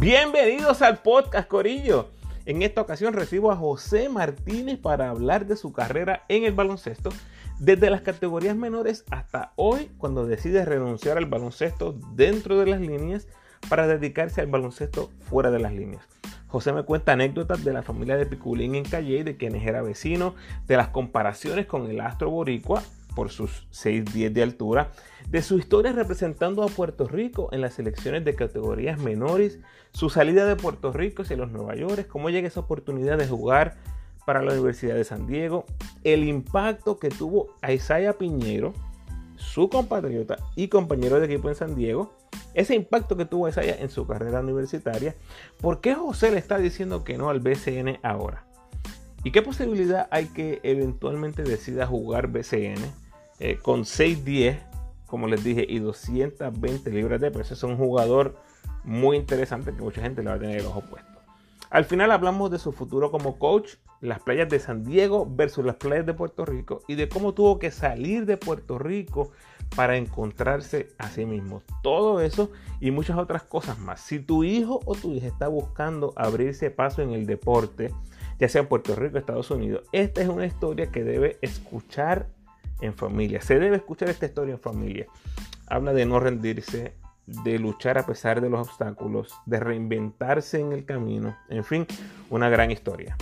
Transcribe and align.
Bienvenidos 0.00 0.82
al 0.82 0.98
podcast 0.98 1.46
Corillo. 1.46 2.08
En 2.46 2.62
esta 2.62 2.80
ocasión 2.80 3.14
recibo 3.14 3.52
a 3.52 3.56
José 3.56 4.08
Martínez 4.08 4.76
para 4.76 5.08
hablar 5.08 5.46
de 5.46 5.56
su 5.56 5.72
carrera 5.72 6.24
en 6.28 6.42
el 6.42 6.52
baloncesto, 6.52 7.10
desde 7.60 7.90
las 7.90 8.00
categorías 8.00 8.56
menores 8.56 9.04
hasta 9.12 9.52
hoy, 9.54 9.92
cuando 9.96 10.26
decide 10.26 10.64
renunciar 10.64 11.16
al 11.16 11.26
baloncesto 11.26 11.94
dentro 12.16 12.58
de 12.58 12.66
las 12.66 12.80
líneas 12.80 13.28
para 13.68 13.86
dedicarse 13.86 14.40
al 14.40 14.48
baloncesto 14.48 15.10
fuera 15.20 15.52
de 15.52 15.60
las 15.60 15.72
líneas. 15.72 16.04
José 16.48 16.72
me 16.72 16.82
cuenta 16.82 17.12
anécdotas 17.12 17.62
de 17.62 17.72
la 17.72 17.84
familia 17.84 18.16
de 18.16 18.26
Piculín 18.26 18.74
en 18.74 18.84
Calle, 18.84 19.22
de 19.22 19.36
quienes 19.36 19.64
era 19.64 19.80
vecino, 19.80 20.34
de 20.66 20.76
las 20.76 20.88
comparaciones 20.88 21.66
con 21.66 21.88
el 21.88 22.00
astro 22.00 22.30
boricua 22.30 22.82
por 23.14 23.30
sus 23.30 23.66
6'10 23.72 24.32
de 24.32 24.42
altura, 24.42 24.90
de 25.28 25.42
su 25.42 25.58
historia 25.58 25.92
representando 25.92 26.62
a 26.62 26.68
Puerto 26.68 27.06
Rico 27.06 27.48
en 27.52 27.60
las 27.60 27.74
selecciones 27.74 28.24
de 28.24 28.34
categorías 28.34 28.98
menores, 28.98 29.60
su 29.92 30.10
salida 30.10 30.44
de 30.44 30.56
Puerto 30.56 30.92
Rico 30.92 31.22
hacia 31.22 31.36
los 31.36 31.50
Nueva 31.50 31.74
York, 31.76 32.06
cómo 32.08 32.30
llega 32.30 32.48
esa 32.48 32.60
oportunidad 32.60 33.18
de 33.18 33.28
jugar 33.28 33.76
para 34.26 34.42
la 34.42 34.52
Universidad 34.52 34.94
de 34.94 35.04
San 35.04 35.26
Diego, 35.26 35.64
el 36.02 36.24
impacto 36.24 36.98
que 36.98 37.10
tuvo 37.10 37.54
a 37.62 37.72
Isaiah 37.72 38.14
Piñero, 38.14 38.72
su 39.36 39.68
compatriota 39.68 40.38
y 40.56 40.68
compañero 40.68 41.20
de 41.20 41.26
equipo 41.26 41.48
en 41.48 41.54
San 41.54 41.74
Diego, 41.74 42.14
ese 42.54 42.74
impacto 42.74 43.16
que 43.16 43.24
tuvo 43.24 43.48
Isaiah 43.48 43.76
en 43.78 43.90
su 43.90 44.06
carrera 44.06 44.40
universitaria, 44.40 45.14
¿por 45.60 45.80
qué 45.80 45.94
José 45.94 46.30
le 46.30 46.38
está 46.38 46.58
diciendo 46.58 47.04
que 47.04 47.18
no 47.18 47.28
al 47.28 47.40
BCN 47.40 47.98
ahora? 48.02 48.46
¿Y 49.24 49.32
qué 49.32 49.42
posibilidad 49.42 50.06
hay 50.10 50.26
que 50.26 50.60
eventualmente 50.62 51.42
decida 51.42 51.86
jugar 51.86 52.28
BCN 52.28 53.03
eh, 53.38 53.58
con 53.62 53.82
6'10, 53.82 54.58
como 55.06 55.26
les 55.26 55.44
dije, 55.44 55.66
y 55.68 55.78
220 55.78 56.90
libras 56.90 57.20
de 57.20 57.30
peso? 57.30 57.54
Es 57.54 57.62
un 57.62 57.76
jugador 57.76 58.36
muy 58.84 59.16
interesante 59.16 59.72
que 59.72 59.82
mucha 59.82 60.02
gente 60.02 60.22
le 60.22 60.30
va 60.30 60.36
a 60.36 60.38
tener 60.38 60.60
el 60.60 60.66
ojo 60.66 60.82
puesto. 60.82 61.14
Al 61.70 61.84
final 61.84 62.12
hablamos 62.12 62.50
de 62.50 62.58
su 62.58 62.70
futuro 62.70 63.10
como 63.10 63.38
coach, 63.38 63.74
las 64.00 64.20
playas 64.20 64.48
de 64.48 64.60
San 64.60 64.84
Diego 64.84 65.26
versus 65.28 65.64
las 65.64 65.76
playas 65.76 66.06
de 66.06 66.14
Puerto 66.14 66.44
Rico 66.44 66.82
y 66.86 66.94
de 66.94 67.08
cómo 67.08 67.32
tuvo 67.32 67.58
que 67.58 67.70
salir 67.70 68.26
de 68.26 68.36
Puerto 68.36 68.78
Rico 68.78 69.32
para 69.74 69.96
encontrarse 69.96 70.90
a 70.98 71.08
sí 71.08 71.24
mismo. 71.24 71.62
Todo 71.82 72.20
eso 72.20 72.52
y 72.80 72.90
muchas 72.90 73.18
otras 73.18 73.42
cosas 73.42 73.78
más. 73.78 74.00
Si 74.00 74.20
tu 74.20 74.44
hijo 74.44 74.80
o 74.84 74.94
tu 74.94 75.12
hija 75.12 75.26
está 75.26 75.48
buscando 75.48 76.12
abrirse 76.16 76.70
paso 76.70 77.02
en 77.02 77.10
el 77.10 77.26
deporte, 77.26 77.92
ya 78.38 78.48
sea 78.48 78.60
en 78.62 78.68
Puerto 78.68 78.94
Rico 78.94 79.16
o 79.16 79.18
Estados 79.18 79.50
Unidos, 79.50 79.82
esta 79.90 80.20
es 80.20 80.28
una 80.28 80.46
historia 80.46 80.92
que 80.92 81.02
debe 81.02 81.38
escuchar 81.40 82.28
en 82.80 82.94
familia. 82.94 83.40
Se 83.40 83.58
debe 83.58 83.76
escuchar 83.76 84.10
esta 84.10 84.26
historia 84.26 84.54
en 84.54 84.60
familia. 84.60 85.06
Habla 85.66 85.92
de 85.92 86.06
no 86.06 86.20
rendirse, 86.20 86.94
de 87.26 87.58
luchar 87.58 87.98
a 87.98 88.06
pesar 88.06 88.40
de 88.40 88.50
los 88.50 88.68
obstáculos, 88.68 89.34
de 89.46 89.60
reinventarse 89.60 90.60
en 90.60 90.72
el 90.72 90.84
camino, 90.84 91.36
en 91.48 91.64
fin, 91.64 91.86
una 92.30 92.48
gran 92.48 92.70
historia. 92.70 93.16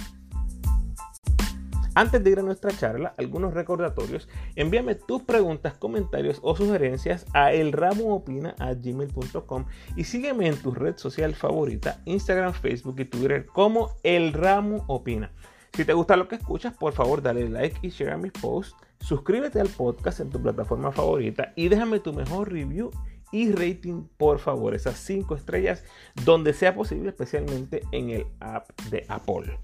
Antes 1.94 2.24
de 2.24 2.30
ir 2.30 2.38
a 2.38 2.42
nuestra 2.42 2.70
charla, 2.70 3.12
algunos 3.18 3.52
recordatorios. 3.52 4.26
Envíame 4.56 4.94
tus 4.94 5.24
preguntas, 5.24 5.74
comentarios 5.74 6.38
o 6.42 6.56
sugerencias 6.56 7.26
a 7.34 7.52
elramoopina.gmail.com 7.52 9.66
y 9.94 10.04
sígueme 10.04 10.48
en 10.48 10.56
tu 10.56 10.72
red 10.72 10.96
social 10.96 11.34
favorita, 11.34 12.00
Instagram, 12.06 12.54
Facebook 12.54 12.98
y 12.98 13.04
Twitter 13.04 13.44
como 13.44 13.90
El 14.02 14.32
Ramo 14.32 14.86
Opina. 14.86 15.32
Si 15.74 15.84
te 15.84 15.92
gusta 15.92 16.16
lo 16.16 16.28
que 16.28 16.36
escuchas, 16.36 16.72
por 16.74 16.94
favor 16.94 17.20
dale 17.20 17.50
like 17.50 17.78
y 17.82 17.90
share 17.90 18.12
a 18.12 18.16
mis 18.16 18.32
posts. 18.32 18.74
Suscríbete 19.02 19.60
al 19.60 19.68
podcast 19.68 20.20
en 20.20 20.30
tu 20.30 20.40
plataforma 20.40 20.92
favorita 20.92 21.52
y 21.56 21.68
déjame 21.68 21.98
tu 21.98 22.12
mejor 22.12 22.52
review 22.52 22.90
y 23.32 23.50
rating, 23.50 24.04
por 24.16 24.38
favor, 24.38 24.74
esas 24.74 24.96
5 24.98 25.34
estrellas 25.34 25.82
donde 26.24 26.52
sea 26.52 26.74
posible, 26.74 27.08
especialmente 27.08 27.82
en 27.90 28.10
el 28.10 28.26
app 28.38 28.70
de 28.90 29.04
Apple. 29.08 29.58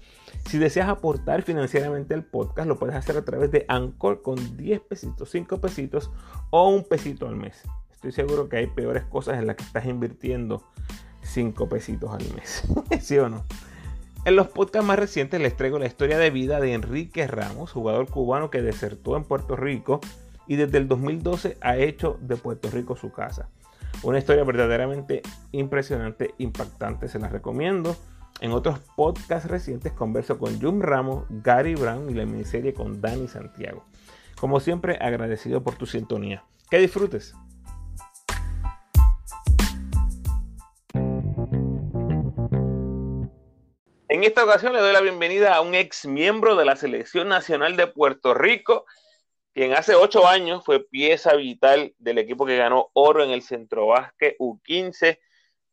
Si 0.49 0.57
deseas 0.57 0.89
aportar 0.89 1.43
financieramente 1.43 2.15
al 2.15 2.25
podcast, 2.25 2.67
lo 2.67 2.77
puedes 2.77 2.95
hacer 2.95 3.15
a 3.15 3.23
través 3.23 3.49
de 3.51 3.65
Anchor 3.69 4.21
con 4.21 4.57
10 4.57 4.81
pesitos, 4.81 5.29
5 5.29 5.61
pesitos 5.61 6.11
o 6.49 6.67
un 6.67 6.83
pesito 6.83 7.27
al 7.27 7.37
mes. 7.37 7.63
Estoy 7.91 8.11
seguro 8.11 8.49
que 8.49 8.57
hay 8.57 8.67
peores 8.67 9.05
cosas 9.05 9.37
en 9.37 9.47
las 9.47 9.55
que 9.55 9.63
estás 9.63 9.85
invirtiendo 9.85 10.63
5 11.21 11.69
pesitos 11.69 12.11
al 12.11 12.33
mes. 12.33 12.63
¿Sí 13.01 13.17
o 13.17 13.29
no? 13.29 13.45
En 14.25 14.35
los 14.35 14.47
podcasts 14.47 14.85
más 14.85 14.99
recientes 14.99 15.39
les 15.39 15.55
traigo 15.55 15.79
la 15.79 15.87
historia 15.87 16.17
de 16.17 16.29
vida 16.29 16.59
de 16.59 16.73
Enrique 16.73 17.25
Ramos, 17.25 17.71
jugador 17.71 18.09
cubano 18.09 18.49
que 18.49 18.61
desertó 18.61 19.15
en 19.15 19.23
Puerto 19.23 19.55
Rico 19.55 20.01
y 20.45 20.57
desde 20.57 20.77
el 20.77 20.89
2012 20.89 21.57
ha 21.61 21.77
hecho 21.77 22.17
de 22.21 22.35
Puerto 22.35 22.69
Rico 22.69 22.97
su 22.97 23.11
casa. 23.11 23.49
Una 24.03 24.19
historia 24.19 24.43
verdaderamente 24.43 25.21
impresionante, 25.51 26.33
impactante, 26.37 27.07
se 27.07 27.17
las 27.17 27.31
recomiendo. 27.31 27.95
En 28.41 28.51
otros 28.51 28.79
podcasts 28.95 29.49
recientes 29.49 29.93
converso 29.93 30.37
con 30.37 30.61
Jum 30.61 30.81
Ramos, 30.81 31.25
Gary 31.29 31.75
Brown 31.75 32.09
y 32.09 32.13
la 32.13 32.25
miniserie 32.25 32.73
con 32.73 33.01
Dani 33.01 33.27
Santiago. 33.27 33.85
Como 34.39 34.59
siempre, 34.59 34.97
agradecido 35.01 35.63
por 35.63 35.75
tu 35.75 35.85
sintonía. 35.85 36.43
Que 36.69 36.77
disfrutes. 36.77 37.35
En 44.09 44.23
esta 44.23 44.43
ocasión 44.43 44.73
le 44.73 44.79
doy 44.79 44.91
la 44.91 45.01
bienvenida 45.01 45.53
a 45.53 45.61
un 45.61 45.75
ex 45.75 46.07
miembro 46.07 46.55
de 46.55 46.65
la 46.65 46.75
Selección 46.75 47.29
Nacional 47.29 47.77
de 47.77 47.85
Puerto 47.85 48.33
Rico, 48.33 48.85
quien 49.53 49.73
hace 49.73 49.93
ocho 49.93 50.27
años 50.27 50.65
fue 50.65 50.83
pieza 50.83 51.35
vital 51.35 51.93
del 51.99 52.17
equipo 52.17 52.47
que 52.47 52.57
ganó 52.57 52.89
oro 52.93 53.23
en 53.23 53.29
el 53.29 53.43
Centro 53.43 53.85
Básquet 53.85 54.35
U15 54.39 55.19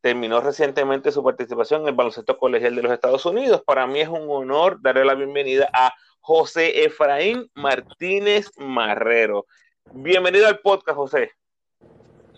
terminó 0.02 0.42
recientemente 0.42 1.10
su 1.12 1.24
participación 1.24 1.82
en 1.82 1.88
el 1.88 1.94
baloncesto 1.94 2.36
colegial 2.36 2.76
de 2.76 2.82
los 2.82 2.92
Estados 2.92 3.24
Unidos. 3.24 3.62
Para 3.64 3.86
mí 3.86 4.00
es 4.00 4.08
un 4.08 4.26
honor 4.28 4.82
darle 4.82 5.06
la 5.06 5.14
bienvenida 5.14 5.70
a 5.72 5.94
José 6.20 6.84
Efraín 6.84 7.50
Martínez 7.54 8.50
Marrero. 8.58 9.46
Bienvenido 9.92 10.46
al 10.46 10.60
podcast, 10.60 10.96
José. 10.96 11.32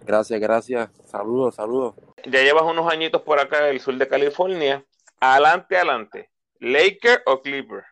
Gracias, 0.03 0.41
gracias. 0.41 0.91
Saludos, 1.07 1.57
saludos. 1.57 1.97
Ya 2.25 2.43
llevas 2.43 2.63
unos 2.63 2.91
añitos 2.91 3.21
por 3.21 3.41
acá 3.41 3.67
en 3.67 3.75
el 3.75 3.81
sur 3.81 3.97
de 3.97 4.07
California. 4.07 4.85
Adelante, 5.21 5.77
adelante. 5.77 6.31
¿Laker 6.61 7.23
o 7.27 7.41
Clipper? 7.41 7.85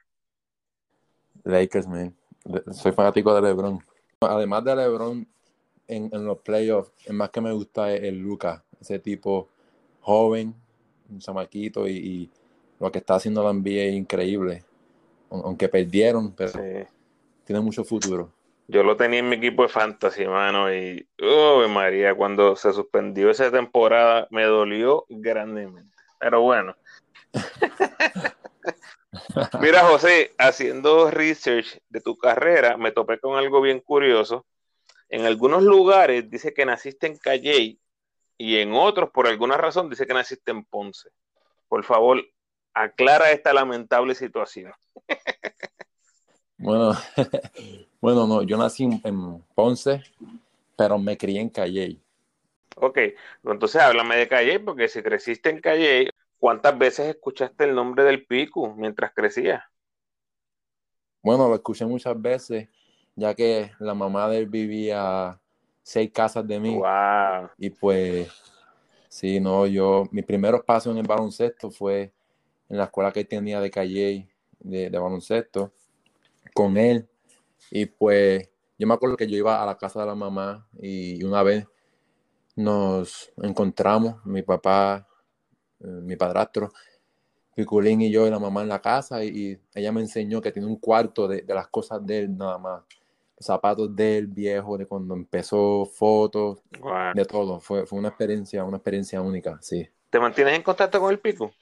Lakers, 1.45 1.87
man. 1.87 2.15
Soy 2.73 2.93
fanático 2.93 3.35
de 3.35 3.43
LeBron. 3.43 3.81
Además 4.21 4.65
de 4.65 4.77
LeBron, 4.77 5.27
en, 5.89 6.11
en 6.13 6.25
los 6.25 6.39
playoffs, 6.39 6.93
el 7.07 7.15
más 7.15 7.31
que 7.31 7.41
me 7.41 7.53
gusta 7.53 7.93
es 7.93 8.03
el 8.03 8.19
Luca. 8.19 8.65
Ese 8.81 8.99
tipo 8.99 9.49
joven, 10.01 10.55
un 11.11 11.19
chamaquito 11.19 11.89
y, 11.89 12.31
lo 12.79 12.93
que 12.93 12.99
está 12.99 13.15
haciendo 13.15 13.43
la 13.43 13.53
NBA 13.55 13.85
es 13.85 13.95
increíble. 13.95 14.63
Aunque 15.31 15.69
perdieron, 15.69 16.33
pero 16.33 16.53
tiene 17.45 17.61
mucho 17.61 17.85
futuro. 17.85 18.31
Yo 18.69 18.83
lo 18.83 18.97
tenía 18.97 19.21
en 19.21 19.29
mi 19.29 19.37
equipo 19.37 19.63
de 19.63 19.69
fantasy, 19.69 20.27
mano, 20.27 20.73
y 20.75 21.09
oh, 21.23 21.67
María, 21.69 22.15
cuando 22.15 22.55
se 22.55 22.73
suspendió 22.73 23.31
esa 23.31 23.51
temporada 23.51 24.29
me 24.31 24.45
dolió 24.45 25.07
grandemente. 25.09 25.97
Pero 26.19 26.43
bueno. 26.43 26.77
Mira, 29.61 29.85
José, 29.85 30.35
haciendo 30.39 31.11
research 31.11 31.79
de 31.89 32.01
tu 32.01 32.17
carrera, 32.17 32.77
me 32.77 32.93
topé 32.93 33.19
con 33.19 33.37
algo 33.37 33.61
bien 33.61 33.81
curioso. 33.81 34.47
En 35.09 35.25
algunos 35.25 35.63
lugares 35.63 36.29
dice 36.31 36.53
que 36.53 36.67
naciste 36.67 37.07
en 37.07 37.17
Calley 37.17 37.81
y 38.39 38.57
en 38.57 38.75
otros, 38.75 39.11
por 39.11 39.27
alguna 39.27 39.57
razón, 39.57 39.89
dice 39.89 40.07
que 40.07 40.15
naciste 40.15 40.51
en 40.51 40.65
Ponce. 40.65 41.11
Por 41.69 41.85
favor, 41.85 42.23
aclara 42.75 43.31
esta 43.31 43.53
lamentable 43.53 44.15
situación. 44.15 44.73
bueno, 46.59 46.93
bueno, 48.01 48.27
no, 48.27 48.43
yo 48.43 48.57
nací 48.57 48.85
en, 48.85 49.45
Ponce, 49.55 50.03
pero 50.77 50.99
me 50.99 51.17
crié 51.17 51.41
en 51.41 51.51
Calle. 51.51 52.01
Ok, 52.77 52.99
entonces 53.45 53.81
háblame 53.81 54.17
de 54.17 54.29
Calle, 54.29 54.61
porque 54.61 54.89
si 54.89 55.03
creciste 55.03 55.49
en 55.49 55.61
Calle, 55.61 56.11
¿cuántas 56.47 56.79
veces 56.79 57.09
escuchaste 57.09 57.65
el 57.65 57.75
nombre 57.75 58.05
del 58.05 58.25
Pico 58.25 58.73
mientras 58.77 59.13
crecías? 59.13 59.65
Bueno, 61.21 61.49
lo 61.49 61.57
escuché 61.57 61.85
muchas 61.85 62.23
veces, 62.23 62.69
ya 63.17 63.35
que 63.35 63.73
la 63.81 63.95
mamá 63.95 64.29
de 64.29 64.39
él 64.39 64.47
vivía 64.47 65.41
seis 65.83 66.13
casas 66.13 66.47
de 66.47 66.61
mí. 66.61 66.81
Y 67.59 67.71
pues, 67.71 68.29
sí, 69.09 69.41
no, 69.41 69.67
yo, 69.67 70.05
mi 70.13 70.23
primeros 70.23 70.63
pasos 70.63 70.93
en 70.93 70.99
el 70.99 71.09
baloncesto 71.09 71.69
fue 71.69 72.13
en 72.69 72.77
la 72.77 72.85
escuela 72.85 73.11
que 73.11 73.25
tenía 73.25 73.61
de 73.61 73.69
Calle 73.69 74.29
de, 74.61 74.89
baloncesto 74.91 75.73
con 76.55 76.77
él. 76.77 77.09
Y 77.73 77.87
pues, 77.87 78.49
yo 78.79 78.87
me 78.87 78.95
acuerdo 78.95 79.17
que 79.17 79.27
yo 79.27 79.37
iba 79.37 79.61
a 79.61 79.67
la 79.67 79.77
casa 79.77 79.99
de 79.99 80.07
la 80.07 80.15
mamá 80.15 80.69
y, 80.81 81.25
una 81.25 81.43
vez 81.43 81.67
nos 82.55 83.33
encontramos, 83.43 84.25
mi 84.25 84.43
papá, 84.43 85.09
mi 85.81 86.17
padrastro, 86.17 86.71
Piculín 87.55 88.03
y 88.03 88.11
yo 88.11 88.27
y 88.27 88.31
la 88.31 88.39
mamá 88.39 88.63
en 88.63 88.69
la 88.69 88.81
casa 88.83 89.25
y, 89.25 89.59
ella 89.75 89.93
me 89.93 90.03
enseñó 90.03 90.41
que 90.41 90.53
tiene 90.53 90.69
un 90.69 90.77
cuarto 90.77 91.27
de, 91.27 91.43
de, 91.43 91.55
las 91.55 91.69
cosas 91.69 92.05
de 92.05 92.21
él 92.21 92.37
nada 92.37 92.59
más 92.59 92.83
zapatos 93.39 93.95
del 93.95 94.27
viejo, 94.27 94.79
de 94.79 94.87
cuando 94.87 95.15
empezó, 95.15 95.87
fotos, 95.87 96.63
de 97.15 97.25
todo. 97.25 97.61
Fue, 97.61 97.87
fue 97.87 97.99
una 97.99 98.09
experiencia, 98.09 98.65
una 98.65 98.79
experiencia 98.79 99.21
única, 99.21 99.59
sí. 99.61 99.87
¿Te 100.11 100.19
mantienes 100.19 100.55
en 100.55 100.63
contacto 100.63 101.01
con 101.01 101.11
el 101.11 101.19
pico? 101.19 101.53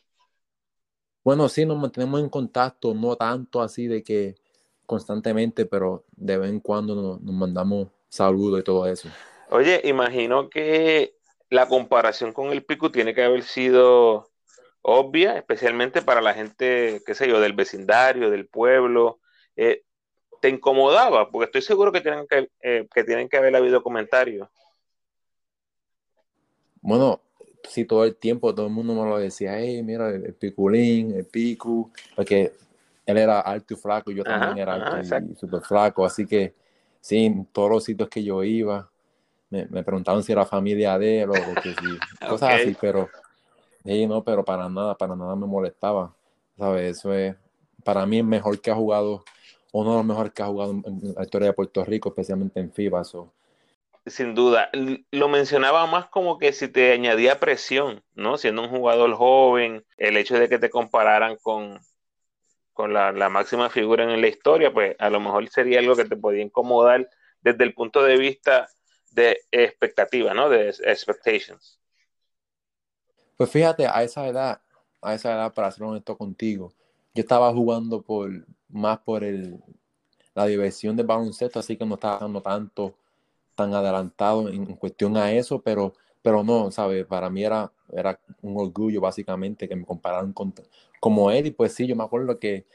Bueno, 1.22 1.48
sí, 1.48 1.64
nos 1.64 1.78
mantenemos 1.78 2.20
en 2.20 2.28
contacto, 2.28 2.94
no 2.94 3.16
tanto 3.16 3.62
así 3.62 3.86
de 3.86 4.02
que 4.02 4.36
constantemente, 4.86 5.64
pero 5.64 6.04
de 6.14 6.36
vez 6.38 6.50
en 6.50 6.60
cuando 6.60 6.94
nos, 6.94 7.20
nos 7.20 7.34
mandamos 7.34 7.88
saludos 8.08 8.60
y 8.60 8.64
todo 8.64 8.86
eso. 8.86 9.08
Oye, 9.50 9.80
imagino 9.84 10.50
que 10.50 11.16
la 11.54 11.68
comparación 11.68 12.32
con 12.32 12.50
el 12.50 12.64
pico 12.64 12.90
tiene 12.90 13.14
que 13.14 13.22
haber 13.22 13.44
sido 13.44 14.28
obvia, 14.82 15.38
especialmente 15.38 16.02
para 16.02 16.20
la 16.20 16.34
gente, 16.34 17.00
qué 17.06 17.14
sé 17.14 17.28
yo, 17.28 17.40
del 17.40 17.52
vecindario, 17.52 18.28
del 18.28 18.48
pueblo. 18.48 19.20
Eh, 19.54 19.84
¿Te 20.40 20.48
incomodaba? 20.48 21.30
Porque 21.30 21.46
estoy 21.46 21.62
seguro 21.62 21.92
que 21.92 22.00
tienen 22.00 22.26
que, 22.26 22.50
eh, 22.60 22.88
que 22.92 23.04
tienen 23.04 23.28
que 23.28 23.36
haber 23.36 23.54
habido 23.54 23.82
comentarios. 23.84 24.48
Bueno, 26.82 27.20
sí, 27.68 27.84
todo 27.84 28.04
el 28.04 28.16
tiempo 28.16 28.52
todo 28.52 28.66
el 28.66 28.72
mundo 28.72 28.92
me 28.92 29.08
lo 29.08 29.18
decía, 29.18 29.56
hey, 29.56 29.80
mira, 29.84 30.10
el, 30.10 30.34
piculín, 30.34 31.14
el 31.14 31.24
pico, 31.24 31.92
porque 32.16 32.52
él 33.06 33.16
era 33.16 33.40
alto 33.40 33.74
y 33.74 33.76
flaco, 33.76 34.10
yo 34.10 34.24
también 34.24 34.58
era 34.58 34.74
alto 34.74 35.16
y 35.32 35.36
súper 35.36 35.62
flaco, 35.62 36.04
así 36.04 36.26
que 36.26 36.52
sí, 37.00 37.26
en 37.26 37.46
todos 37.46 37.70
los 37.70 37.84
sitios 37.84 38.08
que 38.08 38.24
yo 38.24 38.42
iba, 38.42 38.90
me, 39.54 39.66
me 39.66 39.82
preguntaban 39.82 40.22
si 40.22 40.32
era 40.32 40.44
familia 40.44 40.98
de 40.98 41.22
él 41.22 41.30
o 41.30 41.34
que 41.62 41.70
sí, 41.70 41.98
cosas 42.28 42.60
así, 42.60 42.76
pero 42.80 43.08
Sí, 43.84 44.06
no, 44.06 44.24
pero 44.24 44.44
para 44.44 44.68
nada, 44.68 44.96
para 44.96 45.14
nada 45.14 45.36
me 45.36 45.46
molestaba. 45.46 46.14
¿Sabes? 46.56 46.98
Eso 46.98 47.12
es, 47.12 47.36
para 47.84 48.06
mí, 48.06 48.18
es 48.18 48.24
mejor 48.24 48.60
que 48.60 48.70
ha 48.70 48.74
jugado, 48.74 49.24
uno 49.72 49.90
de 49.90 49.96
los 49.98 50.06
mejores 50.06 50.32
que 50.32 50.42
ha 50.42 50.46
jugado 50.46 50.70
en 50.72 51.14
la 51.14 51.22
historia 51.22 51.48
de 51.48 51.54
Puerto 51.54 51.84
Rico, 51.84 52.08
especialmente 52.08 52.60
en 52.60 52.72
FIBA. 52.72 53.02
Sin 54.06 54.34
duda. 54.34 54.70
Lo 55.10 55.28
mencionaba 55.28 55.86
más 55.86 56.06
como 56.06 56.38
que 56.38 56.52
si 56.52 56.68
te 56.68 56.92
añadía 56.92 57.40
presión, 57.40 58.02
¿no? 58.14 58.38
Siendo 58.38 58.62
un 58.62 58.68
jugador 58.68 59.12
joven, 59.14 59.84
el 59.98 60.16
hecho 60.16 60.38
de 60.38 60.48
que 60.48 60.58
te 60.58 60.70
compararan 60.70 61.36
con, 61.42 61.78
con 62.72 62.94
la, 62.94 63.12
la 63.12 63.28
máxima 63.28 63.68
figura 63.68 64.04
en 64.04 64.20
la 64.20 64.28
historia, 64.28 64.72
pues 64.72 64.96
a 64.98 65.10
lo 65.10 65.20
mejor 65.20 65.46
sería 65.48 65.80
algo 65.80 65.96
que 65.96 66.04
te 66.06 66.16
podía 66.16 66.42
incomodar 66.42 67.10
desde 67.42 67.64
el 67.64 67.74
punto 67.74 68.02
de 68.02 68.16
vista 68.16 68.68
de 69.14 69.40
expectativa, 69.50 70.34
¿no? 70.34 70.48
De 70.48 70.68
expectations. 70.68 71.78
Pues 73.36 73.50
fíjate, 73.50 73.86
a 73.86 74.02
esa 74.02 74.26
edad, 74.28 74.60
a 75.00 75.14
esa 75.14 75.32
edad, 75.32 75.54
para 75.54 75.70
ser 75.70 75.84
honesto 75.84 76.16
contigo, 76.16 76.72
yo 77.14 77.20
estaba 77.20 77.52
jugando 77.52 78.02
por 78.02 78.30
más 78.68 78.98
por 78.98 79.22
el, 79.24 79.60
la 80.34 80.46
diversión 80.46 80.96
del 80.96 81.06
baloncesto, 81.06 81.58
así 81.58 81.76
que 81.76 81.86
no 81.86 81.94
estaba 81.94 82.18
dando 82.18 82.40
tanto, 82.40 82.94
tan 83.54 83.72
adelantado 83.74 84.48
en, 84.48 84.74
cuestión 84.76 85.16
a 85.16 85.32
eso, 85.32 85.60
pero, 85.62 85.94
pero 86.22 86.42
no, 86.42 86.70
¿sabes? 86.70 87.06
Para 87.06 87.30
mí 87.30 87.44
era, 87.44 87.72
era 87.92 88.18
un 88.42 88.58
orgullo 88.60 89.00
básicamente 89.00 89.68
que 89.68 89.76
me 89.76 89.84
compararan 89.84 90.32
con 90.32 90.52
como 91.00 91.30
él, 91.30 91.46
y 91.46 91.50
pues 91.50 91.72
sí, 91.74 91.86
yo 91.86 91.94
me 91.94 92.04
acuerdo 92.04 92.38
que 92.38 92.66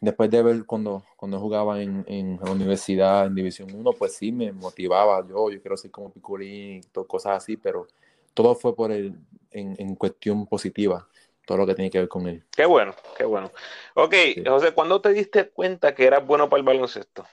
después 0.00 0.30
de 0.30 0.42
ver 0.42 0.64
cuando, 0.66 1.04
cuando 1.16 1.38
jugaba 1.40 1.80
en, 1.80 2.04
en 2.06 2.38
la 2.42 2.50
universidad, 2.50 3.26
en 3.26 3.34
División 3.34 3.68
1, 3.74 3.92
pues 3.92 4.14
sí 4.14 4.32
me 4.32 4.52
motivaba, 4.52 5.26
yo, 5.26 5.50
yo 5.50 5.60
quiero 5.60 5.76
ser 5.76 5.90
como 5.90 6.10
Picurín, 6.10 6.82
cosas 7.06 7.38
así, 7.38 7.56
pero 7.56 7.86
todo 8.34 8.54
fue 8.54 8.74
por 8.74 8.92
el, 8.92 9.18
en, 9.50 9.94
cuestión 9.96 10.46
positiva, 10.46 11.08
todo 11.46 11.58
lo 11.58 11.66
que 11.66 11.74
tiene 11.74 11.90
que 11.90 12.00
ver 12.00 12.08
con 12.08 12.28
él. 12.28 12.44
Qué 12.54 12.66
bueno, 12.66 12.94
qué 13.16 13.24
bueno. 13.24 13.50
Ok, 13.94 14.14
José, 14.46 14.72
¿cuándo 14.72 15.00
te 15.00 15.10
diste 15.12 15.48
cuenta 15.48 15.94
que 15.94 16.04
eras 16.04 16.26
bueno 16.26 16.48
para 16.48 16.60
el 16.60 16.66
baloncesto? 16.66 17.24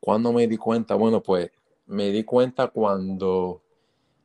¿Cuándo 0.00 0.32
me 0.32 0.46
di 0.46 0.56
cuenta? 0.56 0.94
Bueno, 0.94 1.22
pues 1.22 1.50
me 1.86 2.10
di 2.10 2.24
cuenta 2.24 2.68
cuando 2.68 3.60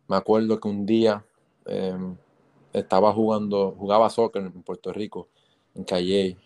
me 0.07 0.15
acuerdo 0.15 0.59
que 0.59 0.67
un 0.67 0.85
día 0.85 1.23
em, 1.65 2.15
estaba 2.73 3.13
jugando, 3.13 3.75
jugaba 3.77 4.09
soccer 4.09 4.41
en 4.41 4.63
Puerto 4.63 4.91
Rico, 4.91 5.27
en 5.75 5.83
Calle. 5.83 6.37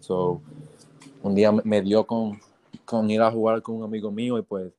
So, 0.00 0.40
un 1.22 1.34
día 1.34 1.52
me 1.52 1.82
dio 1.82 2.06
con, 2.06 2.40
con 2.84 3.10
ir 3.10 3.20
a 3.20 3.30
jugar 3.30 3.62
con 3.62 3.76
un 3.76 3.84
amigo 3.84 4.10
mío 4.10 4.38
y 4.38 4.42
pues 4.42 4.72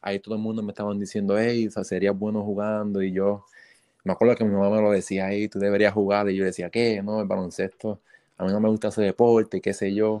ahí 0.00 0.18
todo 0.18 0.34
el 0.34 0.40
mundo 0.40 0.62
me 0.62 0.72
estaban 0.72 0.98
diciendo, 0.98 1.38
hey, 1.38 1.68
sería 1.82 2.12
bueno 2.12 2.42
jugando. 2.42 3.02
Y 3.02 3.12
yo 3.12 3.44
me 4.04 4.12
acuerdo 4.12 4.36
que 4.36 4.44
mi 4.44 4.52
mamá 4.52 4.70
me 4.70 4.82
lo 4.82 4.90
decía, 4.90 5.30
hey, 5.30 5.48
tú 5.48 5.58
deberías 5.58 5.94
jugar. 5.94 6.28
Y 6.30 6.36
yo 6.36 6.44
decía, 6.44 6.70
¿qué? 6.70 7.02
No, 7.02 7.20
el 7.20 7.26
baloncesto, 7.26 8.00
a 8.36 8.44
mí 8.44 8.52
no 8.52 8.60
me 8.60 8.68
gusta 8.68 8.88
ese 8.88 9.02
deporte, 9.02 9.60
qué 9.60 9.72
sé 9.72 9.94
yo. 9.94 10.18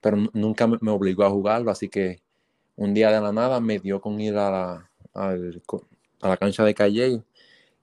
Pero 0.00 0.18
nunca 0.34 0.66
me, 0.66 0.90
obligó 0.90 1.24
a 1.24 1.30
jugarlo, 1.30 1.70
así 1.70 1.88
que 1.88 2.20
un 2.76 2.92
día 2.94 3.10
de 3.10 3.20
la 3.20 3.32
nada 3.32 3.60
me 3.60 3.78
dio 3.78 4.00
con 4.00 4.20
ir 4.20 4.36
a 4.36 4.50
la, 4.50 4.90
a 5.14 6.28
la 6.28 6.36
cancha 6.36 6.64
de 6.64 6.74
Calle 6.74 7.22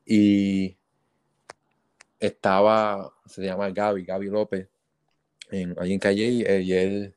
y 0.05 0.75
estaba, 2.19 3.13
se 3.25 3.43
llama 3.43 3.69
Gaby, 3.69 4.03
Gaby 4.03 4.27
López, 4.27 4.67
en, 5.51 5.75
allí 5.79 5.93
en 5.93 5.99
Calle 5.99 6.61
y 6.61 6.73
él 6.73 7.13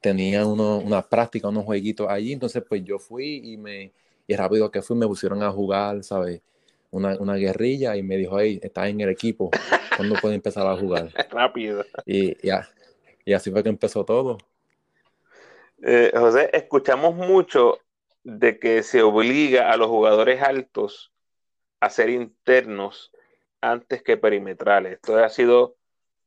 tenía 0.00 0.46
uno, 0.46 0.78
una 0.78 1.02
práctica, 1.02 1.48
unos 1.48 1.64
jueguitos 1.64 2.08
allí, 2.08 2.32
entonces 2.32 2.62
pues 2.68 2.84
yo 2.84 2.98
fui 2.98 3.40
y 3.42 3.56
me, 3.56 3.92
y 4.26 4.36
rápido 4.36 4.70
que 4.70 4.82
fui 4.82 4.96
me 4.96 5.06
pusieron 5.06 5.42
a 5.42 5.50
jugar, 5.50 6.02
¿sabes? 6.04 6.42
Una, 6.90 7.16
una 7.18 7.34
guerrilla 7.34 7.96
y 7.96 8.02
me 8.02 8.16
dijo, 8.16 8.38
hey, 8.38 8.60
estás 8.62 8.88
en 8.88 9.00
el 9.00 9.08
equipo, 9.08 9.50
¿cuándo 9.96 10.14
puedes 10.20 10.36
empezar 10.36 10.66
a 10.66 10.76
jugar? 10.76 11.10
rápido. 11.30 11.84
Y, 12.04 12.36
y, 13.24 13.32
así 13.32 13.50
fue 13.50 13.62
que 13.62 13.68
empezó 13.68 14.04
todo. 14.04 14.38
Eh, 15.82 16.12
José, 16.14 16.50
escuchamos 16.52 17.14
mucho 17.16 17.80
de 18.22 18.58
que 18.58 18.82
se 18.82 19.02
obliga 19.02 19.72
a 19.72 19.76
los 19.76 19.88
jugadores 19.88 20.42
altos 20.42 21.12
a 21.80 21.90
ser 21.90 22.10
internos 22.10 23.12
antes 23.60 24.02
que 24.02 24.16
perimetrales. 24.16 24.94
Esto 24.94 25.18
ha 25.18 25.28
sido 25.28 25.76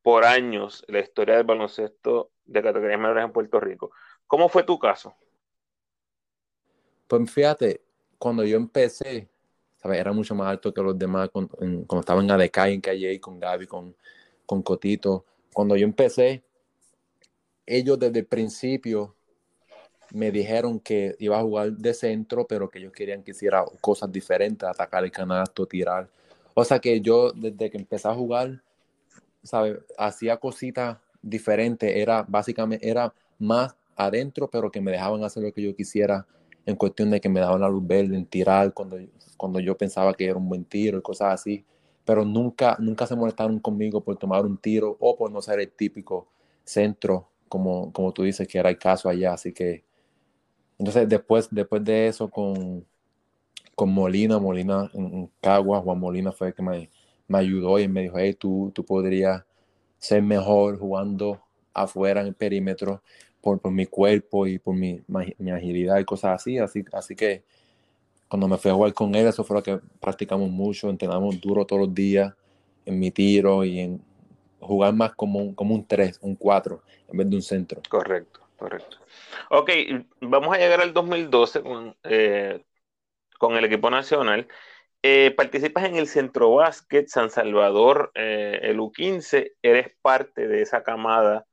por 0.10 0.26
años 0.26 0.84
la 0.88 1.02
historia 1.02 1.36
del 1.36 1.44
baloncesto 1.44 2.32
de 2.44 2.64
categorías 2.64 3.00
menores 3.00 3.24
en 3.24 3.32
Puerto 3.32 3.60
Rico. 3.60 3.92
¿Cómo 4.26 4.50
fue 4.50 4.64
tu 4.64 4.80
caso? 4.80 5.14
Pues 7.08 7.32
fíjate, 7.32 7.82
cuando 8.18 8.44
yo 8.44 8.58
empecé, 8.58 9.30
¿sabes? 9.78 10.00
era 10.00 10.12
mucho 10.12 10.34
más 10.34 10.48
alto 10.48 10.74
que 10.74 10.82
los 10.82 10.98
demás 10.98 11.30
cuando, 11.30 11.56
estaba 12.00 12.24
en 12.24 12.32
ADK, 12.32 12.58
en 12.58 12.82
Calle, 12.82 13.22
con 13.22 13.40
Gaby, 13.40 13.68
con, 13.68 13.96
con 14.48 14.64
Cotito. 14.64 15.26
Cuando 15.54 15.76
yo 15.76 15.86
empecé, 15.86 16.42
ellos 17.64 18.00
desde 18.00 18.22
el 18.22 18.26
principio 18.26 19.14
me 20.12 20.32
dijeron 20.32 20.80
que 20.80 21.18
iba 21.20 21.38
a 21.38 21.44
jugar 21.44 21.74
de 21.74 21.94
centro, 21.94 22.48
pero 22.48 22.68
que 22.68 22.80
ellos 22.80 22.94
querían 22.94 23.22
que 23.22 23.30
hiciera 23.30 23.64
cosas 23.80 24.12
diferentes, 24.12 24.68
atacar 24.68 25.04
el 25.04 25.12
canasto, 25.12 25.68
tirar. 25.68 26.10
O 26.56 26.66
sea 26.66 26.80
que 26.80 27.00
yo 27.00 27.32
desde 27.32 27.70
que 27.70 27.78
empecé 27.78 28.08
a 28.08 28.16
jugar, 28.16 28.64
¿sabes? 29.44 29.78
Hacía 29.98 30.38
cositas 30.38 30.98
diferente, 31.22 32.02
era 32.02 32.24
básicamente, 32.28 32.88
era 32.90 33.14
más 33.38 33.76
adentro, 33.96 34.50
pero 34.50 34.72
que 34.72 34.82
me 34.82 34.92
dejaban 34.92 35.24
hacer 35.24 35.44
lo 35.44 35.54
que 35.54 35.62
yo 35.62 35.76
quisiera 35.76 36.26
en 36.66 36.76
cuestión 36.76 37.10
de 37.10 37.20
que 37.20 37.30
me 37.30 37.40
daban 37.40 37.62
la 37.62 37.70
luz 37.70 37.86
verde 37.86 38.16
en 38.16 38.26
tirar 38.26 38.74
cuando, 38.74 38.98
cuando 39.38 39.60
yo 39.60 39.78
pensaba 39.78 40.14
que 40.14 40.26
era 40.26 40.38
un 40.38 40.48
buen 40.48 40.66
tiro 40.66 41.00
y 41.00 41.02
cosas 41.02 41.34
así, 41.34 41.66
pero 42.06 42.26
nunca, 42.26 42.78
nunca 42.80 43.06
se 43.08 43.16
molestaron 43.16 43.60
conmigo 43.60 44.02
por 44.02 44.18
tomar 44.18 44.46
un 44.46 44.58
tiro 44.58 44.96
o 45.00 45.16
por 45.18 45.32
no 45.32 45.42
ser 45.42 45.60
el 45.60 45.72
típico 45.72 46.28
centro, 46.64 47.30
como, 47.48 47.92
como 47.92 48.12
tú 48.14 48.24
dices 48.24 48.48
que 48.48 48.60
era 48.60 48.70
el 48.70 48.78
caso 48.78 49.10
allá, 49.10 49.34
así 49.34 49.54
que 49.54 49.84
entonces 50.78 51.10
después, 51.10 51.50
después 51.52 51.84
de 51.84 52.08
eso 52.08 52.30
con, 52.30 52.86
con 53.76 53.92
Molina, 53.92 54.40
Molina 54.40 54.90
en, 54.94 55.30
Cagua, 55.42 55.82
Juan 55.82 56.00
Molina 56.00 56.32
fue 56.32 56.48
el 56.48 56.54
que 56.54 56.62
me, 56.62 56.90
me 57.30 57.38
ayudó 57.38 57.80
y 57.80 57.88
me 57.88 58.02
dijo, 58.02 58.18
hey, 58.18 58.34
tú, 58.34 58.72
tú 58.76 58.84
podrías 58.84 59.46
ser 59.98 60.22
mejor 60.22 60.78
jugando 60.78 61.42
afuera 61.74 62.22
en 62.22 62.28
el 62.28 62.34
perímetro 62.34 63.02
por, 63.40 63.60
por 63.60 63.72
mi 63.72 63.86
cuerpo 63.86 64.48
y 64.48 64.60
por 64.60 64.76
mi, 64.76 65.02
mi, 65.08 65.52
agilidad 65.52 66.00
y 66.00 66.06
cosas 66.06 66.42
así. 66.42 66.58
así. 66.58 66.84
Así 66.92 67.16
que 67.16 67.44
cuando 68.28 68.48
me 68.48 68.58
fui 68.58 68.72
a 68.72 68.74
jugar 68.74 68.94
con 68.94 69.14
él, 69.16 69.28
eso 69.28 69.44
fue 69.44 69.58
lo 69.58 69.64
que 69.64 69.80
practicamos 70.00 70.50
mucho, 70.50 70.90
entrenamos 70.90 71.40
duro 71.40 71.66
todos 71.66 71.84
los 71.84 71.94
días 71.94 72.34
en 72.86 73.00
mi 73.00 73.12
tiro 73.12 73.64
y 73.64 73.80
en 73.80 74.02
jugar 74.60 74.94
más 74.94 75.14
como 75.14 75.40
un, 75.40 75.54
como 75.54 75.76
un 75.76 75.86
3, 75.86 76.20
un 76.22 76.36
4, 76.36 76.82
en 77.12 77.18
vez 77.18 77.30
de 77.30 77.36
un 77.36 77.42
centro. 77.44 77.82
Correcto, 77.88 78.42
correcto. 78.58 78.98
Ok, 79.52 79.70
vamos 80.22 80.56
a 80.56 80.58
llegar 80.58 80.82
al 80.82 80.94
2012 80.94 81.62
con, 81.62 81.96
eh, 82.04 82.64
con 83.38 83.56
el 83.56 83.66
equipo 83.66 83.90
nacional 83.92 84.48
eh, 85.04 85.34
participas 85.36 85.86
en 85.86 85.96
el 85.96 86.08
Centro 86.08 86.52
Básquet 86.56 87.08
San 87.08 87.30
Salvador, 87.30 88.12
eh, 88.16 88.60
el 88.64 88.80
U15, 88.80 89.54
eres 89.62 89.88
parte 90.02 90.48
de 90.48 90.62
esa 90.62 90.84
camada 90.84 91.46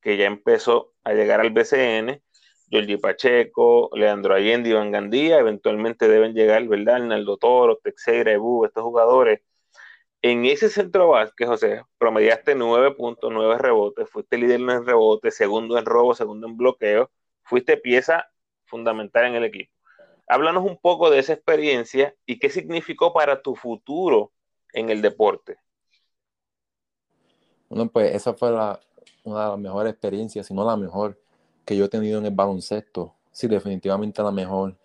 que 0.00 0.16
ya 0.16 0.26
empezó 0.26 0.92
a 1.04 1.12
llegar 1.14 1.40
al 1.40 1.50
BCN. 1.50 2.22
Giorgi 2.70 2.96
Pacheco, 2.96 3.90
Leandro 3.94 4.34
Allende, 4.34 4.70
Iván 4.70 4.92
Gandía, 4.92 5.38
eventualmente 5.38 6.08
deben 6.08 6.34
llegar, 6.34 6.66
¿verdad? 6.68 7.00
Naldo 7.00 7.36
Toro, 7.36 7.78
Texeira, 7.82 8.32
Ebu, 8.32 8.64
estos 8.64 8.82
jugadores. 8.82 9.40
En 10.22 10.46
ese 10.46 10.70
centro 10.70 11.08
básquet, 11.08 11.48
José, 11.48 11.82
promediaste 11.98 12.56
9.9 12.56 13.58
rebotes, 13.58 14.08
fuiste 14.10 14.38
líder 14.38 14.60
en 14.60 14.86
rebotes, 14.86 15.36
segundo 15.36 15.78
en 15.78 15.84
robo, 15.84 16.14
segundo 16.14 16.46
en 16.46 16.56
bloqueo, 16.56 17.10
fuiste 17.42 17.76
pieza 17.76 18.26
fundamental 18.64 19.26
en 19.26 19.34
el 19.34 19.44
equipo. 19.44 19.72
Háblanos 20.28 20.64
un 20.64 20.78
poco 20.78 21.10
de 21.10 21.18
esa 21.18 21.32
experiencia 21.32 22.14
y 22.26 22.38
qué 22.38 22.48
significó 22.48 23.12
para 23.12 23.42
tu 23.42 23.54
futuro 23.54 24.32
en 24.72 24.90
el 24.90 25.02
deporte. 25.02 25.58
Bueno, 27.68 27.90
pues 27.90 28.14
esa 28.14 28.34
fue 28.34 28.50
una 28.52 28.78
de 29.24 29.50
las 29.50 29.58
mejores 29.58 29.92
experiencias, 29.92 30.46
si 30.46 30.54
no 30.54 30.64
la 30.64 30.76
mejor 30.76 31.18
que 31.64 31.76
yo 31.76 31.86
he 31.86 31.88
tenido 31.88 32.18
en 32.18 32.26
el 32.26 32.34
baloncesto. 32.34 33.14
Sí, 33.30 33.48
definitivamente 33.48 34.22
la 34.22 34.30
mejor. 34.30 34.76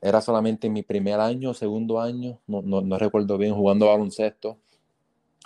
Era 0.00 0.20
solamente 0.20 0.68
mi 0.68 0.82
primer 0.82 1.20
año, 1.20 1.54
segundo 1.54 2.00
año, 2.00 2.40
no, 2.46 2.62
no, 2.62 2.98
recuerdo 2.98 3.38
bien, 3.38 3.54
jugando 3.54 3.86
baloncesto. 3.86 4.58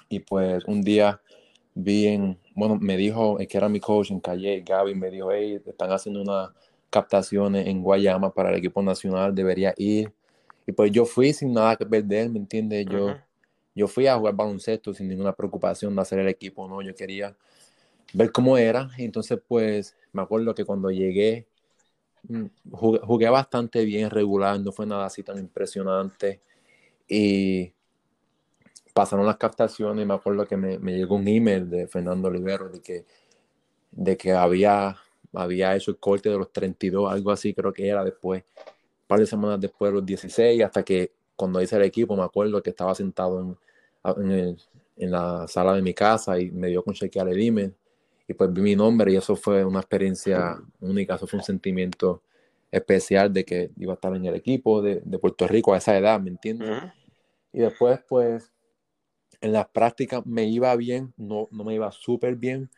Y 0.08 0.20
pues 0.20 0.64
un 0.66 0.82
día 0.82 1.20
vi 1.74 2.06
en, 2.06 2.38
bueno, 2.54 2.76
me 2.80 2.96
dijo, 2.96 3.38
que 3.38 3.56
era 3.56 3.68
mi 3.68 3.80
coach 3.80 4.10
en 4.10 4.20
Calle, 4.20 4.62
Gaby, 4.66 4.94
me 4.94 5.10
dijo, 5.10 5.30
hey, 5.30 5.60
están 5.64 5.92
haciendo 5.92 6.22
unas 6.22 6.50
captaciones 6.90 7.66
en 7.66 7.82
Guayama 7.82 8.32
para 8.32 8.50
el 8.50 8.56
equipo 8.56 8.82
nacional, 8.82 9.34
debería 9.34 9.74
ir. 9.76 10.12
Y 10.66 10.72
pues 10.72 10.90
yo 10.92 11.04
fui 11.04 11.32
sin 11.32 11.52
nada 11.52 11.76
que 11.76 11.86
perder, 11.86 12.28
¿me 12.30 12.38
entiendes? 12.38 12.86
Yo, 12.86 13.16
yo 13.74 13.88
fui 13.88 14.06
a 14.06 14.16
jugar 14.16 14.34
baloncesto 14.34 14.92
sin 14.92 15.08
ninguna 15.08 15.32
preocupación 15.32 15.94
de 15.94 16.02
hacer 16.02 16.18
el 16.18 16.28
equipo, 16.28 16.68
¿no? 16.68 16.82
Yo 16.82 16.94
quería 16.94 17.36
ver 18.12 18.32
cómo 18.32 18.56
era. 18.58 18.90
Entonces, 18.98 19.38
pues, 19.46 19.96
me 20.12 20.22
acuerdo 20.22 20.54
que 20.54 20.64
cuando 20.64 20.90
llegué, 20.90 21.46
mm, 22.28 22.46
jugué, 22.72 23.28
bastante 23.30 23.84
bien, 23.84 24.10
regular, 24.10 24.60
no 24.60 24.72
fue 24.72 24.86
nada 24.86 25.06
así 25.06 25.22
tan 25.22 25.38
impresionante. 25.38 26.40
Y 27.08 27.72
pasaron 28.92 29.26
las 29.26 29.36
captaciones 29.36 30.02
y 30.02 30.06
me 30.06 30.14
acuerdo 30.14 30.46
que 30.46 30.56
me, 30.56 30.78
llegó 30.92 31.16
un 31.16 31.28
email 31.28 31.70
de 31.70 31.86
Fernando 31.86 32.28
Olivero 32.28 32.68
de 32.68 32.80
que, 32.80 33.06
de 33.92 34.16
que 34.16 34.32
había, 34.32 34.96
había 35.34 35.74
hecho 35.76 35.90
el 35.90 35.98
corte 35.98 36.28
de 36.28 36.38
los 36.38 36.52
32, 36.52 37.10
algo 37.10 37.30
así 37.30 37.54
creo 37.54 37.72
que 37.72 37.88
era 37.88 38.04
después, 38.04 38.42
un 38.56 39.06
par 39.06 39.20
de 39.20 39.26
semanas 39.26 39.60
después 39.60 39.90
de 39.90 39.94
los 39.96 40.06
16, 40.06 40.62
hasta 40.62 40.82
que 40.82 41.12
cuando 41.36 41.62
hice 41.62 41.76
el 41.76 41.82
equipo 41.82 42.16
me 42.16 42.22
acuerdo 42.22 42.62
que 42.62 42.70
estaba 42.70 42.94
sentado 42.94 43.56
en, 44.16 44.56
en, 44.96 45.10
la 45.10 45.46
sala 45.46 45.74
de 45.74 45.82
mi 45.82 45.94
casa 45.94 46.38
y 46.40 46.50
me 46.50 46.68
dio 46.68 46.82
con 46.82 46.94
chequear 46.94 47.28
el 47.28 47.40
email 47.40 47.74
y 48.26 48.34
pues 48.34 48.52
vi 48.52 48.60
mi 48.60 48.76
nombre 48.76 49.12
y 49.12 49.16
eso 49.16 49.36
fue 49.36 49.64
una 49.64 49.78
experiencia 49.78 50.58
única, 50.80 51.14
eso 51.14 51.26
fue 51.26 51.38
un 51.38 51.44
sentimiento 51.44 52.22
especial 52.70 53.32
de 53.32 53.44
que 53.44 53.70
iba 53.78 53.92
a 53.92 53.94
estar 53.94 54.14
en 54.14 54.26
el 54.26 54.34
equipo 54.34 54.82
de, 54.82 55.00
de 55.04 55.18
Puerto 55.18 55.46
Rico 55.46 55.72
a 55.72 55.78
esa 55.78 55.96
edad, 55.96 56.20
¿me 56.20 56.30
entiendes? 56.30 56.70
Y 57.52 57.60
después 57.60 58.00
pues 58.08 58.52
en 59.40 59.52
las 59.52 59.68
prácticas 59.68 60.26
me 60.26 60.44
iba 60.44 60.74
bien, 60.76 61.12
no, 61.16 61.48
no 61.50 61.64
me 61.64 61.74
iba 61.74 61.90
súper 61.92 62.36
bien, 62.36 62.70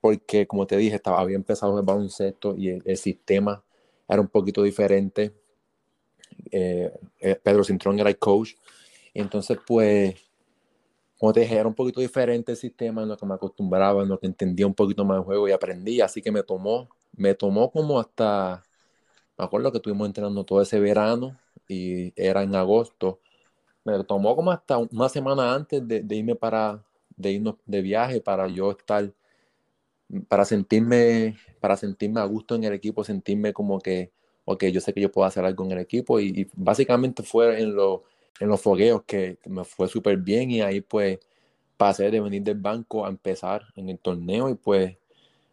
porque 0.00 0.46
como 0.46 0.66
te 0.66 0.76
dije, 0.76 0.96
estaba, 0.96 1.20
había 1.20 1.36
empezado 1.36 1.78
el 1.78 1.84
baloncesto 1.84 2.54
y 2.56 2.68
el, 2.70 2.96
sistema 2.96 3.62
era 4.08 4.20
un 4.20 4.28
poquito 4.28 4.62
diferente. 4.62 5.34
Eh, 6.50 6.92
eh, 7.20 7.36
Pedro 7.42 7.64
Cintrón 7.64 7.98
era 7.98 8.10
el 8.10 8.18
coach, 8.18 8.54
entonces 9.14 9.58
pues 9.66 10.14
como 11.18 11.32
te 11.32 11.40
dije, 11.40 11.56
era 11.56 11.68
un 11.68 11.74
poquito 11.74 12.00
diferente 12.00 12.52
el 12.52 12.58
sistema 12.58 13.02
en 13.02 13.08
lo 13.08 13.16
que 13.16 13.26
me 13.26 13.34
acostumbraba, 13.34 14.02
en 14.02 14.08
lo 14.08 14.18
que 14.18 14.26
entendía 14.26 14.66
un 14.66 14.74
poquito 14.74 15.04
más 15.04 15.18
el 15.18 15.24
juego 15.24 15.48
y 15.48 15.52
aprendí, 15.52 16.00
así 16.00 16.20
que 16.20 16.30
me 16.30 16.42
tomó, 16.42 16.88
me 17.16 17.34
tomó 17.34 17.70
como 17.70 17.98
hasta, 17.98 18.62
me 19.38 19.44
acuerdo 19.44 19.72
que 19.72 19.78
estuvimos 19.78 20.06
entrenando 20.06 20.44
todo 20.44 20.60
ese 20.60 20.78
verano 20.80 21.38
y 21.68 22.12
era 22.20 22.42
en 22.42 22.54
agosto, 22.54 23.20
me 23.84 24.04
tomó 24.04 24.36
como 24.36 24.50
hasta 24.50 24.78
una 24.78 25.08
semana 25.08 25.54
antes 25.54 25.86
de, 25.88 26.04
irme 26.10 26.34
para, 26.34 26.84
de 27.16 27.32
irnos 27.32 27.56
de 27.64 27.82
viaje 27.82 28.20
para 28.20 28.48
yo 28.48 28.72
estar, 28.72 29.10
para 30.28 30.44
sentirme, 30.44 31.36
para 31.60 31.76
sentirme 31.76 32.20
a 32.20 32.24
gusto 32.24 32.54
en 32.54 32.64
el 32.64 32.72
equipo, 32.74 33.04
sentirme 33.04 33.52
como 33.52 33.80
que, 33.80 34.12
ok, 34.44 34.64
yo 34.66 34.80
sé 34.80 34.92
que 34.92 35.00
yo 35.00 35.10
puedo 35.12 35.26
hacer 35.26 35.44
algo 35.44 35.64
en 35.64 35.72
el 35.72 35.78
equipo 35.78 36.20
y, 36.20 36.48
básicamente 36.54 37.22
fue 37.22 37.60
en 37.60 37.74
lo 37.74 38.04
en 38.40 38.48
los 38.48 38.60
fogueos 38.60 39.04
que, 39.04 39.38
me 39.46 39.64
fue 39.64 39.88
súper 39.88 40.16
bien 40.18 40.50
y 40.50 40.60
ahí 40.60 40.80
pues 40.80 41.20
pasé 41.76 42.10
de 42.10 42.20
venir 42.20 42.42
del 42.42 42.58
banco 42.58 43.06
a 43.06 43.08
empezar 43.08 43.62
en 43.76 43.88
el 43.90 43.98
torneo 43.98 44.48
y 44.50 44.54
pues 44.54 44.96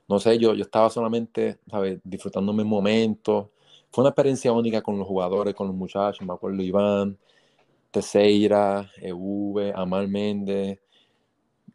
no 0.08 0.20
sé, 0.20 0.38
yo, 0.38 0.54
yo 0.54 0.64
estaba 0.64 0.90
solamente, 0.90 1.60
¿sabes? 1.70 2.00
Disfrutando 2.04 2.52
mi 2.54 2.66
momento. 2.66 3.52
Fue 3.92 4.04
una 4.04 4.10
experiencia 4.10 4.52
única 4.52 4.82
con 4.82 4.98
los 5.00 5.08
jugadores, 5.08 5.56
con 5.56 5.68
los 5.68 5.76
muchachos, 5.76 6.26
me 6.28 6.34
acuerdo 6.34 6.62
Iván, 6.62 7.18
Teseira, 7.92 8.90
EV, 8.98 9.74
Amal 9.76 10.08
Méndez, 10.10 10.80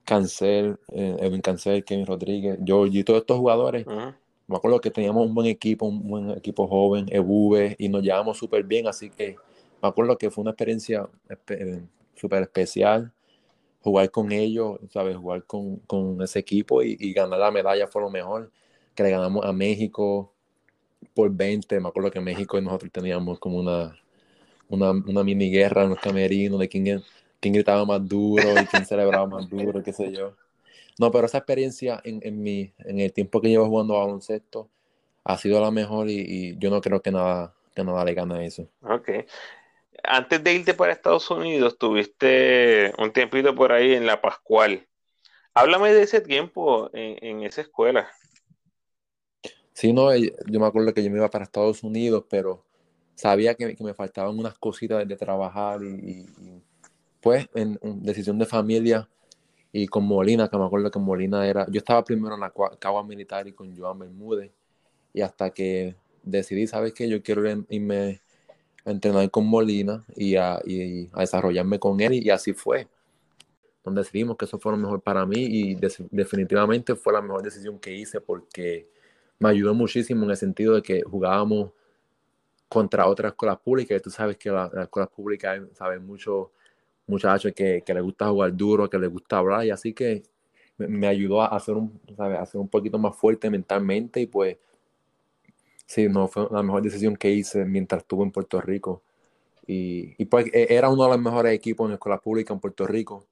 Cancel, 0.07 0.79
eh, 0.89 1.17
Edwin 1.21 1.43
Cancel, 1.43 1.85
Kevin 1.85 2.07
Rodríguez, 2.07 2.59
Georgie, 2.65 3.05
todos 3.05 3.21
estos 3.21 3.37
jugadores. 3.39 3.87
Me 4.47 4.57
acuerdo 4.57 4.81
que 4.81 4.91
teníamos 4.91 5.27
un 5.27 5.35
buen 5.35 5.49
equipo, 5.49 5.87
un 5.87 6.09
buen 6.09 6.31
equipo 6.31 6.69
joven, 6.69 7.07
EV, 7.11 7.75
y 7.79 7.89
nos 7.89 8.03
llevamos 8.03 8.39
súper 8.39 8.63
bien, 8.65 8.87
así 8.87 9.11
que 9.11 9.37
me 9.83 9.89
acuerdo 9.89 10.17
que 10.17 10.31
fue 10.31 10.43
una 10.43 10.53
experiencia 10.53 11.09
eh, 11.49 11.83
súper 12.15 12.43
especial 12.43 13.13
jugar 13.87 14.11
con 14.11 14.33
ellos, 14.33 14.79
¿sabes? 14.91 15.17
Jugar 15.17 15.45
con, 15.45 15.77
con 15.87 16.21
ese 16.21 16.41
equipo 16.41 16.83
y, 16.83 17.13
ganar 17.13 17.39
la 17.39 17.53
medalla 17.53 17.87
fue 17.87 18.03
lo 18.03 18.11
mejor, 18.11 18.51
que 18.95 19.05
le 19.05 19.11
ganamos 19.11 19.45
a 19.45 19.53
México 19.53 20.33
por 21.15 21.31
20, 21.31 21.79
me 21.81 21.89
acuerdo 21.89 22.11
que 22.11 22.21
México 22.21 22.59
y 22.59 22.63
nosotros 22.63 22.91
teníamos 22.91 23.39
como 23.39 23.59
una, 23.59 23.97
una, 24.69 24.91
una 24.91 25.23
mini 25.23 25.51
guerra 25.51 25.85
en 25.85 25.91
los 25.91 26.01
camerinos 26.01 26.59
de 26.59 26.69
quién, 26.69 27.03
quién 27.41 27.55
gritaba 27.55 27.85
más 27.85 28.07
duro 28.07 28.61
y 28.61 28.67
quién 28.67 28.85
celebraba 28.87 29.27
más 29.27 29.49
duro, 29.49 29.83
qué 29.83 29.93
sé 29.93 30.13
yo. 30.13 30.35
No, 30.99 31.11
pero 31.11 31.27
esa 31.27 31.39
experiencia 31.39 32.01
en, 32.05 32.21
en, 32.23 32.43
mi, 32.43 32.73
en 32.79 33.01
el 33.01 33.13
tiempo 33.13 33.41
que 33.41 33.49
llevo 33.49 33.67
jugando 33.67 33.97
a 33.97 34.01
baloncesto 34.01 34.69
ha 35.25 35.37
sido 35.37 35.61
la 35.61 35.71
mejor 35.71 36.09
y, 36.09 36.21
y, 36.21 36.59
yo 36.59 36.71
no 36.71 36.81
creo 36.81 37.03
que 37.03 37.11
nada, 37.11 37.55
que 37.75 37.85
nada 37.85 38.05
le 38.05 38.15
gane 38.15 38.35
a 38.35 38.45
eso. 38.45 38.69
Ok 38.83 39.11
antes 40.07 40.43
de 40.43 40.55
irte 40.55 40.75
para 40.75 40.93
Estados 40.93 41.31
Unidos, 41.31 41.79
tuviste 41.79 42.93
un 42.99 43.13
tiempito 43.13 43.55
por 43.55 43.73
ahí 43.73 43.95
en 43.95 44.07
la 44.07 44.21
Pascual. 44.21 44.87
Háblame 45.55 45.93
de 45.93 46.03
ese 46.03 46.21
tiempo 46.21 46.91
en, 46.93 47.43
esa 47.43 47.63
escuela. 47.63 48.09
Sí, 49.73 49.93
no, 49.93 50.15
yo 50.15 50.61
me 50.61 50.67
acuerdo 50.67 50.93
que 50.93 51.03
yo 51.03 51.11
me 51.11 51.17
iba 51.17 51.31
para 51.31 51.45
Estados 51.45 51.83
Unidos, 51.83 52.25
pero 52.29 52.65
sabía 53.15 53.55
que, 53.55 53.77
me 53.81 53.95
faltaban 53.95 54.39
unas 54.39 54.59
cositas 54.59 55.07
de, 55.07 55.17
trabajar 55.17 55.83
y, 55.83 56.27
pues 57.27 57.49
en, 57.55 57.77
decisión 58.05 58.39
de 58.39 58.47
familia 58.47 59.09
y 59.73 59.89
con 59.89 60.05
Molina, 60.05 60.49
que 60.49 60.57
me 60.57 60.65
acuerdo 60.65 60.93
que 60.93 61.01
Molina 61.01 61.45
era, 61.45 61.67
yo 61.69 61.79
estaba 61.79 62.05
primero 62.05 62.37
en 62.37 62.41
la 62.41 62.53
Cagua 62.79 63.03
Militar 63.03 63.49
y 63.49 63.53
con 63.53 63.77
Joan 63.77 63.99
Bermúdez 63.99 64.53
y 65.13 65.23
hasta 65.23 65.51
que 65.51 65.97
decidí, 66.23 66.69
¿sabes 66.69 66.93
qué? 66.93 67.09
Yo 67.09 67.21
quiero 67.25 67.45
irme 67.69 68.21
a 68.85 68.91
entrenar 68.93 69.29
con 69.29 69.45
Molina 69.45 70.05
y 70.15 70.37
a, 70.37 70.61
desarrollarme 71.19 71.81
con 71.81 72.01
él 72.01 72.13
y, 72.13 72.31
así 72.31 72.53
fue. 72.53 72.87
Donde 73.83 74.03
decidimos 74.03 74.37
que 74.37 74.45
eso 74.45 74.61
fue 74.61 74.71
lo 74.71 74.79
mejor 74.79 75.01
para 75.01 75.27
mí 75.27 75.47
y 75.47 75.75
definitivamente 76.13 76.95
fue 76.95 77.13
la 77.13 77.23
mejor 77.23 77.43
decisión 77.43 77.81
que 77.81 77.93
hice 77.93 78.21
porque 78.21 78.89
me 79.41 79.49
ayudó 79.49 79.75
muchísimo 79.75 80.23
en 80.23 80.31
el 80.31 80.37
sentido 80.37 80.77
de 80.77 80.83
que 80.83 81.03
jugábamos 81.03 81.73
contra 82.69 83.09
otras 83.09 83.33
escuelas 83.33 83.59
públicas 83.59 83.99
y 83.99 84.01
tú 84.01 84.11
sabes 84.11 84.37
que 84.37 84.49
las 84.49 84.73
escuelas 84.73 85.11
públicas 85.11 85.61
saben 85.75 86.07
muchos 86.07 86.51
muchachos 87.07 87.53
que, 87.55 87.83
que 87.85 87.95
les 87.95 88.03
gusta 88.03 88.29
jugar 88.29 88.57
duro, 88.57 88.91
que 88.91 88.99
les 88.99 89.11
gusta 89.11 89.39
hablar 89.39 89.65
y 89.65 89.71
así 89.71 89.93
que 89.93 90.23
me, 90.79 91.07
ayudó 91.07 91.43
a 91.43 91.47
hacer 91.47 91.75
un, 91.75 92.01
hacer 92.39 92.61
un 92.61 92.69
poquito 92.69 92.99
más 92.99 93.17
fuerte 93.17 93.49
mentalmente 93.51 94.21
y 94.21 94.27
pues 94.27 94.57
Sí, 95.87 96.09
no, 96.09 96.27
fue 96.29 96.49
la 96.51 96.63
mejor 96.63 96.83
decisión 96.83 97.17
que 97.17 97.31
hice 97.31 97.65
mientras 97.65 98.03
estuve 98.03 98.25
en 98.25 98.33
Puerto 98.33 98.61
Rico. 98.61 99.03
Y, 99.67 100.15
y 100.21 100.25
pues 100.27 100.47
e, 100.53 100.67
era 100.71 100.89
uno 100.89 101.05
de 101.05 101.11
los 101.11 101.21
mejores 101.21 101.53
equipos 101.55 101.87
en 101.87 101.91
la 101.93 101.95
escuela 101.95 102.19
pública 102.19 102.53
en 102.53 102.61
Puerto 102.61 102.87
Rico. 102.87 103.27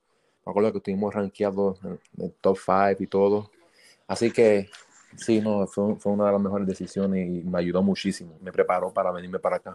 Me 0.47 0.51
acuerdo 0.51 0.73
que 0.73 0.79
estuvimos 0.79 1.15
rankeados 1.15 1.81
en 1.85 1.99
el 2.19 2.33
top 2.41 2.57
5 2.65 3.03
y 3.03 3.07
todo. 3.09 3.51
Así 4.07 4.31
que 4.31 4.69
sí, 5.17 5.41
no, 5.41 5.67
fue, 5.67 5.97
fue, 5.97 6.13
una 6.13 6.27
de 6.27 6.33
las 6.33 6.41
mejores 6.41 6.67
decisiones 6.67 7.29
y 7.29 7.43
me 7.43 7.59
ayudó 7.59 7.83
muchísimo. 7.83 8.39
Me 8.41 8.53
preparó 8.53 8.93
para 8.93 9.11
venirme 9.11 9.39
para 9.41 9.57
acá. 9.57 9.75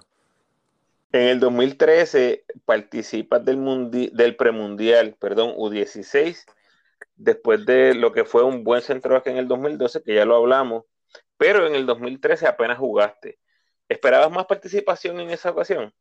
En 1.12 1.22
el 1.24 1.40
2013 1.40 2.46
participas 2.66 3.44
del, 3.44 4.12
del 4.14 4.36
premundial, 4.36 5.16
perdón, 5.20 5.56
U16, 5.56 6.46
después 7.16 7.66
de 7.66 7.96
lo 7.96 8.12
que 8.12 8.26
fue 8.26 8.44
un 8.44 8.64
buen 8.64 8.82
centro 8.82 9.22
en 9.26 9.38
el 9.38 9.48
2012, 9.48 10.04
que 10.04 10.16
ya 10.16 10.26
lo 10.26 10.36
hablamos 10.36 10.86
pero 11.40 11.66
en 11.66 11.74
el 11.74 11.86
2013 11.86 12.48
apenas 12.48 12.78
jugaste. 12.78 13.40
¿Esperabas 13.88 14.30
más 14.30 14.46
participación 14.46 15.22
en 15.22 15.30
esa 15.30 15.52
ocasión? 15.52 15.94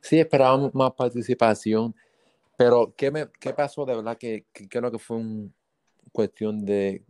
Sí, 0.00 0.20
esperábamos 0.20 0.72
más 0.76 0.92
participación, 0.92 1.92
pero 2.56 2.94
¿qué, 2.96 3.10
me, 3.10 3.28
qué 3.40 3.52
pasó? 3.52 3.84
De 3.84 3.96
verdad 3.96 4.16
que, 4.16 4.46
creo 4.52 4.92
que 4.92 4.98
fue 5.00 5.16
una 5.16 5.50
cuestión 6.12 6.64
de 6.64 7.02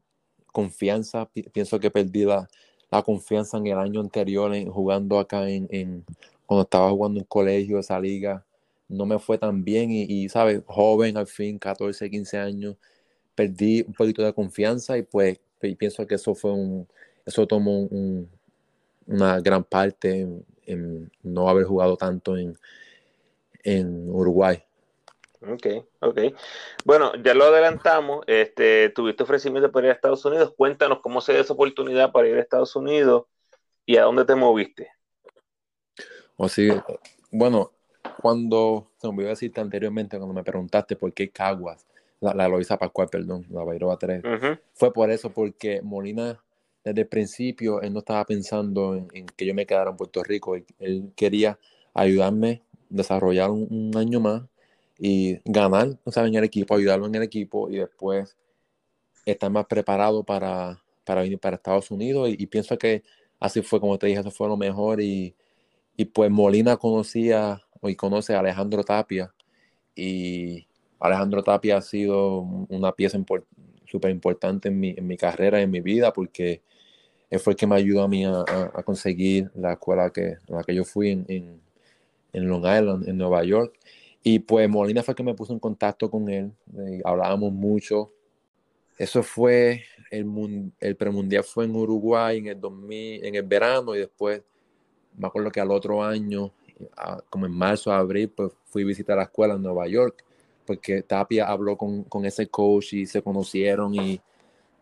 confianza. 0.47 1.29
Pienso 1.53 1.79
que 1.79 1.91
perdí 1.91 2.25
la, 2.25 2.49
confianza 3.05 3.59
en 3.59 3.67
el 3.67 3.79
año 3.79 4.01
anterior 4.01 4.55
en, 4.55 4.71
jugando 4.71 5.19
acá 5.19 5.49
en, 5.51 5.69
en, 5.71 6.07
cuando 6.53 6.63
estaba 6.63 6.91
jugando 6.91 7.21
en 7.21 7.27
colegio, 7.27 7.79
esa 7.79 7.99
liga. 7.99 8.45
No 8.89 9.07
me 9.07 9.19
fue 9.19 9.39
tan 9.39 9.65
bien 9.65 9.91
y, 9.91 10.29
¿sabes? 10.29 10.63
Joven 10.67 11.17
al 11.17 11.27
fin, 11.27 11.59
14, 11.59 12.11
15 12.11 12.39
años, 12.39 12.77
perdí 13.35 13.83
un 13.87 13.95
poquito 13.95 14.23
de 14.23 14.35
confianza 14.35 14.99
y 14.99 15.03
pues 15.03 15.41
y 15.63 15.75
pienso 15.77 16.07
que 16.07 16.17
eso 16.17 16.35
fue 16.35 16.53
un, 16.53 16.89
eso 17.25 17.47
tomó 17.47 17.89
una 19.07 19.41
gran 19.41 19.65
parte 19.65 20.29
no 21.23 21.49
haber 21.49 21.65
jugado 21.65 21.97
tanto 21.97 22.37
en, 22.37 22.57
en 23.63 24.11
Uruguay. 24.11 24.63
Ok, 25.41 25.67
ok. 26.01 26.19
Bueno, 26.85 27.13
ya 27.17 27.35
lo 27.35 27.45
adelantamos. 27.45 28.25
Este, 28.27 28.91
tuviste 28.91 29.25
ofrecimiento 29.25 29.73
para 29.73 29.87
ir 29.87 29.91
a 29.93 29.95
Estados 29.95 30.25
Unidos. 30.25 30.53
Cuéntanos 30.57 31.01
cómo 31.01 31.21
se 31.21 31.33
dio 31.33 31.41
esa 31.41 31.53
oportunidad 31.53 32.13
para 32.13 32.29
ir 32.29 32.37
a 32.37 32.41
Estados 32.41 32.77
Unidos 32.77 33.25
y 33.85 33.97
a 33.97 34.05
dónde 34.05 34.25
te 34.25 34.35
moviste. 34.35 34.91
O 36.37 36.49
sí, 36.49 36.69
bueno, 37.31 37.71
cuando, 38.21 38.91
se 38.99 39.07
me 39.07 39.15
olvidó 39.15 39.29
decirte 39.29 39.61
anteriormente, 39.61 40.17
cuando 40.17 40.35
me 40.35 40.45
preguntaste 40.45 40.97
por 40.97 41.13
qué 41.13 41.31
Caguas, 41.31 41.87
la, 42.21 42.35
la 42.35 42.49
Loisa 42.49 42.79
Pascual, 42.79 43.09
perdón, 43.09 43.47
la 43.51 43.65
Bairoa 43.65 43.97
3, 43.99 44.23
fue 44.73 44.93
por 44.93 45.11
eso, 45.11 45.31
porque 45.31 45.83
Molina, 45.83 46.41
desde 46.85 47.03
el 47.03 47.09
principio, 47.09 47.81
él 47.81 47.93
no 47.93 48.01
estaba 48.01 48.25
pensando 48.25 48.95
en, 48.95 49.27
que 49.27 49.47
yo 49.47 49.55
me 49.55 49.67
quedara 49.67 49.91
en 49.91 49.97
Puerto 49.97 50.23
Rico. 50.23 50.57
Él, 50.79 51.13
quería 51.17 51.59
ayudarme, 51.95 52.63
desarrollar 52.89 53.51
un 53.51 53.93
año 53.97 54.21
más 54.21 54.43
y 54.99 55.41
ganar, 55.45 55.99
o 56.05 56.13
sea, 56.13 56.25
en 56.27 56.35
el 56.37 56.45
equipo, 56.45 56.77
ayudarlo 56.77 57.07
en 57.07 57.15
el 57.17 57.23
equipo 57.25 57.69
y 57.69 57.79
después 57.79 58.37
estar 59.27 59.51
más 59.51 59.67
preparado 59.67 60.23
para, 60.23 60.81
para 61.05 61.23
venir 61.23 61.41
para 61.41 61.57
Estados 61.57 61.91
Unidos. 61.91 62.29
Y, 62.31 62.47
pienso 62.47 62.79
que 62.79 63.03
así 63.41 63.63
fue, 63.63 63.81
como 63.81 63.99
te 63.99 64.07
dije, 64.07 64.21
eso 64.21 64.31
fue 64.31 64.47
lo 64.49 64.57
mejor. 64.57 65.01
Y, 65.01 65.35
y 66.03 66.05
pues 66.07 66.33
Molina 66.33 66.77
conocía 66.79 67.63
y 67.81 67.95
conoce 67.95 68.35
a 68.35 68.41
Alejandro 68.41 68.83
Tapia. 68.83 69.33
Y 69.95 70.67
Alejandro 70.99 71.45
Tapia 71.45 71.77
ha 71.77 71.81
sido 71.81 72.41
una 72.41 72.91
pieza 72.91 73.25
súper 73.87 74.11
importante 74.11 74.69
en 74.69 74.81
mi, 74.81 74.95
en 74.97 75.07
mi 75.07 75.17
carrera, 75.17 75.61
en 75.61 75.71
mi 75.71 75.81
vida, 75.81 76.13
porque 76.13 76.61
él 77.31 77.39
fue 77.39 77.53
el 77.53 77.57
que 77.57 77.69
me 77.69 77.77
ayudó 77.77 78.03
a 78.03 78.09
mí 78.09 78.25
a, 78.25 78.45
conseguir 78.85 79.49
la 79.55 79.75
escuela 79.75 80.11
que, 80.11 80.39
la 80.49 80.65
que 80.65 80.75
yo 80.75 80.85
fui 80.85 81.11
en, 81.11 81.61
en, 82.33 82.49
Long 82.49 82.65
Island, 82.65 83.09
en 83.09 83.17
Nueva 83.17 83.45
York. 83.45 83.79
Y 84.25 84.41
pues 84.41 84.69
Molina 84.69 85.05
fue 85.05 85.15
que 85.15 85.23
me 85.23 85.35
puso 85.35 85.53
en 85.53 85.61
contacto 85.61 86.11
con 86.11 86.29
él, 86.29 86.51
eh, 86.79 87.01
hablábamos 87.05 87.53
mucho. 87.53 88.11
Eso 88.99 89.23
fue, 89.23 89.85
el, 90.11 90.27
el 90.81 90.97
premundial 90.97 91.45
fue 91.45 91.65
en 91.65 91.77
Uruguay 91.77 92.39
en 92.39 92.49
el, 92.49 92.61
2000, 92.61 93.25
en 93.25 93.35
el 93.37 93.45
verano 93.45 93.95
y 93.95 94.01
después, 94.01 94.43
me 95.17 95.27
acuerdo 95.27 95.51
que 95.51 95.61
al 95.61 95.71
otro 95.71 96.03
año, 96.03 96.53
como 97.31 97.47
en 97.47 97.53
marzo, 97.53 97.93
abril, 97.93 98.29
pues 98.31 98.53
fui 98.67 98.83
a 98.83 98.87
visitar 98.87 99.17
la 99.17 99.25
escuela 99.25 99.55
en 99.55 99.63
Nueva 99.63 99.87
York, 99.87 100.25
porque 100.67 101.03
Tapia 101.03 101.47
habló 101.47 101.77
con, 101.77 102.05
con 102.05 102.25
ese 102.25 102.49
coach 102.49 102.95
y 102.95 103.07
se 103.07 103.23
conocieron 103.23 103.95
y 103.95 104.21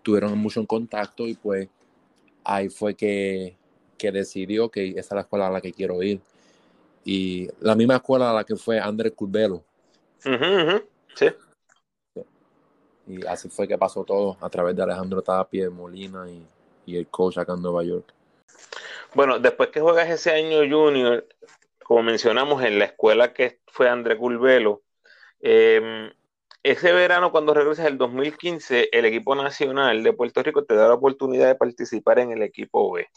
tuvieron 0.02 0.36
mucho 0.38 0.60
en 0.60 0.66
contacto 0.66 1.26
y 1.26 1.34
pues 1.34 1.68
ahí 2.44 2.68
fue 2.68 2.94
que, 2.94 3.56
que 3.98 4.12
decidió 4.12 4.70
que 4.70 4.90
esa 4.90 5.00
es 5.00 5.12
la 5.12 5.20
escuela 5.22 5.48
a 5.48 5.50
la 5.50 5.60
que 5.60 5.72
quiero 5.72 6.02
ir 6.02 6.20
y 7.04 7.48
la 7.60 7.74
misma 7.74 7.96
escuela 7.96 8.30
a 8.30 8.34
la 8.34 8.44
que 8.44 8.56
fue 8.56 8.78
Andrés 8.78 9.12
Curbelo. 9.14 9.62
Sí. 11.14 11.26
Y 13.06 13.26
así 13.26 13.48
fue 13.48 13.66
que 13.66 13.76
pasó 13.78 14.04
todo 14.04 14.36
a 14.40 14.48
través 14.48 14.76
de 14.76 14.82
Alejandro 14.82 15.22
Tapia, 15.22 15.70
Molina 15.70 16.26
y, 16.30 16.46
el 16.96 17.06
coach 17.06 17.38
acá 17.38 17.54
en 17.54 17.62
Nueva 17.62 17.84
York. 17.84 18.12
Bueno, 19.14 19.40
después 19.40 19.70
que 19.70 19.80
juegas 19.80 20.08
ese 20.08 20.30
año 20.30 20.58
junior, 20.58 21.26
como 21.82 22.04
mencionamos 22.04 22.62
en 22.62 22.78
la 22.78 22.84
escuela 22.84 23.32
que 23.32 23.58
fue 23.66 23.88
Andrés 23.88 24.18
Curbelo, 24.18 24.82
em, 25.40 26.12
ese 26.62 26.92
verano 26.92 27.32
cuando 27.32 27.52
regresas 27.52 27.86
el 27.86 27.98
2015, 27.98 28.88
el 28.92 29.04
equipo 29.06 29.34
nacional 29.34 30.04
de 30.04 30.12
Puerto 30.12 30.42
Rico 30.42 30.64
te 30.64 30.74
da 30.76 30.86
la 30.86 30.94
oportunidad 30.94 31.48
de 31.48 31.54
participar 31.56 32.20
en 32.20 32.30
el 32.30 32.42
equipo 32.42 32.92
B. 32.92 33.08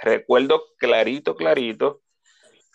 Recuerdo 0.00 0.64
clarito, 0.78 1.36
clarito, 1.36 2.00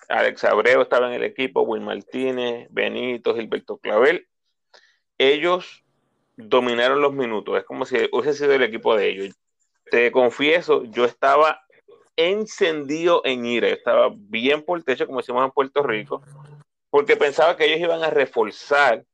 Alex 0.07 0.43
Abreu 0.43 0.81
estaba 0.81 1.07
en 1.07 1.13
el 1.13 1.24
equipo, 1.24 1.62
Will 1.62 1.81
Martínez, 1.81 2.68
Benito, 2.70 3.35
Gilberto 3.35 3.77
Clavel. 3.79 4.27
Ellos 5.18 5.83
dominaron 6.35 7.01
los 7.01 7.13
minutos, 7.13 7.57
es 7.57 7.63
como 7.63 7.85
si 7.85 8.07
hubiese 8.11 8.35
sido 8.35 8.53
el 8.53 8.63
equipo 8.63 8.96
de 8.96 9.09
ellos. 9.09 9.35
Te 9.90 10.11
confieso, 10.11 10.83
yo 10.83 11.05
estaba 11.05 11.67
encendido 12.18 13.22
en 13.24 13.46
ira, 13.46 13.70
estaba 13.70 14.12
bien 14.14 14.64
por 14.64 14.84
techo, 14.84 15.06
como 15.06 15.20
decimos 15.20 15.46
en 15.46 15.51
Puerto 15.51 15.84
Rico, 15.84 16.22
porque 16.90 17.16
pensaba 17.16 17.56
que 17.56 17.66
ellos 17.66 17.80
iban 17.80 18.03
a 18.03 18.10
reforzar 18.10 19.06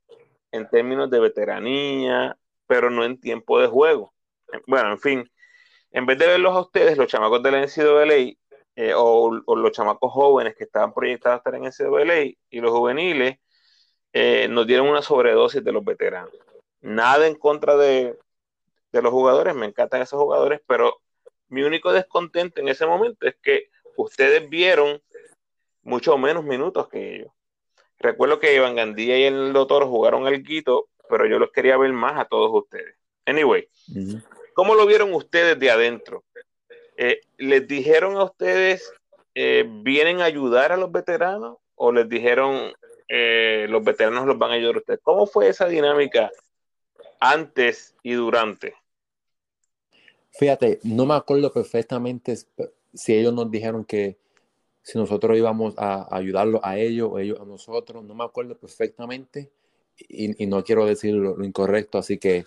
en 0.52 0.70
términos 0.70 1.10
de 1.12 1.20
veteranía, 1.20 2.38
pero 2.66 2.90
no 2.90 3.04
en 3.04 3.20
tiempo 3.20 3.60
de 3.60 3.68
juego. 3.68 4.14
Bueno, 4.68 4.92
en 4.92 5.00
fin, 5.00 5.32
en 5.92 6.06
vez 6.06 6.18
de 6.18 6.28
verlos 6.28 6.56
a 6.56 6.62
ustedes, 6.62 6.98
los 6.98 7.08
chamacos 7.08 7.44
de 7.44 7.52
la 7.52 7.62
NCAA, 7.62 8.36
eh, 8.76 8.94
o, 8.96 9.30
los 9.32 9.72
chamacos 9.72 10.12
jóvenes 10.12 10.56
que 10.56 10.64
estaban 10.64 10.94
proyectados 10.94 11.36
a 11.36 11.38
estar 11.38 11.56
en 11.56 11.72
SWLA 11.72 12.24
y 12.50 12.60
los 12.60 12.72
juveniles 12.72 13.38
eh, 14.14 14.48
nos 14.50 14.66
dieron 14.66 14.88
una 14.88 15.04
sobredosis 15.04 15.64
de 15.64 15.72
los 15.72 15.86
veteranos. 15.86 16.34
Nada 16.82 17.28
en 17.28 17.36
contra 17.36 17.78
de, 17.78 18.18
los 18.92 19.12
jugadores, 19.12 19.56
me 19.56 19.68
encantan 19.68 20.02
esos 20.02 20.20
jugadores, 20.20 20.62
pero 20.68 21.02
mi 21.54 21.62
único 21.62 21.94
descontento 21.94 22.60
en 22.60 22.68
ese 22.68 22.86
momento 22.88 23.28
es 23.28 23.36
que 23.36 23.70
ustedes 23.96 24.50
vieron 24.50 25.00
mucho 25.84 26.18
menos 26.18 26.44
minutos 26.44 26.90
que 26.90 27.16
ellos. 27.16 27.32
Recuerdo 28.00 28.40
que 28.40 28.56
Iván 28.56 28.76
Gandía 28.76 29.20
y 29.20 29.24
el 29.26 29.54
doctor 29.54 29.86
jugaron 29.86 30.26
al 30.26 30.42
guito, 30.42 30.90
pero 31.08 31.28
yo 31.28 31.38
los 31.38 31.52
quería 31.52 31.78
ver 31.78 31.94
más 31.94 32.20
a 32.20 32.26
todos 32.26 32.50
ustedes. 32.52 32.96
Anyway, 33.28 33.70
¿cómo 34.56 34.74
lo 34.74 34.88
vieron 34.88 35.14
ustedes 35.14 35.60
de 35.60 35.70
adentro? 35.70 36.24
Eh, 36.98 37.22
¿Les 37.38 37.68
dijeron 37.68 38.18
a 38.18 38.24
ustedes, 38.24 38.92
eh, 39.36 39.64
vienen 39.68 40.22
a 40.22 40.26
ayudar 40.26 40.72
a 40.72 40.78
los 40.78 40.92
veteranos 40.92 41.58
o 41.76 41.92
les 41.92 42.10
dijeron, 42.10 42.74
eh, 43.08 43.68
los 43.70 43.84
veteranos 43.84 44.26
los 44.26 44.40
van 44.40 44.52
a 44.52 44.56
ayudar 44.56 44.76
a 44.76 44.80
ustedes? 44.80 45.00
¿Cómo 45.04 45.28
fue 45.28 45.50
esa 45.50 45.68
dinámica 45.68 46.32
antes 47.20 47.96
y 48.02 48.14
durante? 48.14 48.74
Fíjate, 50.34 50.80
no 50.84 51.06
me 51.06 51.14
acuerdo 51.14 51.52
perfectamente 51.52 52.36
si 52.94 53.14
ellos 53.14 53.34
nos 53.34 53.50
dijeron 53.50 53.86
que 53.86 54.18
si 54.82 54.98
nosotros 54.98 55.38
íbamos 55.38 55.76
a 55.78 56.08
ayudarlos 56.16 56.62
a 56.64 56.78
ellos 56.78 57.10
o 57.12 57.20
ellos 57.20 57.40
a 57.40 57.46
nosotros, 57.46 58.04
no 58.04 58.14
me 58.14 58.24
acuerdo 58.24 58.58
perfectamente 58.58 59.50
y, 60.10 60.46
no 60.48 60.64
quiero 60.64 60.86
decir 60.86 61.14
lo, 61.14 61.44
incorrecto, 61.44 61.98
así 61.98 62.18
que 62.18 62.46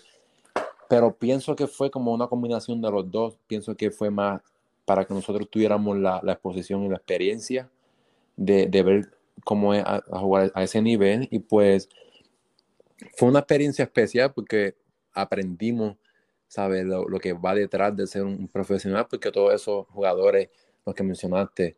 pero 0.89 1.17
pienso 1.17 1.57
que 1.57 1.67
fue 1.67 1.91
como 1.91 2.13
una 2.13 2.29
combinación 2.29 2.81
de 2.81 2.91
los 2.91 3.11
dos. 3.11 3.37
Pienso 3.49 3.77
que 3.77 3.91
fue 3.91 4.11
más 4.11 4.41
para 4.85 5.05
que 5.05 5.15
nosotros 5.15 5.49
tuviéramos 5.51 5.99
la, 5.99 6.21
la 6.23 6.33
exposición 6.35 6.85
y 6.85 6.89
la 6.89 6.97
experiencia 6.97 7.69
de, 8.37 8.67
de 8.67 8.83
ver 8.85 9.17
cómo 9.45 9.75
es 9.75 9.83
a, 9.85 10.03
jugar 10.21 10.53
a 10.55 10.63
ese 10.63 10.81
nivel. 10.81 11.27
Y 11.31 11.41
pues 11.41 11.89
fue 13.17 13.29
una 13.29 13.41
experiencia 13.41 13.85
especial 13.85 14.33
porque 14.33 14.77
aprendimos, 15.13 15.97
¿sabes? 16.49 16.85
Lo, 16.85 17.09
lo, 17.09 17.19
que 17.19 17.33
va 17.33 17.55
detrás 17.55 17.97
de 17.97 18.07
ser 18.07 18.25
un, 18.25 18.49
profesional, 18.49 19.07
porque 19.09 19.31
todos 19.31 19.55
esos 19.55 19.87
jugadores, 19.89 20.51
los 20.85 20.95
que 20.95 21.03
mencionaste, 21.03 21.77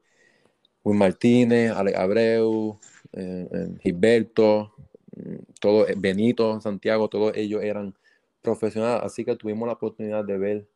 Will 0.85 0.99
Martínez, 0.99 1.73
Ale 1.73 1.97
Abreu, 1.97 2.79
eh, 3.13 3.49
eh, 3.53 3.79
Gilberto, 3.83 4.75
mm, 5.17 5.37
todo, 5.61 5.87
Benito, 5.97 6.61
Santiago, 6.61 7.09
todos 7.09 7.37
ellos 7.37 7.63
eran 7.63 7.95
profesional, 8.43 9.01
así 9.03 9.25
que 9.25 9.37
tuvimos 9.37 9.67
la 9.67 9.75
oportunidad 9.75 10.25
de 10.25 10.39
ver, 10.39 10.69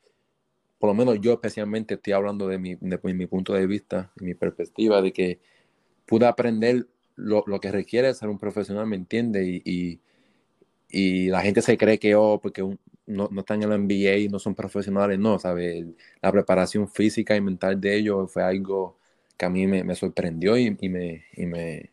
por 0.78 0.88
lo 0.90 0.94
menos 0.94 1.20
yo 1.20 1.32
especialmente 1.34 1.94
estoy 1.94 2.12
hablando 2.12 2.48
de 2.48 2.58
mi, 2.58 2.74
de, 2.76 2.98
mi 3.14 3.26
punto 3.26 3.54
de 3.54 3.66
vista, 3.66 4.12
mi 4.20 4.34
perspectiva, 4.34 5.00
de 5.02 5.12
que 5.12 5.40
pude 6.06 6.26
aprender 6.26 6.88
lo, 7.16 7.44
lo 7.46 7.60
que 7.60 7.70
requiere 7.72 8.12
ser 8.14 8.28
un 8.28 8.38
profesional, 8.38 8.86
¿me 8.86 8.96
entiende? 8.96 9.46
Y, 9.46 9.62
y, 9.64 10.00
y, 10.90 11.28
la 11.28 11.42
gente 11.42 11.62
se 11.62 11.78
cree 11.78 11.98
que, 11.98 12.14
oh, 12.16 12.40
porque 12.42 12.62
no, 13.06 13.28
no, 13.30 13.40
están 13.40 13.62
en 13.62 13.70
la 13.70 13.76
NBA 13.76 14.30
no 14.30 14.38
son 14.38 14.54
profesionales, 14.54 15.18
no, 15.18 15.38
¿sabes? 15.38 15.86
La 16.20 16.32
preparación 16.32 16.88
física 16.88 17.36
y 17.36 17.40
mental 17.40 17.80
de 17.80 17.96
ellos 17.96 18.32
fue 18.32 18.42
algo 18.42 18.98
que 19.36 19.46
a 19.46 19.50
mí 19.50 19.66
me, 19.66 19.94
sorprendió 19.94 20.56
y, 20.56 20.70
me, 20.88 21.24
y 21.36 21.46
me, 21.46 21.90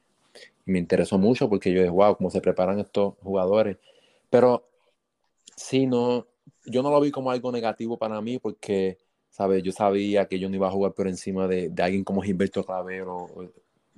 me 0.66 0.80
interesó 0.80 1.18
mucho 1.18 1.50
porque 1.50 1.72
yo 1.74 1.80
dije, 1.82 1.92
wow, 1.92 2.16
cómo 2.16 2.30
se 2.30 2.42
preparan 2.42 2.80
estos 2.80 3.16
jugadores. 3.22 3.78
Pero 4.30 4.70
Sí, 5.60 5.86
no, 5.88 6.26
yo 6.66 6.82
no 6.82 6.90
lo 6.90 7.02
vi 7.02 7.12
como 7.12 7.32
algo 7.32 7.52
negativo 7.52 7.98
para 7.98 8.22
mí 8.22 8.40
porque, 8.40 8.98
¿sabes? 9.30 9.62
Yo 9.62 9.74
sabía 9.74 10.28
que 10.28 10.40
yo 10.40 10.50
no 10.50 10.56
iba 10.56 10.68
a 10.70 10.72
jugar 10.72 10.94
por 10.94 11.08
encima 11.08 11.48
de, 11.48 11.72
alguien 11.82 12.06
como 12.06 12.22
Gilberto 12.22 12.64
Clavero 12.66 13.18
o, 13.18 13.44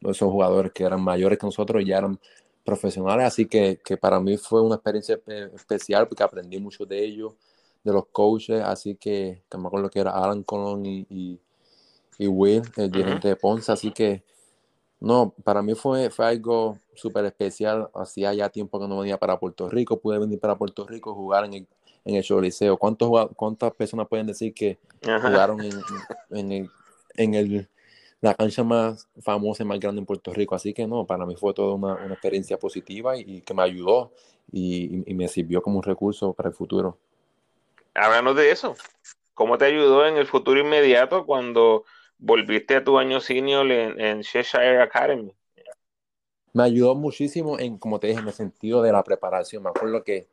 esos 0.09 0.31
jugadores 0.31 0.71
que 0.71 0.83
eran 0.83 1.01
mayores 1.03 1.37
que 1.37 1.45
nosotros 1.45 1.83
y 1.83 1.85
ya 1.85 1.99
eran 1.99 2.19
profesionales, 2.63 3.25
así 3.25 3.45
que, 3.45 3.79
para 3.99 4.19
mí 4.19 4.37
fue 4.37 4.61
una 4.61 4.75
experiencia 4.75 5.19
especial 5.55 6.07
porque 6.07 6.23
aprendí 6.23 6.59
mucho 6.59 6.85
de 6.85 7.03
ellos, 7.03 7.33
de 7.83 7.93
los 7.93 8.05
coaches, 8.07 8.61
así 8.63 8.95
que, 8.95 9.43
que 9.49 9.57
me 9.57 9.67
acuerdo 9.67 9.89
que 9.89 9.99
era 9.99 10.11
Alan 10.11 10.43
Colón 10.43 10.85
y, 10.85 11.39
Will, 12.19 12.61
el 12.77 12.91
dirigente 12.91 13.29
de 13.29 13.35
Ponce, 13.35 13.71
así 13.71 13.91
que 13.91 14.23
no, 15.01 15.33
para 15.43 15.63
mí 15.63 15.73
fue, 15.73 16.11
fue 16.11 16.27
algo 16.27 16.77
súper 16.93 17.25
especial. 17.25 17.89
Hacía 17.95 18.33
ya 18.35 18.49
tiempo 18.49 18.79
que 18.79 18.87
no 18.87 18.99
venía 18.99 19.17
para 19.17 19.39
Puerto 19.39 19.67
Rico. 19.67 19.99
Pude 19.99 20.19
venir 20.19 20.39
para 20.39 20.55
Puerto 20.55 20.85
Rico, 20.85 21.15
jugar 21.15 21.45
en 21.45 21.55
el, 21.55 21.67
en 22.05 22.15
el 22.15 22.23
Choliseo. 22.23 22.77
¿Cuántas 22.77 23.73
personas 23.73 24.07
pueden 24.07 24.27
decir 24.27 24.53
que 24.53 24.77
jugaron 25.03 25.59
en, 26.29 26.69
el, 27.33 27.69
la 28.21 28.35
cancha 28.35 28.63
más 28.63 29.09
famosa 29.19 29.63
y 29.63 29.65
más 29.65 29.79
grande 29.79 29.99
en 29.99 30.05
Puerto 30.05 30.31
Rico. 30.31 30.55
Así 30.55 30.73
que 30.73 30.87
no, 30.87 31.05
para 31.05 31.25
mí 31.25 31.35
fue 31.35 31.53
toda 31.53 31.73
una, 31.73 31.95
una 31.95 32.13
experiencia 32.13 32.57
positiva 32.57 33.17
y, 33.17 33.41
que 33.41 33.53
me 33.53 33.63
ayudó 33.63 34.13
y, 34.51 35.03
y, 35.09 35.13
me 35.15 35.27
sirvió 35.27 35.61
como 35.61 35.77
un 35.77 35.83
recurso 35.83 36.33
para 36.33 36.49
el 36.49 36.55
futuro. 36.55 36.97
Háblanos 37.95 38.35
de 38.35 38.51
eso. 38.51 38.75
¿Cómo 39.33 39.57
te 39.57 39.65
ayudó 39.65 40.05
en 40.05 40.17
el 40.17 40.27
futuro 40.27 40.59
inmediato 40.59 41.25
cuando 41.25 41.83
volviste 42.19 42.75
a 42.75 42.83
tu 42.83 42.99
año 42.99 43.19
senior 43.19 43.69
en, 43.71 43.99
en 43.99 44.21
Cheshire 44.21 44.81
Academy? 44.81 45.33
Me 46.53 46.63
ayudó 46.63 46.93
muchísimo 46.95 47.57
en, 47.57 47.77
como 47.77 47.99
te 47.99 48.07
dije, 48.07 48.19
en 48.19 48.27
el 48.27 48.33
sentido 48.33 48.83
de 48.83 48.91
la 48.91 49.03
preparación. 49.03 49.63
Me 49.63 49.69
acuerdo 49.69 50.03
que, 50.03 50.27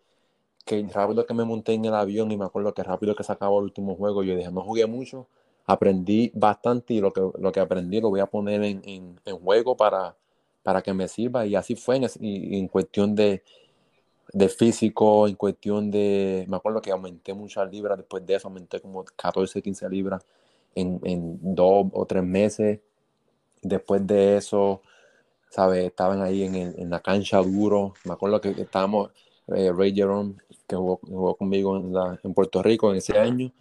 que 0.66 0.86
rápido 0.92 1.24
que 1.24 1.32
me 1.32 1.44
monté 1.44 1.72
en 1.72 1.86
el 1.86 1.94
avión 1.94 2.30
y 2.30 2.36
me 2.36 2.44
acuerdo 2.44 2.74
que 2.74 2.82
rápido 2.82 3.16
que 3.16 3.24
se 3.24 3.32
acabó 3.32 3.60
el 3.60 3.64
último 3.64 3.94
juego, 3.96 4.22
yo 4.24 4.36
dije, 4.36 4.50
no 4.50 4.60
jugué 4.60 4.84
mucho, 4.86 5.26
aprendí 5.68 6.32
bastante 6.34 6.94
y 6.94 7.00
lo 7.00 7.12
que, 7.12 7.20
lo 7.38 7.52
que 7.52 7.60
aprendí 7.60 8.00
lo 8.00 8.08
voy 8.08 8.20
a 8.20 8.26
poner 8.26 8.64
en, 8.64 8.82
en, 8.84 9.38
juego 9.38 9.76
para, 9.76 10.16
para 10.62 10.82
que 10.82 10.94
me 10.94 11.06
sirva. 11.08 11.46
Y 11.46 11.54
así 11.54 11.76
fue 11.76 11.96
en, 11.96 12.06
en 12.20 12.68
cuestión 12.68 13.14
de, 13.14 13.42
de 14.32 14.48
físico, 14.48 15.28
en 15.28 15.34
cuestión 15.34 15.90
de, 15.90 16.46
me 16.48 16.56
acuerdo 16.56 16.80
que 16.80 16.90
aumenté 16.90 17.34
muchas 17.34 17.70
libras, 17.70 17.98
después 17.98 18.26
de 18.26 18.34
eso 18.34 18.48
aumenté 18.48 18.80
como 18.80 19.04
14, 19.04 19.60
15 19.60 19.88
libras 19.90 20.24
en, 20.74 21.00
en 21.04 21.38
dos 21.54 21.86
o 21.92 22.06
tres 22.06 22.24
meses. 22.24 22.80
Después 23.60 24.06
de 24.06 24.38
eso, 24.38 24.80
¿sabes? 25.50 25.84
Estaban 25.84 26.22
ahí 26.22 26.44
en, 26.44 26.54
en 26.56 26.88
la 26.88 27.00
cancha 27.00 27.38
duro. 27.42 27.92
Me 28.04 28.14
acuerdo 28.14 28.40
que 28.40 28.50
estábamos, 28.50 29.10
eh, 29.48 29.70
Ray 29.70 29.94
Jerome, 29.94 30.36
que 30.66 30.76
jugó, 30.76 30.98
jugó 31.06 31.34
conmigo 31.34 31.76
en, 31.76 31.92
en, 32.22 32.32
Puerto 32.32 32.62
Rico 32.62 32.90
en 32.90 32.96
ese 32.98 33.18
año, 33.18 33.52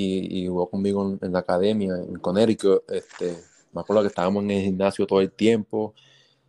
y, 0.00 0.46
jugó 0.46 0.68
conmigo 0.70 1.18
en, 1.20 1.32
la 1.32 1.40
academia, 1.40 1.94
en 1.96 2.18
Connecticut. 2.18 2.82
Este, 2.90 3.36
me 3.72 3.80
acuerdo 3.80 4.02
que 4.02 4.08
estábamos 4.08 4.44
en 4.44 4.50
el 4.52 4.62
gimnasio 4.62 5.06
todo 5.06 5.20
el 5.20 5.32
tiempo 5.32 5.94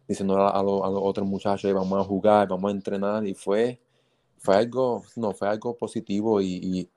diciendo 0.07 0.37
a, 0.37 0.63
los, 0.63 0.81
otros 0.83 1.27
muchachos, 1.27 1.71
vamos 1.71 1.99
a 1.99 2.03
jugar, 2.03 2.47
vamos 2.47 2.69
a 2.69 2.75
entrenar, 2.75 3.27
y 3.27 3.35
fue, 3.35 3.79
fue 4.39 4.55
algo, 4.55 5.03
no, 5.15 5.33
fue 5.33 5.47
algo 5.47 5.77
positivo, 5.77 6.41
y, 6.41 6.89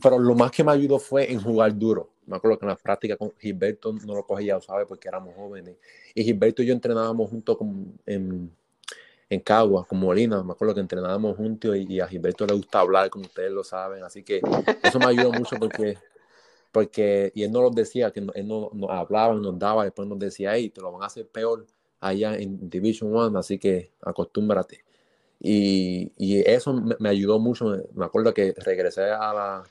pero 0.00 0.18
lo 0.20 0.34
más 0.36 0.52
que 0.52 0.62
me 0.62 0.70
ayudó 0.70 0.98
fue 1.00 1.32
en 1.32 1.40
jugar 1.40 1.76
duro. 1.76 2.10
Me 2.26 2.36
acuerdo 2.36 2.58
que 2.58 2.64
en 2.64 2.70
las 2.70 2.80
prácticas 2.80 3.18
con 3.18 3.32
Gilberto 3.38 3.92
no 3.92 4.14
lo 4.14 4.24
cogía, 4.24 4.60
¿sabes? 4.60 4.86
Porque 4.86 5.08
éramos 5.08 5.34
jóvenes. 5.34 5.76
Y 6.14 6.22
Gilberto 6.22 6.62
y 6.62 6.66
yo 6.66 6.72
entrenábamos 6.72 7.28
juntos 7.28 7.58
en, 8.06 8.50
en 9.30 9.40
Cagua, 9.40 9.86
con 9.86 9.98
Molina. 9.98 10.42
Me 10.42 10.52
acuerdo 10.52 10.74
que 10.74 10.80
entrenábamos 10.80 11.36
juntos 11.36 11.76
y, 11.76 12.00
a 12.00 12.06
Gilberto 12.06 12.46
le 12.46 12.54
gusta 12.54 12.80
hablar, 12.80 13.10
como 13.10 13.24
ustedes 13.24 13.50
lo 13.50 13.64
saben. 13.64 14.02
Así 14.02 14.22
que 14.22 14.40
eso 14.82 14.98
me 14.98 15.06
ayudó 15.06 15.32
mucho 15.32 15.56
porque, 15.56 15.98
porque 16.72 17.32
y 17.34 17.42
él 17.42 17.52
no 17.52 17.62
lo 17.62 17.70
decía, 17.70 18.10
que 18.10 18.20
él 18.20 18.48
no, 18.48 18.70
nos 18.72 18.90
hablaba, 18.90 19.34
nos 19.34 19.58
daba, 19.58 19.84
después 19.84 20.08
nos 20.08 20.18
decía, 20.18 20.54
hey, 20.54 20.70
te 20.70 20.80
lo 20.80 20.92
van 20.92 21.02
a 21.02 21.06
hacer 21.06 21.26
peor 21.26 21.66
allá 22.00 22.36
en 22.36 22.68
Division 22.68 23.14
One, 23.14 23.38
así 23.38 23.58
que 23.58 23.92
acostúmbrate. 24.02 24.84
Y, 25.40 26.12
y 26.16 26.40
eso 26.40 26.72
me, 26.72 27.08
ayudó 27.08 27.38
mucho. 27.38 27.76
Me 27.94 28.04
acuerdo 28.04 28.32
que 28.32 28.54
regresé 28.56 29.10
a 29.10 29.32
la, 29.32 29.64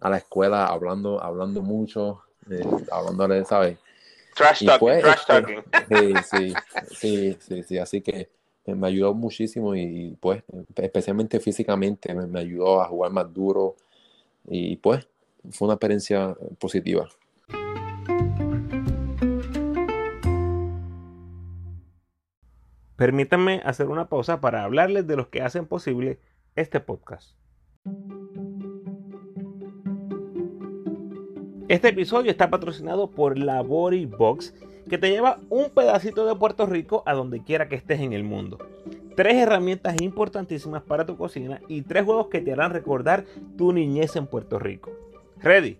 a 0.00 0.10
la 0.10 0.16
escuela 0.18 0.66
hablando, 0.66 1.22
hablando 1.22 1.62
mucho, 1.62 2.22
eh, 2.50 2.62
hablando, 2.90 3.44
¿sabes? 3.44 3.78
Trash 4.34 4.66
talking, 4.66 4.78
pues, 4.78 5.02
trash 5.02 5.26
talking. 5.26 5.64
Sí, 5.88 6.54
sí, 6.90 7.36
sí, 7.40 7.62
sí, 7.62 7.78
así 7.78 8.02
que 8.02 8.28
me 8.74 8.88
ayudó 8.88 9.14
muchísimo 9.14 9.74
y 9.74 10.16
pues 10.20 10.42
especialmente 10.74 11.40
físicamente 11.40 12.14
me, 12.14 12.40
ayudó 12.40 12.82
a 12.82 12.88
jugar 12.88 13.12
más 13.12 13.32
duro 13.32 13.76
y 14.48 14.76
pues 14.76 15.08
fue 15.50 15.66
una 15.66 15.74
experiencia 15.74 16.36
positiva. 16.58 17.08
Permítanme 22.96 23.60
hacer 23.64 23.88
una 23.88 24.08
pausa 24.08 24.40
para 24.40 24.64
hablarles 24.64 25.06
de 25.06 25.16
los 25.16 25.28
que 25.28 25.42
hacen 25.42 25.66
posible 25.66 26.18
este 26.54 26.80
podcast. 26.80 27.36
Este 31.68 31.88
episodio 31.88 32.30
está 32.30 32.48
patrocinado 32.48 33.10
por 33.10 33.36
la 33.36 33.60
Body 33.60 34.06
Box, 34.06 34.54
que 34.88 34.98
te 34.98 35.10
lleva 35.10 35.38
un 35.48 35.70
pedacito 35.70 36.26
de 36.26 36.34
Puerto 36.34 36.66
Rico 36.66 37.02
a 37.06 37.14
donde 37.14 37.42
quiera 37.42 37.68
que 37.68 37.76
estés 37.76 38.00
en 38.00 38.12
el 38.12 38.24
mundo. 38.24 38.58
Tres 39.16 39.36
herramientas 39.36 40.00
importantísimas 40.00 40.82
para 40.82 41.06
tu 41.06 41.16
cocina 41.16 41.60
y 41.68 41.82
tres 41.82 42.04
juegos 42.04 42.28
que 42.28 42.40
te 42.40 42.52
harán 42.52 42.72
recordar 42.72 43.24
tu 43.56 43.72
niñez 43.72 44.16
en 44.16 44.26
Puerto 44.26 44.58
Rico. 44.58 44.90
Ready, 45.42 45.78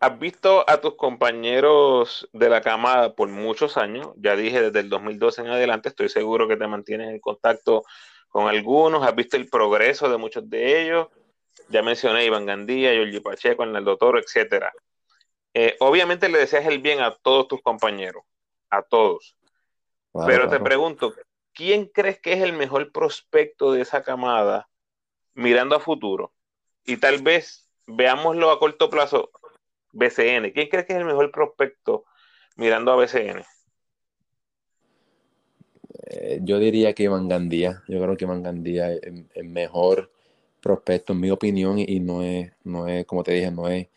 Has 0.00 0.16
visto 0.20 0.64
a 0.70 0.80
tus 0.80 0.94
compañeros 0.94 2.28
de 2.32 2.48
la 2.48 2.60
camada 2.60 3.14
por 3.14 3.28
muchos 3.28 3.76
años, 3.76 4.12
ya 4.16 4.36
dije 4.36 4.62
desde 4.62 4.80
el 4.80 4.88
2012 4.88 5.42
en 5.42 5.48
adelante, 5.48 5.88
estoy 5.88 6.08
seguro 6.08 6.46
que 6.46 6.56
te 6.56 6.68
mantienes 6.68 7.10
en 7.10 7.18
contacto 7.18 7.82
con 8.28 8.48
algunos, 8.48 9.04
has 9.04 9.14
visto 9.16 9.36
el 9.36 9.48
progreso 9.48 10.08
de 10.08 10.16
muchos 10.16 10.48
de 10.48 10.82
ellos. 10.82 11.08
Ya 11.68 11.82
mencioné 11.82 12.24
Iván 12.24 12.46
Gandía, 12.46 12.92
Giorgi 12.92 13.20
Pacheco, 13.20 13.64
Arnaldo 13.64 13.96
Toro, 13.96 14.20
etc. 14.20 14.66
Eh, 15.52 15.76
obviamente 15.80 16.28
le 16.28 16.38
deseas 16.38 16.66
el 16.66 16.78
bien 16.78 17.00
a 17.00 17.10
todos 17.10 17.48
tus 17.48 17.60
compañeros, 17.60 18.22
a 18.70 18.82
todos. 18.82 19.36
Pero 20.26 20.48
te 20.48 20.60
pregunto, 20.60 21.12
¿quién 21.58 21.86
crees 21.86 22.20
que 22.20 22.34
es 22.34 22.40
el 22.40 22.52
mejor 22.52 22.92
prospecto 22.92 23.72
de 23.72 23.82
esa 23.82 24.04
camada 24.04 24.68
mirando 25.34 25.74
a 25.74 25.80
futuro? 25.80 26.32
Y 26.86 26.98
tal 26.98 27.20
vez 27.20 27.68
veámoslo 27.84 28.52
a 28.52 28.60
corto 28.60 28.88
plazo, 28.88 29.30
BCN. 29.92 30.52
¿Quién 30.52 30.68
crees 30.68 30.86
que 30.86 30.92
es 30.92 31.00
el 31.00 31.04
mejor 31.04 31.32
prospecto 31.32 32.04
mirando 32.56 32.92
a 32.92 32.96
BCN? 32.96 33.42
Eh, 36.06 36.38
yo 36.42 36.60
diría 36.60 36.94
que 36.94 37.02
Iván 37.02 37.28
Gandía. 37.28 37.82
Yo 37.88 38.00
creo 38.00 38.16
que 38.16 38.24
Iván 38.24 38.44
Gandía 38.44 38.92
es 38.92 39.02
el 39.34 39.48
mejor 39.48 40.12
prospecto, 40.60 41.12
en 41.12 41.20
mi 41.20 41.30
opinión, 41.30 41.80
y 41.80 41.98
no 41.98 42.22
es, 42.22 42.52
no 42.62 42.86
es, 42.86 43.04
como 43.04 43.24
te 43.24 43.32
dije, 43.32 43.50
no 43.50 43.68
es 43.68 43.88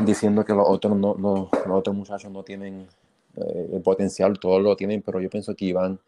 diciendo 0.00 0.44
que 0.44 0.52
los 0.52 0.68
otros, 0.68 0.96
no, 0.96 1.14
no 1.14 1.48
los 1.52 1.78
otros 1.78 1.94
muchachos 1.94 2.30
no 2.30 2.42
tienen 2.42 2.88
eh, 3.36 3.68
el 3.72 3.82
potencial, 3.82 4.38
todos 4.40 4.60
lo 4.60 4.76
tienen, 4.76 5.00
pero 5.02 5.20
yo 5.20 5.30
pienso 5.30 5.54
que 5.54 5.66
Iván, 5.66 6.00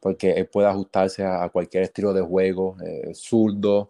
porque 0.00 0.32
él 0.32 0.46
puede 0.46 0.68
ajustarse 0.68 1.24
a, 1.24 1.48
cualquier 1.50 1.84
estilo 1.84 2.12
de 2.12 2.22
juego, 2.22 2.76
eh, 2.84 3.12
zurdo, 3.14 3.88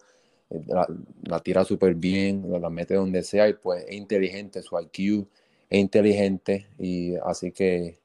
la, 0.67 1.41
tira 1.41 1.65
súper 1.65 1.95
bien, 1.95 2.45
la, 2.61 2.69
mete 2.71 2.95
donde 2.95 3.23
sea, 3.23 3.49
y 3.49 3.55
pues 3.55 3.85
es 3.87 3.93
inteligente, 3.93 4.63
su 4.63 4.79
IQ 4.79 5.27
es 5.71 5.79
inteligente, 5.79 6.67
y 6.79 7.15
así 7.25 7.53
que, 7.53 7.99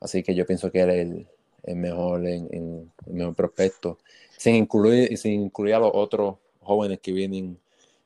así 0.00 0.22
que 0.22 0.34
yo 0.34 0.44
pienso 0.44 0.70
que 0.72 0.80
él 0.80 0.90
es 0.90 1.26
el 1.62 1.76
mejor 1.76 2.26
en, 2.26 2.48
en, 2.50 2.92
mejor 3.06 3.34
prospecto, 3.34 3.98
sin 4.36 4.56
incluir, 4.56 5.16
sin 5.16 5.42
incluir 5.42 5.74
a 5.74 5.78
los 5.78 5.92
otros 5.94 6.36
jóvenes 6.60 6.98
que 7.00 7.12
vienen, 7.12 7.56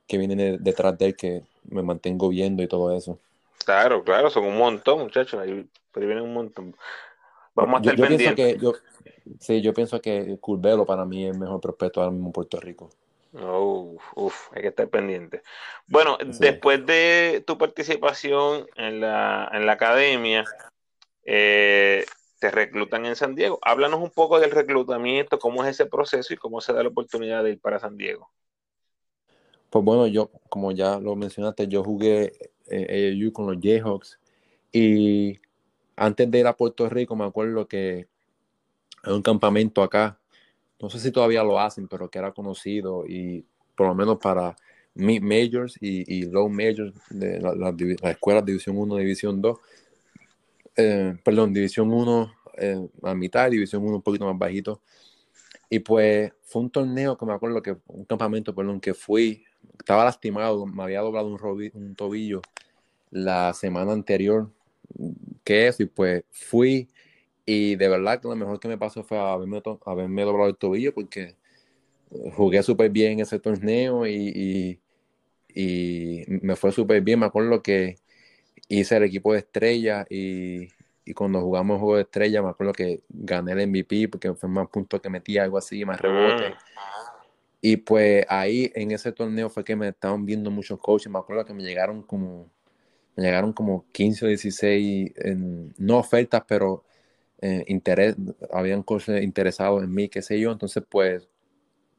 que 0.07 0.19
vienen 0.19 0.63
detrás 0.63 0.97
de 0.99 1.07
él, 1.07 1.17
que 1.17 1.43
me 1.69 1.83
mantengo 1.83 2.29
viendo 2.29 2.63
y 2.63 2.69
todo 2.69 2.95
eso. 2.95 3.19
Claro, 3.65 4.05
claro, 4.05 4.31
son 4.31 4.45
un 4.45 4.59
montón, 4.59 5.01
muchachos, 5.01 5.41
ahí, 5.41 5.67
vienen 5.95 6.21
un 6.21 6.35
montón. 6.35 6.77
Vamos 7.57 7.79
a 7.79 7.91
estar 7.91 7.97
yo, 7.97 8.17
Pienso 8.17 8.35
que, 8.35 8.59
yo, 8.59 8.75
sí, 9.41 9.63
yo 9.63 9.73
pienso 9.73 10.01
que 10.01 10.37
Curvelo 10.39 10.85
para 10.85 11.07
mí 11.07 11.25
es 11.25 11.33
el 11.33 11.41
mejor 11.41 11.61
prospecto 11.61 12.01
ahora 12.01 12.13
mismo 12.13 12.29
en 12.29 12.33
Puerto 12.33 12.61
Rico. 12.61 12.91
uf, 13.33 14.53
hay 14.53 14.63
que 14.63 14.69
estar 14.69 14.89
pendiente. 14.89 15.43
Bueno, 15.87 16.19
después 16.39 16.85
de 16.85 17.43
tu 17.47 17.57
participación 17.57 18.67
en 18.77 19.01
la, 19.01 19.51
en 19.53 19.65
la 19.65 19.73
academia, 19.73 20.45
eh, 21.25 22.05
te 22.39 22.51
reclutan 22.51 23.07
en 23.07 23.17
San 23.17 23.35
Diego. 23.35 23.59
Háblanos 23.63 24.03
un 24.03 24.11
poco 24.11 24.39
del 24.39 24.51
reclutamiento, 24.51 25.39
cómo 25.39 25.65
es 25.65 25.71
ese 25.71 25.87
proceso 25.87 26.35
y 26.35 26.37
cómo 26.37 26.61
se 26.61 26.75
da 26.75 26.83
la 26.83 26.91
oportunidad 26.91 27.43
de 27.43 27.53
ir 27.53 27.61
para 27.61 27.79
San 27.79 27.97
Diego. 27.97 28.31
Pues 29.71 29.83
bueno, 29.83 30.07
yo, 30.07 30.31
como 30.51 30.73
ya 30.73 30.99
lo 30.99 31.17
mencionaste, 31.17 31.69
yo 31.69 31.83
jugué 31.83 32.35
eh, 32.69 33.15
AAU 33.19 33.33
con 33.33 33.47
los 33.47 33.57
Jayhawks 33.63 34.21
y 34.73 35.39
antes 35.97 36.31
de 36.31 36.39
ir 36.39 36.47
a 36.47 36.57
Puerto 36.57 36.89
Rico 36.89 37.17
me 37.17 37.25
acuerdo 37.25 37.67
que 37.67 38.07
hay 39.03 39.13
un 39.13 39.23
campamento 39.23 39.83
acá, 39.83 40.19
no 40.81 40.91
sé 40.91 41.01
si 41.01 41.11
todavía 41.11 41.43
lo 41.43 41.59
hacen, 41.59 41.89
pero 41.89 42.11
que 42.11 42.19
era 42.19 42.33
conocido 42.33 43.05
y 43.07 43.45
por 43.75 43.89
lo 43.89 43.95
menos 43.95 44.19
para 44.19 44.57
mid 44.95 45.23
majors 45.23 45.77
y, 45.81 46.25
low 46.25 46.49
majors 46.49 46.95
de 47.11 47.41
la, 47.41 47.55
la, 47.55 47.73
División 47.73 48.79
1, 48.79 48.97
División 48.97 49.41
2, 49.41 49.59
eh, 50.77 51.17
perdón, 51.25 51.53
División 51.53 51.93
1 51.93 52.35
eh, 52.59 52.89
a 53.03 53.15
mitad, 53.15 53.51
División 53.51 53.85
1 53.85 53.97
un 53.97 54.03
poquito 54.03 54.27
más 54.27 54.39
bajito. 54.39 54.81
Y 55.69 55.81
pues 55.81 56.33
fue 56.43 56.63
un 56.63 56.71
torneo 56.71 57.17
que 57.19 57.27
me 57.27 57.33
acuerdo 57.33 57.61
que, 57.63 57.77
un 57.89 58.05
campamento, 58.05 58.55
perdón, 58.55 58.81
que 58.81 58.95
fui, 58.95 59.45
estaba 59.79 60.05
lastimado, 60.05 60.65
me 60.67 60.83
había 60.83 61.01
doblado 61.01 61.29
un 61.29 61.95
tobillo 61.97 62.41
la 63.11 63.53
semana 63.53 63.93
anterior 63.93 64.51
que 65.45 65.69
eso, 65.69 65.83
y 65.83 65.87
pues 65.87 66.25
fui, 66.31 66.89
y 67.45 67.77
de 67.77 67.89
verdad 67.89 68.21
que 68.21 68.29
lo 68.29 68.37
mejor 68.37 68.59
que 68.61 68.69
me 68.69 68.79
pasó 68.79 69.05
fue 69.05 69.19
haberme, 69.19 69.63
haberme 69.85 70.23
doblado 70.23 70.49
el 70.51 70.57
tobillo, 70.57 70.95
porque 70.95 71.37
jugué 72.35 72.63
súper 72.63 72.91
bien 72.91 73.21
ese 73.21 73.39
torneo 73.39 74.07
y, 74.07 74.81
y, 75.55 76.25
me 76.43 76.57
fue 76.57 76.73
súper 76.73 77.01
bien. 77.03 77.21
Me 77.21 77.27
acuerdo 77.27 77.63
que 77.63 77.97
hice 78.69 78.97
el 78.97 79.05
equipo 79.05 79.33
de 79.33 79.41
estrella 79.41 80.07
y, 80.11 80.69
y, 81.05 81.15
cuando 81.15 81.41
jugamos 81.41 81.77
el 81.77 81.81
juego 81.81 81.97
de 81.97 82.03
estrella, 82.03 82.43
me 82.43 82.51
acuerdo 82.51 82.73
que 82.73 83.03
gané 83.09 83.53
el 83.53 83.61
MVP 83.69 84.09
porque 84.09 84.35
fue 84.35 84.49
más 84.49 84.69
puntos 84.69 85.01
que 85.01 85.09
metí, 85.11 85.39
algo 85.39 85.59
así, 85.59 85.85
más 85.85 86.01
rebote. 86.01 86.51
Mm. 86.51 86.55
Y 87.63 87.77
pues 87.79 88.25
ahí 88.29 88.71
en 88.75 88.91
ese 88.91 89.13
torneo 89.13 89.49
fue 89.49 89.65
que 89.65 89.77
me 89.77 89.89
estaban 89.89 90.25
viendo 90.27 90.51
muchos 90.51 90.79
coaches. 90.79 91.11
Me 91.11 91.19
acuerdo 91.19 91.45
que 91.45 91.55
me 91.55 91.63
llegaron 91.63 92.03
como, 92.03 92.51
me 93.17 93.25
llegaron 93.25 93.53
como 93.53 93.87
15 93.93 94.25
o 94.27 94.29
16, 94.29 95.13
no 95.79 95.99
ofertas, 95.99 96.43
pero 96.47 96.85
eh, 97.41 97.65
interés, 97.69 98.17
habían 98.53 98.83
coaches 98.83 99.23
interesados 99.23 99.83
en 99.83 99.93
mí, 99.93 100.09
qué 100.09 100.23
sé 100.23 100.39
yo. 100.39 100.53
Entonces, 100.53 100.83
pues 100.89 101.29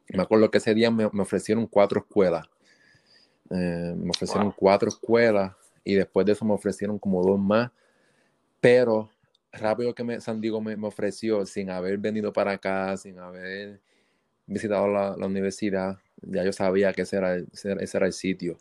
me 0.10 0.22
acuerdo 0.22 0.50
que 0.50 0.60
ese 0.60 0.74
día 0.74 0.92
me, 0.92 1.06
ofrecieron 1.06 1.68
cuatro 1.68 2.00
escuelas. 2.02 2.48
Eh, 3.50 3.96
me 3.98 4.10
ofrecieron 4.10 4.52
cuatro 4.52 4.90
escuelas 4.90 5.54
y 5.84 5.96
después 5.96 6.26
de 6.26 6.34
eso 6.34 6.46
me 6.46 6.54
ofrecieron 6.54 7.00
como 7.00 7.24
dos 7.24 7.40
más. 7.40 7.72
Pero 8.60 9.10
rápido 9.52 9.94
que 9.96 10.04
me, 10.04 10.22
San 10.22 10.42
Diego 10.42 10.62
me, 10.62 10.76
ofreció, 10.86 11.46
sin 11.46 11.70
haber 11.70 11.98
venido 11.98 12.34
para 12.34 12.54
acá, 12.54 12.96
sin 12.98 13.20
haber 13.20 13.82
visitado 14.46 14.88
la, 14.88 15.16
universidad, 15.26 15.98
ya 16.22 16.44
yo 16.44 16.54
sabía 16.54 16.94
que 16.94 17.02
ese 17.04 17.18
era 17.18 17.36
el, 17.36 17.48
ese 17.52 17.98
era 17.98 18.06
el 18.06 18.14
sitio. 18.14 18.58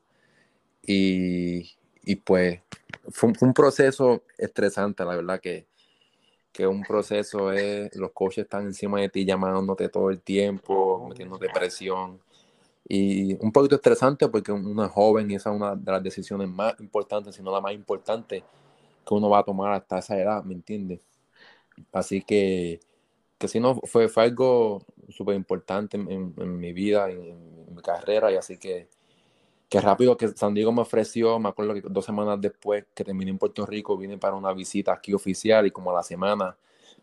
Y, 0.82 1.76
y 2.06 2.16
pues 2.16 2.60
fue, 3.10 3.32
un 3.42 3.52
proceso 3.52 4.22
estresante, 4.38 5.04
la 5.04 5.14
verdad 5.14 5.40
que 5.40 5.66
que 6.56 6.66
un 6.66 6.82
proceso 6.84 7.52
es, 7.52 7.94
los 7.96 8.12
coaches 8.12 8.44
están 8.44 8.64
encima 8.64 8.98
de 8.98 9.10
ti 9.10 9.26
llamándote 9.26 9.90
todo 9.90 10.08
el 10.08 10.22
tiempo, 10.22 11.06
metiéndote 11.06 11.48
presión. 11.52 12.18
Y 12.88 13.34
un 13.44 13.52
poquito 13.52 13.74
estresante 13.74 14.26
porque 14.28 14.52
una 14.52 14.88
joven 14.88 15.30
y 15.30 15.34
esa 15.34 15.50
es 15.50 15.56
una 15.56 15.76
de 15.76 15.92
las 15.92 16.02
decisiones 16.02 16.48
más 16.48 16.74
importantes, 16.80 17.34
si 17.34 17.42
no 17.42 17.52
la 17.52 17.60
más 17.60 17.74
importante 17.74 18.42
que 19.06 19.14
uno 19.14 19.28
va 19.28 19.40
a 19.40 19.44
tomar 19.44 19.72
hasta 19.74 19.98
esa 19.98 20.18
edad, 20.18 20.42
¿me 20.44 20.54
entiendes? 20.54 21.00
Así 21.92 22.22
que, 22.22 22.80
que 23.36 23.48
si 23.48 23.60
no, 23.60 23.78
fue, 23.84 24.08
fue 24.08 24.22
algo 24.22 24.82
súper 25.10 25.36
importante 25.36 25.98
en, 25.98 26.58
mi 26.58 26.72
vida, 26.72 27.10
en, 27.10 27.74
mi 27.74 27.82
carrera, 27.82 28.32
y 28.32 28.36
así 28.36 28.56
que 28.56 28.88
que 29.68 29.80
rápido 29.80 30.16
que 30.16 30.28
San 30.28 30.54
Diego 30.54 30.72
me 30.72 30.82
ofreció, 30.82 31.38
me 31.38 31.48
acuerdo 31.48 31.74
que 31.74 31.82
dos 31.82 32.04
semanas 32.04 32.40
después 32.40 32.84
que 32.94 33.04
terminé 33.04 33.32
en 33.32 33.38
Puerto 33.38 33.66
Rico, 33.66 33.96
vine 33.96 34.16
para 34.16 34.34
una 34.34 34.52
visita 34.52 34.92
aquí 34.92 35.12
oficial 35.12 35.66
y 35.66 35.70
como 35.70 35.90
a 35.90 35.94
la 35.94 36.02
semana, 36.02 36.56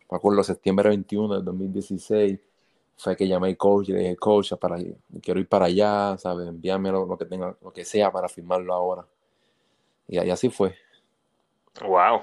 me 0.09 0.17
acuerdo 0.17 0.43
septiembre 0.43 0.89
21 0.89 1.35
del 1.35 1.45
2016, 1.45 2.39
fue 2.95 3.15
que 3.17 3.27
llamé 3.27 3.49
al 3.49 3.57
coach 3.57 3.89
y 3.89 3.93
le 3.93 3.99
dije, 3.99 4.15
coach, 4.15 4.53
para, 4.53 4.77
quiero 5.21 5.39
ir 5.39 5.47
para 5.47 5.65
allá, 5.65 6.17
¿sabes? 6.17 6.47
Envíame 6.47 6.91
lo, 6.91 7.17
que 7.17 7.25
tenga, 7.25 7.55
lo 7.61 7.73
que 7.73 7.83
sea 7.83 8.11
para 8.11 8.29
firmarlo 8.29 8.73
ahora. 8.73 9.05
Y, 10.07 10.17
así 10.29 10.49
fue. 10.49 10.75
Wow. 11.81 12.21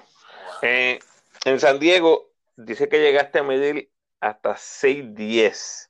Eh, 0.62 0.98
en 1.44 1.60
San 1.60 1.78
Diego, 1.78 2.30
dice 2.56 2.88
que 2.88 3.00
llegaste 3.00 3.40
a 3.40 3.42
medir 3.42 3.90
hasta 4.20 4.54
6'10. 4.54 5.88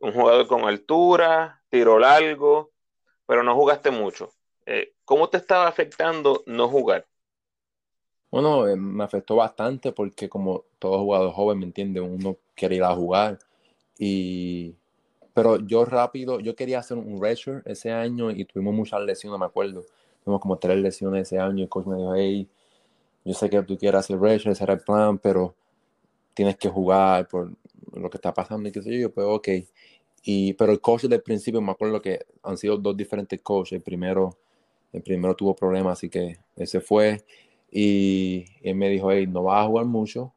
Un 0.00 0.12
jugador 0.12 0.46
con 0.46 0.64
altura, 0.64 1.62
tiro 1.70 1.98
largo, 1.98 2.72
pero 3.28 3.42
no 3.42 3.54
jugaste 3.54 3.90
mucho. 3.90 4.32
Eh, 4.64 4.94
¿Cómo 5.04 5.28
te 5.28 5.36
estaba 5.36 5.68
afectando 5.68 6.42
no 6.46 6.66
jugar? 6.66 7.06
Bueno, 8.30 8.66
eh, 8.66 8.74
me 8.74 9.04
afectó 9.04 9.36
bastante 9.36 9.92
porque 9.92 10.30
como 10.30 10.64
todo 10.78 10.98
jugador 11.00 11.32
joven, 11.32 11.58
¿me 11.58 11.66
entiende 11.66 12.00
Uno 12.00 12.38
quiere 12.56 12.76
ir 12.76 12.82
a 12.82 12.94
jugar. 12.94 13.38
Y... 13.98 14.74
Pero 15.34 15.58
yo 15.58 15.84
rápido, 15.84 16.40
yo 16.40 16.56
quería 16.56 16.78
hacer 16.78 16.96
un 16.96 17.20
redshirt 17.20 17.66
ese 17.66 17.92
año 17.92 18.30
y 18.30 18.46
tuvimos 18.46 18.74
muchas 18.74 19.02
lesiones, 19.02 19.38
me 19.38 19.46
acuerdo. 19.46 19.84
Tuvimos 20.24 20.40
como 20.40 20.56
tres 20.58 20.78
lesiones 20.78 21.28
ese 21.28 21.38
año 21.38 21.58
y 21.58 21.62
el 21.62 21.68
coach 21.68 21.86
me 21.86 21.96
dijo, 21.96 22.14
hey, 22.14 22.48
yo 23.26 23.34
sé 23.34 23.50
que 23.50 23.62
tú 23.62 23.76
quieres 23.76 24.00
hacer 24.00 24.18
redshirt, 24.18 24.52
ese 24.52 24.64
era 24.64 24.72
el 24.72 24.80
plan, 24.80 25.18
pero 25.18 25.54
tienes 26.32 26.56
que 26.56 26.70
jugar 26.70 27.28
por 27.28 27.52
lo 27.92 28.08
que 28.08 28.16
está 28.16 28.32
pasando 28.32 28.68
y 28.68 28.72
qué 28.72 28.80
sé 28.80 28.90
yo. 28.92 29.00
Yo, 29.00 29.12
pues, 29.12 29.26
ok. 29.28 29.48
Y, 30.22 30.54
pero 30.54 30.72
el 30.72 30.80
coach 30.80 31.04
del 31.04 31.22
principio, 31.22 31.60
me 31.60 31.72
acuerdo 31.72 32.00
que 32.02 32.20
han 32.42 32.56
sido 32.56 32.76
dos 32.76 32.96
diferentes 32.96 33.40
coaches. 33.40 33.72
El 33.76 33.82
primero, 33.82 34.36
el 34.92 35.02
primero 35.02 35.34
tuvo 35.34 35.54
problemas, 35.54 35.98
así 35.98 36.08
que 36.08 36.38
ese 36.56 36.80
fue. 36.80 37.24
Y, 37.70 38.46
él 38.62 38.74
me 38.74 38.88
dijo, 38.88 39.10
hey, 39.10 39.26
no 39.26 39.44
vas 39.44 39.64
a 39.64 39.68
jugar 39.68 39.86
mucho, 39.86 40.32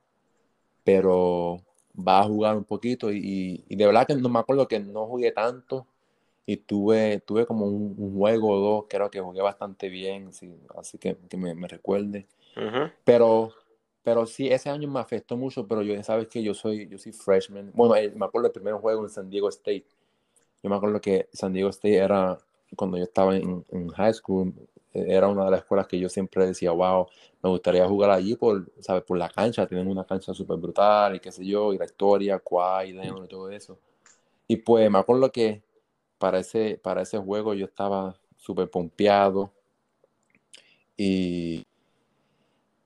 pero 0.83 1.61
vas 1.93 2.25
a 2.25 2.29
jugar 2.29 2.57
un 2.57 2.63
poquito. 2.63 3.11
Y, 3.11 3.63
y, 3.67 3.75
de 3.75 3.85
verdad 3.85 4.07
que 4.07 4.15
no 4.15 4.29
me 4.29 4.39
acuerdo 4.39 4.67
que 4.67 4.79
no 4.79 5.05
jugué 5.07 5.31
tanto. 5.31 5.87
Y 6.45 6.57
tuve, 6.57 7.19
tuve 7.19 7.45
como 7.45 7.65
un, 7.67 8.17
juego 8.17 8.49
o 8.49 8.59
dos, 8.59 8.85
creo 8.89 9.09
que 9.11 9.21
jugué 9.21 9.41
bastante 9.41 9.89
bien, 9.89 10.29
así 10.75 10.97
que, 10.97 11.15
que 11.29 11.37
me, 11.37 11.53
me 11.53 11.67
recuerde. 11.67 12.27
Pero 13.05 13.53
pero 14.03 14.25
sí, 14.25 14.47
ese 14.47 14.69
año 14.69 14.89
me 14.89 14.99
afectó 14.99 15.37
mucho, 15.37 15.67
pero 15.67 15.83
yo, 15.83 16.01
sabes 16.03 16.27
que 16.27 16.41
yo 16.41 16.53
soy, 16.53 16.87
yo 16.87 16.97
soy 16.97 17.11
freshman. 17.11 17.71
Bueno, 17.73 17.95
eh, 17.95 18.11
me 18.15 18.25
acuerdo 18.25 18.47
del 18.47 18.53
primer 18.53 18.73
juego 18.75 19.03
en 19.03 19.09
San 19.09 19.29
Diego 19.29 19.49
State. 19.49 19.85
Yo 20.63 20.69
me 20.69 20.75
acuerdo 20.75 20.99
que 20.99 21.29
San 21.33 21.53
Diego 21.53 21.69
State 21.69 21.97
era, 21.97 22.37
cuando 22.75 22.97
yo 22.97 23.03
estaba 23.03 23.35
en, 23.35 23.63
high 23.95 24.13
school, 24.13 24.53
eh, 24.93 25.05
era 25.07 25.27
una 25.27 25.45
de 25.45 25.51
las 25.51 25.61
escuelas 25.61 25.87
que 25.87 25.99
yo 25.99 26.09
siempre 26.09 26.47
decía, 26.47 26.71
wow, 26.71 27.07
me 27.43 27.49
gustaría 27.49 27.87
jugar 27.87 28.09
allí 28.11 28.35
por, 28.35 28.71
¿sabes? 28.79 29.03
por 29.03 29.17
la 29.17 29.29
cancha, 29.29 29.67
tienen 29.67 29.87
una 29.87 30.03
cancha 30.03 30.33
súper 30.33 30.57
brutal 30.57 31.15
y 31.15 31.19
qué 31.19 31.31
sé 31.31 31.45
yo, 31.45 31.73
y 31.73 31.77
la 31.77 31.85
historia, 31.85 32.39
Kwai, 32.39 32.91
y 32.91 33.27
todo 33.27 33.49
eso. 33.49 33.77
Y 34.47 34.57
pues 34.57 34.89
me 34.89 34.99
acuerdo 34.99 35.31
que 35.31 35.61
para 36.17 36.39
ese, 36.39 36.79
para 36.81 37.03
ese 37.03 37.17
juego 37.17 37.53
yo 37.53 37.65
estaba 37.65 38.15
súper 38.37 38.69
pompeado 38.69 39.51
y 40.97 41.65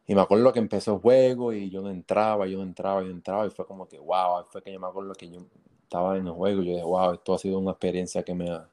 y 0.08 0.16
me 0.16 0.22
acuerdo 0.22 0.54
que 0.54 0.60
empezó 0.60 0.94
el 0.96 1.00
juego 1.02 1.54
y 1.54 1.70
yo 1.70 1.82
no 1.82 1.90
entraba, 1.90 2.48
yo 2.48 2.58
no 2.58 2.64
entraba, 2.64 3.02
yo 3.02 3.08
no 3.08 3.14
entraba. 3.14 3.48
Y 3.48 3.50
fue 3.50 3.66
como 3.66 3.88
que, 3.88 3.98
wow, 4.00 4.44
fue 4.46 4.62
que 4.62 4.72
yo 4.74 4.80
me 4.80 4.88
acuerdo 4.88 5.14
que 5.14 5.30
yo 5.30 5.40
estaba 5.84 6.18
en 6.18 6.28
el 6.28 6.34
juego 6.34 6.62
y 6.62 6.66
yo 6.68 6.72
dije, 6.74 6.84
wow, 6.84 7.14
esto 7.14 7.34
ha 7.34 7.40
sido 7.40 7.60
una 7.60 7.72
experiencia 7.72 8.24
que 8.24 8.36
me 8.36 8.50
ha, 8.52 8.70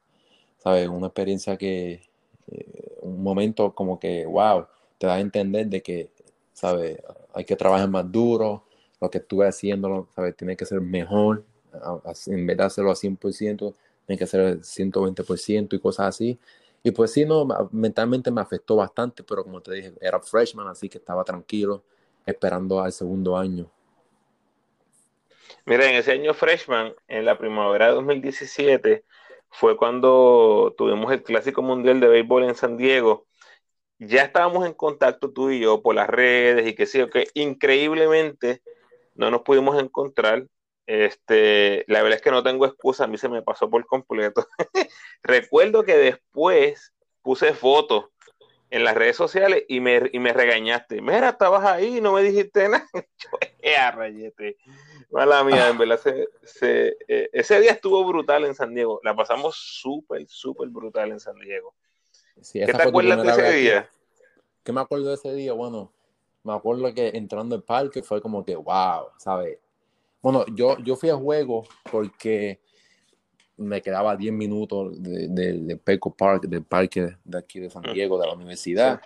¿sabes? 0.59 0.87
Una 0.87 1.07
experiencia 1.07 1.57
que, 1.57 2.01
eh, 2.47 2.97
un 3.01 3.23
momento 3.23 3.73
como 3.73 3.99
que, 3.99 4.25
wow, 4.25 4.65
te 4.97 5.07
da 5.07 5.15
a 5.15 5.19
entender 5.19 5.67
de 5.67 5.81
que, 5.81 6.11
¿sabes? 6.53 6.99
Hay 7.33 7.45
que 7.45 7.55
trabajar 7.55 7.89
más 7.89 8.11
duro, 8.11 8.63
lo 9.01 9.09
que 9.09 9.17
estuve 9.19 9.47
haciendo, 9.47 10.07
¿sabes? 10.15 10.35
Tiene 10.37 10.55
que 10.55 10.65
ser 10.65 10.81
mejor, 10.81 11.43
en 12.27 12.45
vez 12.47 12.57
de 12.57 12.63
hacerlo 12.63 12.91
a 12.91 12.95
100%, 12.95 13.73
tiene 14.05 14.19
que 14.19 14.27
ser 14.27 14.41
el 14.41 14.63
120% 14.63 15.75
y 15.75 15.79
cosas 15.79 16.07
así. 16.09 16.39
Y 16.83 16.91
pues 16.91 17.13
sí, 17.13 17.25
no, 17.25 17.47
mentalmente 17.71 18.29
me 18.29 18.41
afectó 18.41 18.75
bastante, 18.75 19.23
pero 19.23 19.43
como 19.43 19.61
te 19.61 19.73
dije, 19.73 19.93
era 20.01 20.19
freshman, 20.19 20.67
así 20.67 20.89
que 20.89 20.97
estaba 20.97 21.23
tranquilo, 21.23 21.81
esperando 22.25 22.81
al 22.81 22.91
segundo 22.91 23.37
año. 23.37 23.71
Mira, 25.65 25.89
en 25.89 25.95
ese 25.95 26.11
año 26.11 26.33
freshman, 26.33 26.93
en 27.07 27.23
la 27.23 27.37
primavera 27.37 27.87
de 27.87 27.93
2017, 27.93 29.05
fue 29.49 29.77
cuando 29.77 30.73
tuvimos 30.77 31.11
el 31.13 31.23
Clásico 31.23 31.61
Mundial 31.61 32.01
de 32.01 32.07
Béisbol 32.09 32.43
en 32.43 32.55
San 32.55 32.75
Diego. 32.75 33.27
Ya 33.99 34.23
estábamos 34.23 34.65
en 34.65 34.73
contacto 34.73 35.31
tú 35.31 35.51
y 35.51 35.61
yo 35.61 35.81
por 35.81 35.95
las 35.95 36.09
redes 36.09 36.67
y 36.67 36.85
sé 36.85 36.99
yo, 36.99 37.09
que 37.09 37.27
increíblemente 37.33 38.61
no 39.15 39.31
nos 39.31 39.43
pudimos 39.43 39.81
encontrar 39.81 40.47
este, 40.85 41.85
la 41.87 42.01
verdad 42.01 42.17
es 42.17 42.21
que 42.21 42.31
no 42.31 42.43
tengo 42.43 42.65
excusa, 42.65 43.05
a 43.05 43.07
mí 43.07 43.17
se 43.17 43.29
me 43.29 43.41
pasó 43.41 43.69
por 43.69 43.85
completo. 43.85 44.47
Recuerdo 45.23 45.83
que 45.83 45.95
después 45.95 46.93
puse 47.21 47.53
fotos 47.53 48.05
en 48.69 48.83
las 48.83 48.95
redes 48.95 49.15
sociales 49.15 49.63
y 49.67 49.79
me, 49.79 50.09
y 50.11 50.19
me 50.19 50.33
regañaste. 50.33 50.99
Mira, 51.01 51.29
estabas 51.29 51.63
ahí 51.63 51.97
y 51.97 52.01
no 52.01 52.13
me 52.13 52.23
dijiste 52.23 52.67
nada. 52.67 52.87
Yo, 53.63 53.91
rayete. 53.91 54.57
Mala 55.11 55.43
mía, 55.43 55.69
en 55.69 55.77
verdad, 55.77 55.99
se, 56.41 56.97
eh, 57.07 57.29
ese 57.31 57.59
día 57.61 57.71
estuvo 57.71 58.03
brutal 58.03 58.45
en 58.45 58.55
San 58.55 58.73
Diego. 58.73 58.99
La 59.03 59.15
pasamos 59.15 59.55
súper, 59.55 60.27
súper 60.27 60.69
brutal 60.69 61.11
en 61.11 61.19
San 61.19 61.39
Diego. 61.39 61.75
¿Qué 62.51 62.65
te 62.65 62.81
acuerdas 62.81 63.23
de 63.23 63.29
ese 63.29 63.51
día? 63.57 63.89
¿Qué 64.63 64.73
me 64.73 64.81
acuerdo 64.81 65.09
de 65.09 65.15
ese 65.15 65.33
día? 65.35 65.53
Bueno, 65.53 65.93
me 66.43 66.53
acuerdo 66.53 66.91
que 66.93 67.09
entrando 67.09 67.55
al 67.55 67.63
parque 67.63 68.01
fue 68.01 68.21
como 68.21 68.43
que, 68.43 68.55
wow, 68.55 69.09
¿sabes? 69.17 69.59
Bueno, 70.23 70.45
yo, 70.55 70.77
yo 70.79 70.95
fui 70.95 71.09
a 71.09 71.17
juego 71.17 71.65
porque 71.91 72.61
me 73.57 73.81
quedaba 73.81 74.15
10 74.15 74.31
minutos 74.31 75.03
del 75.03 75.35
de, 75.35 75.53
de 75.59 75.75
Peco 75.75 76.13
Park, 76.13 76.45
del 76.45 76.63
parque 76.63 77.17
de 77.25 77.37
aquí 77.37 77.59
de 77.59 77.69
San 77.69 77.83
Diego, 77.93 78.17
de 78.17 78.27
la 78.27 78.33
universidad. 78.33 79.01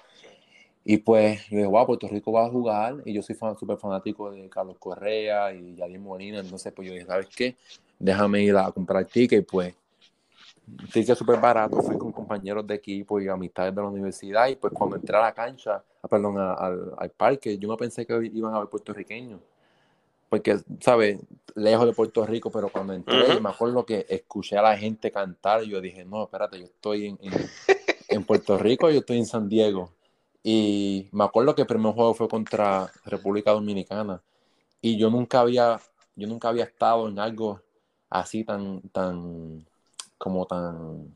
Y 0.85 0.97
pues 0.97 1.41
yo 1.49 1.57
dije, 1.57 1.67
wow, 1.67 1.87
Puerto 1.87 2.07
Rico 2.07 2.31
va 2.31 2.45
a 2.45 2.49
jugar. 2.49 3.01
Y 3.03 3.13
yo 3.13 3.23
soy 3.23 3.35
súper 3.59 3.77
fanático 3.77 4.29
de 4.29 4.47
Carlos 4.47 4.77
Correa 4.77 5.51
y 5.51 5.75
Yadier 5.75 5.99
Molina. 5.99 6.39
Entonces, 6.39 6.71
pues 6.71 6.87
yo 6.87 6.93
dije, 6.93 7.07
¿sabes 7.07 7.27
qué? 7.35 7.57
Déjame 7.97 8.43
ir 8.43 8.55
a 8.55 8.71
comprar 8.71 9.03
ticket. 9.05 9.41
Y 9.41 9.41
pues, 9.41 9.73
ticket 10.93 11.17
súper 11.17 11.39
barato. 11.39 11.81
Fui 11.81 11.97
con 11.97 12.11
compañeros 12.11 12.65
de 12.67 12.75
equipo 12.75 13.19
y 13.19 13.27
amistades 13.27 13.73
de 13.73 13.81
la 13.81 13.87
universidad. 13.87 14.49
Y 14.49 14.55
pues 14.55 14.71
cuando 14.71 14.95
entré 14.97 15.17
a 15.17 15.21
la 15.21 15.33
cancha, 15.33 15.83
ah, 15.99 16.07
perdón, 16.07 16.37
al, 16.37 16.93
al 16.95 17.09
parque, 17.09 17.57
yo 17.57 17.67
no 17.67 17.75
pensé 17.75 18.05
que 18.05 18.29
iban 18.31 18.53
a 18.53 18.59
ver 18.59 18.69
puertorriqueños 18.69 19.39
porque, 20.29 20.59
¿sabes? 20.81 21.19
Lejos 21.55 21.85
de 21.85 21.93
Puerto 21.93 22.25
Rico, 22.25 22.51
pero 22.51 22.69
cuando 22.69 22.93
entré, 22.93 23.39
me 23.39 23.49
acuerdo 23.49 23.85
que 23.85 24.05
escuché 24.09 24.57
a 24.57 24.61
la 24.61 24.77
gente 24.77 25.11
cantar 25.11 25.63
y 25.63 25.69
yo 25.69 25.81
dije, 25.81 26.05
no, 26.05 26.23
espérate, 26.23 26.59
yo 26.59 26.65
estoy 26.65 27.07
en, 27.07 27.19
en, 28.09 28.23
Puerto 28.23 28.57
Rico, 28.57 28.89
yo 28.89 28.99
estoy 28.99 29.17
en 29.17 29.25
San 29.25 29.49
Diego. 29.49 29.91
Y 30.43 31.09
me 31.11 31.23
acuerdo 31.23 31.55
que 31.55 31.61
el 31.61 31.67
primer 31.67 31.93
juego 31.93 32.13
fue 32.13 32.27
contra 32.27 32.91
República 33.05 33.51
Dominicana. 33.51 34.21
Y 34.81 34.97
yo 34.97 35.09
nunca 35.09 35.39
había, 35.39 35.79
yo 36.15 36.27
nunca 36.27 36.49
había 36.49 36.65
estado 36.65 37.07
en 37.07 37.19
algo 37.19 37.61
así 38.09 38.43
tan, 38.43 38.81
tan, 38.89 39.65
como 40.17 40.45
tan... 40.45 41.15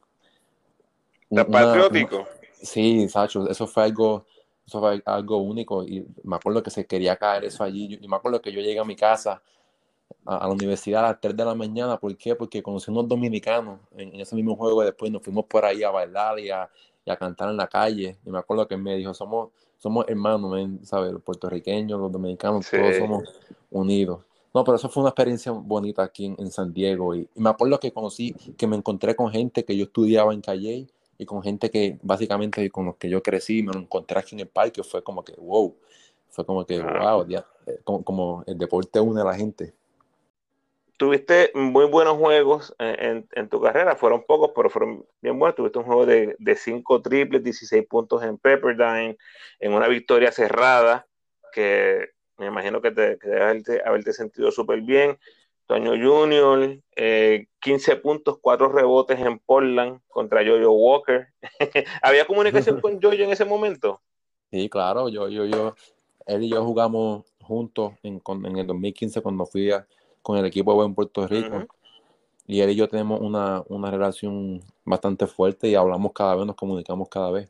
Tan 1.29 1.47
patriótico. 1.49 2.25
sí, 2.61 3.07
Sacho, 3.07 3.47
eso 3.49 3.67
fue 3.67 3.83
algo 3.83 4.25
eso 4.71 4.79
fue 4.79 5.01
algo 5.05 5.37
único 5.37 5.83
y 5.83 6.07
me 6.23 6.37
acuerdo 6.37 6.63
que 6.63 6.69
se 6.69 6.85
quería 6.85 7.17
caer 7.17 7.43
eso 7.43 7.61
allí. 7.61 7.99
y 8.01 8.07
me 8.07 8.15
acuerdo 8.15 8.41
que 8.41 8.53
yo 8.53 8.61
llegué 8.61 8.79
a 8.79 8.85
mi 8.85 8.95
casa 8.95 9.41
a, 10.25 10.47
la 10.47 10.53
universidad 10.53 11.03
a 11.03 11.09
las 11.09 11.19
3 11.19 11.35
de 11.35 11.43
la 11.43 11.53
mañana. 11.53 11.97
¿Por 11.97 12.15
qué? 12.15 12.35
Porque 12.35 12.63
conocí 12.63 12.89
unos 12.89 13.05
dominicanos 13.05 13.81
en, 13.97 14.17
ese 14.21 14.33
mismo 14.33 14.55
juego 14.55 14.81
y 14.81 14.85
después 14.85 15.11
nos 15.11 15.21
fuimos 15.21 15.45
por 15.45 15.65
ahí 15.65 15.83
a 15.83 15.91
bailar 15.91 16.39
y 16.39 16.49
a, 16.49 16.69
cantar 17.19 17.49
en 17.49 17.57
la 17.57 17.67
calle. 17.67 18.17
Y 18.25 18.29
me 18.29 18.39
acuerdo 18.39 18.65
que 18.65 18.77
me 18.77 18.95
dijo, 18.95 19.13
somos, 19.13 19.49
somos 19.77 20.05
hermanos, 20.07 20.69
¿sabes? 20.83 21.11
Los 21.11 21.21
puertorriqueños, 21.21 21.99
los 21.99 22.09
dominicanos, 22.09 22.69
todos 22.71 22.95
somos 22.95 23.23
unidos. 23.71 24.21
No, 24.53 24.63
pero 24.63 24.77
eso 24.77 24.87
fue 24.87 25.01
una 25.01 25.09
experiencia 25.09 25.51
bonita 25.51 26.01
aquí 26.03 26.33
en, 26.37 26.51
San 26.51 26.71
Diego. 26.71 27.13
Y, 27.13 27.27
y, 27.35 27.41
me 27.41 27.49
acuerdo 27.49 27.77
que 27.77 27.91
conocí, 27.91 28.33
que 28.57 28.67
me 28.67 28.77
encontré 28.77 29.17
con 29.17 29.29
gente 29.31 29.65
que 29.65 29.75
yo 29.75 29.83
estudiaba 29.83 30.33
en 30.33 30.39
Calle 30.39 30.87
y 31.21 31.25
con 31.27 31.43
gente 31.43 31.69
que 31.69 31.99
básicamente 32.01 32.67
con 32.71 32.87
los 32.87 32.95
que 32.95 33.07
yo 33.07 33.21
crecí, 33.21 33.61
me 33.61 33.71
lo 33.71 33.79
encontré 33.79 34.17
aquí 34.17 34.33
en 34.33 34.39
el 34.39 34.47
parque, 34.47 34.81
fue 34.81 35.03
como 35.03 35.23
que, 35.23 35.33
wow, 35.37 35.77
fue 36.29 36.43
como 36.43 36.65
que, 36.65 36.81
wow, 36.81 37.27
eh, 37.31 37.77
como, 37.83 38.43
el 38.47 38.57
deporte 38.57 38.99
une 38.99 39.21
a 39.21 39.25
la 39.25 39.35
gente. 39.35 39.71
Tuviste 40.97 41.51
muy 41.53 41.85
buenos 41.85 42.17
juegos 42.17 42.73
en, 42.79 43.49
tu 43.49 43.61
carrera, 43.61 43.95
fueron 43.95 44.23
pocos, 44.23 44.49
pero 44.55 44.71
fueron 44.71 45.05
bien 45.21 45.37
buenos. 45.37 45.55
Tuviste 45.55 45.77
un 45.77 45.85
juego 45.85 46.07
de, 46.07 46.35
de 46.39 46.55
cinco 46.55 47.03
triples, 47.03 47.43
16 47.43 47.85
puntos 47.87 48.23
en 48.23 48.39
Pepperdine, 48.39 49.15
en 49.59 49.73
una 49.73 49.87
victoria 49.87 50.31
cerrada, 50.31 51.05
que 51.53 52.09
me 52.39 52.47
imagino 52.47 52.81
que 52.81 52.89
te 52.89 53.19
que 53.19 53.27
debe 53.27 53.83
haberte 53.85 54.13
sentido 54.13 54.49
súper 54.51 54.81
bien. 54.81 55.19
Toño 55.71 55.91
Junior, 55.91 56.79
15 56.97 57.91
eh, 57.93 57.95
puntos, 57.95 58.39
4 58.41 58.67
rebotes 58.67 59.17
en 59.21 59.39
Portland 59.39 60.01
contra 60.09 60.45
Jojo 60.45 60.69
Walker. 60.69 61.29
¿Había 62.01 62.27
comunicación 62.27 62.81
con 62.81 62.95
Jojo 63.01 63.13
en 63.13 63.31
ese 63.31 63.45
momento? 63.45 64.01
Sí, 64.51 64.67
claro, 64.67 65.07
yo, 65.07 65.29
yo, 65.29 65.45
yo, 65.45 65.73
él 66.25 66.43
y 66.43 66.49
yo 66.49 66.61
jugamos 66.65 67.23
juntos 67.41 67.93
en, 68.03 68.21
en 68.43 68.57
el 68.57 68.67
2015 68.67 69.21
cuando 69.21 69.45
fui 69.45 69.71
con 70.21 70.37
el 70.37 70.45
equipo 70.45 70.77
de 70.77 70.87
en 70.87 70.93
Puerto 70.93 71.25
Rico. 71.25 71.65
Y 72.45 72.59
él 72.59 72.71
y 72.71 72.75
yo 72.75 72.89
tenemos 72.89 73.21
una, 73.21 73.63
una 73.69 73.89
relación 73.89 74.61
bastante 74.83 75.25
fuerte 75.25 75.69
y 75.69 75.75
hablamos 75.75 76.11
cada 76.11 76.35
vez, 76.35 76.45
nos 76.45 76.57
comunicamos 76.57 77.07
cada 77.07 77.31
vez. 77.31 77.49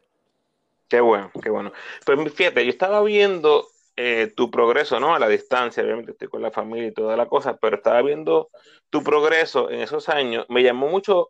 Qué 0.88 1.01
bueno, 1.01 1.31
qué 1.41 1.49
bueno. 1.49 1.71
Pues 2.05 2.34
fíjate, 2.36 2.63
yo 2.65 2.69
estaba 2.69 3.01
viendo 3.01 3.65
eh, 4.03 4.33
tu 4.35 4.49
progreso, 4.49 4.99
¿no? 4.99 5.13
A 5.13 5.19
la 5.19 5.27
distancia, 5.27 5.83
obviamente 5.83 6.13
estoy 6.13 6.27
con 6.27 6.41
la 6.41 6.49
familia 6.49 6.87
y 6.87 6.91
toda 6.91 7.15
la 7.15 7.27
cosa, 7.27 7.57
pero 7.57 7.75
estaba 7.75 8.01
viendo 8.01 8.49
tu 8.89 9.03
progreso 9.03 9.69
en 9.69 9.81
esos 9.81 10.09
años. 10.09 10.47
Me 10.49 10.63
llamó 10.63 10.87
mucho 10.87 11.29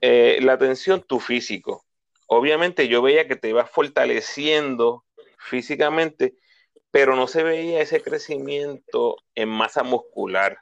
eh, 0.00 0.38
la 0.42 0.52
atención 0.52 1.02
tu 1.02 1.18
físico. 1.18 1.84
Obviamente 2.28 2.86
yo 2.86 3.02
veía 3.02 3.26
que 3.26 3.34
te 3.34 3.48
ibas 3.48 3.68
fortaleciendo 3.68 5.04
físicamente, 5.38 6.36
pero 6.92 7.16
no 7.16 7.26
se 7.26 7.42
veía 7.42 7.80
ese 7.80 8.00
crecimiento 8.00 9.16
en 9.34 9.48
masa 9.48 9.82
muscular. 9.82 10.58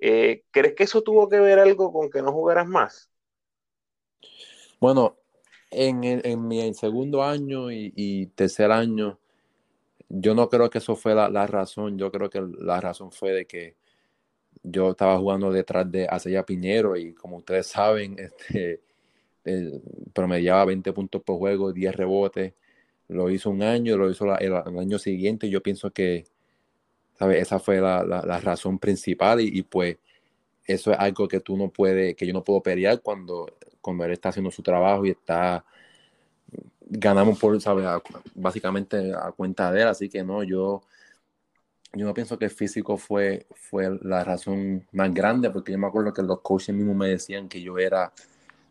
Eh, 0.00 0.42
¿Crees 0.50 0.74
que 0.74 0.82
eso 0.82 1.02
tuvo 1.02 1.28
que 1.28 1.38
ver 1.38 1.60
algo 1.60 1.92
con 1.92 2.10
que 2.10 2.22
no 2.22 2.32
jugaras 2.32 2.66
más? 2.66 3.08
Bueno, 4.80 5.16
en, 5.70 6.48
mi 6.48 6.74
segundo 6.74 7.22
año 7.22 7.70
y 7.70 8.26
tercer 8.34 8.72
año, 8.72 9.20
yo 10.08 10.34
no 10.34 10.48
creo 10.48 10.70
que 10.70 10.78
eso 10.78 10.96
fue 10.96 11.14
la, 11.14 11.46
razón. 11.46 11.98
Yo 11.98 12.10
creo 12.10 12.30
que 12.30 12.40
la 12.58 12.80
razón 12.80 13.12
fue 13.12 13.32
de 13.32 13.46
que 13.46 13.76
yo 14.62 14.90
estaba 14.90 15.18
jugando 15.18 15.50
detrás 15.50 15.90
de 15.90 16.06
Acella 16.08 16.44
Piñero 16.44 16.96
y 16.96 17.14
como 17.14 17.38
ustedes 17.38 17.66
saben, 17.66 18.16
este, 18.48 18.80
promediaba 20.12 20.64
20 20.66 20.92
puntos 20.92 21.22
por 21.22 21.38
juego, 21.38 21.72
10 21.72 21.94
rebotes. 21.96 22.54
Lo 23.08 23.30
hizo 23.30 23.50
un 23.50 23.62
año, 23.62 23.96
lo 23.96 24.10
hizo 24.10 24.24
el, 24.38 24.54
año 24.54 24.98
siguiente. 24.98 25.50
Yo 25.50 25.62
pienso 25.62 25.90
que. 25.90 26.24
Esa 27.20 27.60
fue 27.60 27.80
la, 27.80 28.02
razón 28.40 28.78
principal 28.78 29.40
y, 29.40 29.62
pues 29.62 29.98
eso 30.66 30.90
es 30.92 30.98
algo 30.98 31.28
que 31.28 31.40
tú 31.40 31.56
no 31.56 31.70
puedes, 31.70 32.16
que 32.16 32.26
yo 32.26 32.32
no 32.32 32.42
puedo 32.42 32.60
pelear 32.62 33.02
cuando, 33.02 33.46
cuando 33.80 34.04
él 34.04 34.12
está 34.12 34.30
haciendo 34.30 34.50
su 34.50 34.62
trabajo 34.62 35.06
y 35.06 35.10
está 35.10 35.64
ganamos 36.96 37.38
por, 37.38 37.60
¿sabes? 37.60 37.86
básicamente 38.34 39.12
a 39.14 39.32
cuenta 39.32 39.70
de 39.72 39.82
él, 39.82 39.88
así 39.88 40.08
que 40.08 40.22
no, 40.22 40.42
yo, 40.42 40.82
yo 41.92 42.06
no 42.06 42.14
pienso 42.14 42.38
que 42.38 42.46
el 42.46 42.50
físico 42.50 42.96
fue, 42.96 43.46
fue 43.54 43.98
la 44.02 44.24
razón 44.24 44.86
más 44.92 45.12
grande, 45.12 45.50
porque 45.50 45.72
yo 45.72 45.78
me 45.78 45.86
acuerdo 45.86 46.12
que 46.12 46.22
los 46.22 46.40
coaches 46.40 46.74
mismos 46.74 46.96
me 46.96 47.08
decían 47.08 47.48
que 47.48 47.60
yo 47.60 47.78
era 47.78 48.12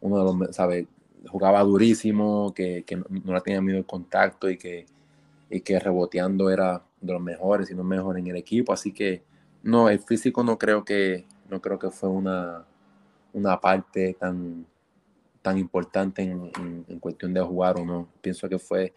uno 0.01 0.17
de 0.17 0.23
los, 0.23 0.55
¿sabes? 0.55 0.87
Jugaba 1.27 1.61
durísimo, 1.63 2.53
que, 2.53 2.83
que 2.83 2.97
no, 2.97 3.41
tenía 3.41 3.61
miedo 3.61 3.77
el 3.79 3.85
contacto 3.85 4.49
y 4.49 4.57
que, 4.57 4.85
y 5.49 5.61
que 5.61 5.79
reboteando 5.79 6.49
era 6.49 6.81
de 6.99 7.13
los 7.13 7.21
mejores 7.21 7.69
y 7.71 7.75
no 7.75 7.83
mejor 7.83 8.17
en 8.17 8.27
el 8.27 8.37
equipo, 8.37 8.73
así 8.73 8.91
que 8.93 9.23
no, 9.63 9.89
el 9.89 9.99
físico 9.99 10.43
no 10.43 10.57
creo 10.57 10.83
que, 10.83 11.25
no 11.49 11.61
creo 11.61 11.79
que 11.79 11.89
fue 11.89 12.09
una, 12.09 12.65
una 13.33 13.59
parte 13.59 14.15
tan, 14.19 14.65
tan 15.43 15.57
importante 15.59 16.23
en, 16.23 16.51
en, 16.87 16.99
cuestión 16.99 17.33
de 17.33 17.41
jugar 17.41 17.77
o 17.77 17.85
no. 17.85 18.07
Pienso 18.21 18.49
que 18.49 18.57
fue 18.57 18.93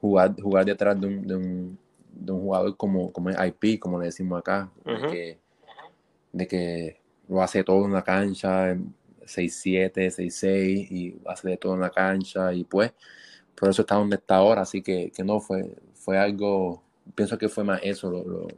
jugar, 0.00 0.34
jugar 0.40 0.64
detrás 0.64 0.98
de 1.00 1.06
un, 1.06 1.26
de 1.26 1.36
un, 1.36 1.78
de 2.10 2.32
un 2.32 2.40
jugador 2.40 2.76
como, 2.76 3.12
como 3.12 3.30
IP, 3.30 3.78
como 3.78 4.00
le 4.00 4.06
decimos 4.06 4.40
acá, 4.40 4.70
de, 4.84 5.06
que, 5.06 5.38
de, 6.32 6.48
que, 6.48 7.00
lo 7.28 7.42
hace 7.42 7.62
todo 7.62 7.84
en 7.84 7.92
la 7.92 8.02
cancha, 8.02 8.74
6-7, 8.74 10.10
6-6, 10.10 10.90
y 10.90 11.20
hace 11.26 11.50
de 11.50 11.56
todo 11.58 11.74
en 11.74 11.80
la 11.80 11.90
cancha, 11.90 12.52
y 12.52 12.64
pues 12.64 12.92
por 13.54 13.68
eso 13.68 13.82
está 13.82 13.94
donde 13.94 14.16
está 14.16 14.36
ahora, 14.36 14.62
así 14.62 14.82
que, 14.82 15.12
que 15.14 15.22
no, 15.22 15.40
fue, 15.40 15.76
fue 15.94 16.18
algo, 16.18 16.82
pienso 17.14 17.38
que 17.38 17.48
fue 17.48 17.64
más 17.64 17.80
eso, 17.82 18.10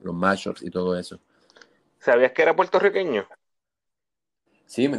los 0.02 0.14
matchups 0.14 0.62
y 0.62 0.70
todo 0.70 0.98
eso. 0.98 1.20
¿Sabías 1.98 2.32
que 2.32 2.42
era 2.42 2.54
puertorriqueño? 2.54 3.26
Sí, 4.74 4.90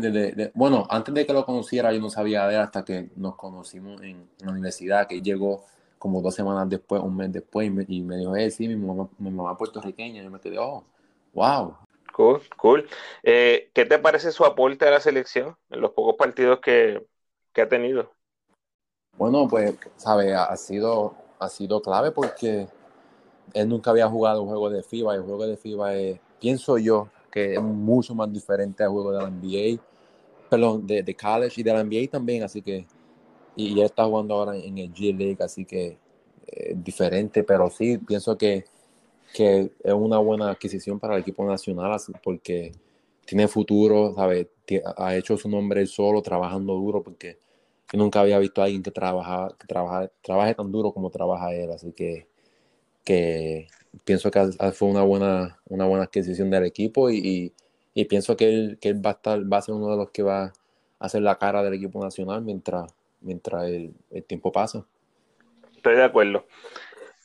bueno, 0.54 0.88
antes 0.90 1.14
de 1.14 1.26
que 1.26 1.34
lo 1.34 1.46
conociera 1.46 1.92
yo 1.92 2.00
no 2.00 2.10
sabía 2.10 2.48
de 2.48 2.56
él 2.56 2.62
hasta 2.62 2.86
que 2.86 3.10
nos 3.18 3.36
conocimos 3.36 4.02
en, 4.02 4.30
la 4.40 4.52
universidad, 4.52 5.06
que 5.06 5.22
llegó 5.22 5.66
como 6.00 6.22
dos 6.22 6.34
semanas 6.34 6.70
después, 6.70 7.02
un 7.02 7.18
mes 7.18 7.30
después, 7.34 7.70
y 7.90 8.02
me, 8.02 8.16
dijo, 8.16 8.38
eh, 8.38 8.50
sí, 8.52 8.70
mi 8.70 8.78
mamá, 8.78 9.10
mi 9.18 9.32
mamá 9.32 9.58
puertorriqueña, 9.58 10.22
y 10.22 10.24
yo 10.24 10.32
me 10.32 10.40
quedé, 10.40 10.60
oh, 10.60 10.86
wow. 11.34 11.76
Cool, 12.14 12.42
cool. 12.56 12.88
Eh, 13.22 13.70
¿Qué 13.74 13.84
te 13.84 14.00
parece 14.00 14.32
su 14.32 14.46
aporte 14.46 14.88
a 14.88 14.92
la 14.92 15.02
selección 15.02 15.58
en 15.70 15.82
los 15.82 15.92
pocos 15.92 16.16
partidos 16.16 16.62
que, 16.62 17.06
ha 17.62 17.68
tenido? 17.68 18.14
Bueno, 19.18 19.46
pues, 19.50 19.76
sabe, 19.98 20.34
ha 20.34 20.56
sido, 20.56 21.18
ha 21.38 21.50
sido 21.50 21.82
clave 21.82 22.12
porque 22.12 22.70
él 23.54 23.68
nunca 23.68 23.92
había 23.92 24.08
jugado 24.08 24.42
un 24.42 24.48
juego 24.48 24.70
de 24.70 24.84
FIBA 24.84 25.16
y 25.16 25.18
el 25.18 25.24
juego 25.24 25.46
de 25.46 25.58
FIBA 25.58 25.96
es, 25.96 26.20
pienso 26.40 26.78
yo, 26.78 27.10
que 27.36 27.56
es 27.56 27.62
mucho 27.62 28.16
más 28.16 28.32
diferente 28.32 28.82
al 28.82 28.92
juego 28.92 29.12
de 29.12 29.18
la 29.18 29.30
NBA, 29.30 29.82
perdón, 30.50 30.88
de, 30.88 31.04
de 31.04 31.16
college 31.16 31.60
y 31.60 31.64
de 31.66 31.74
la 31.74 31.84
NBA 31.84 32.10
también, 32.10 32.44
así 32.44 32.62
que 32.62 32.88
y 33.58 33.74
él 33.74 33.86
está 33.86 34.06
jugando 34.06 34.36
ahora 34.36 34.56
en 34.56 34.78
el 34.78 34.94
G 34.94 35.14
League, 35.14 35.38
así 35.42 35.66
que 35.66 35.98
eh, 36.48 36.74
diferente, 36.78 37.44
pero 37.44 37.70
sí, 37.70 37.98
pienso 37.98 38.38
que, 38.38 38.64
que 39.34 39.70
es 39.84 39.94
una 39.94 40.18
buena 40.18 40.50
adquisición 40.50 40.98
para 40.98 41.16
el 41.16 41.22
equipo 41.24 41.46
nacional, 41.46 42.00
porque 42.24 42.72
tiene 43.26 43.50
futuro, 43.50 44.14
¿sabe? 44.16 44.50
ha 44.96 45.16
hecho 45.18 45.36
su 45.36 45.50
nombre 45.50 45.86
solo, 45.88 46.22
trabajando 46.22 46.74
duro, 46.74 47.04
porque 47.04 47.38
yo 47.92 48.00
nunca 48.00 48.22
había 48.22 48.40
visto 48.40 48.62
a 48.62 48.66
alguien 48.66 48.82
que, 48.82 48.92
trabaja, 48.92 49.50
que 49.60 49.68
trabaja, 49.68 50.10
trabaje 50.22 50.56
tan 50.56 50.72
duro 50.72 50.94
como 50.94 51.10
trabaja 51.10 51.54
él, 51.54 51.70
así 51.72 51.92
que, 51.92 52.28
que 53.04 53.68
pienso 54.04 54.32
que 54.32 54.52
fue 54.74 54.88
una 54.88 55.04
buena, 55.04 55.60
una 55.66 55.86
buena 55.86 56.06
adquisición 56.06 56.50
del 56.50 56.66
equipo 56.66 57.10
y, 57.10 57.54
y, 57.94 58.06
pienso 58.06 58.36
que 58.36 58.50
él, 58.50 58.78
que 58.82 58.90
él 58.90 59.06
va, 59.06 59.12
a 59.12 59.14
estar, 59.14 59.52
va 59.52 59.58
a 59.58 59.62
ser 59.62 59.76
uno 59.76 59.90
de 59.92 59.98
los 59.98 60.12
que 60.12 60.24
va 60.24 60.44
a 60.44 60.54
hacer 61.00 61.22
la 61.22 61.38
cara 61.38 61.64
del 61.64 61.76
equipo 61.76 62.04
nacional 62.04 62.42
mientras, 62.42 62.94
mientras 63.22 63.66
el, 63.66 63.94
el 64.12 64.24
tiempo 64.24 64.52
pasa. 64.52 64.86
Estoy 65.76 65.96
de 65.96 66.04
acuerdo. 66.04 66.46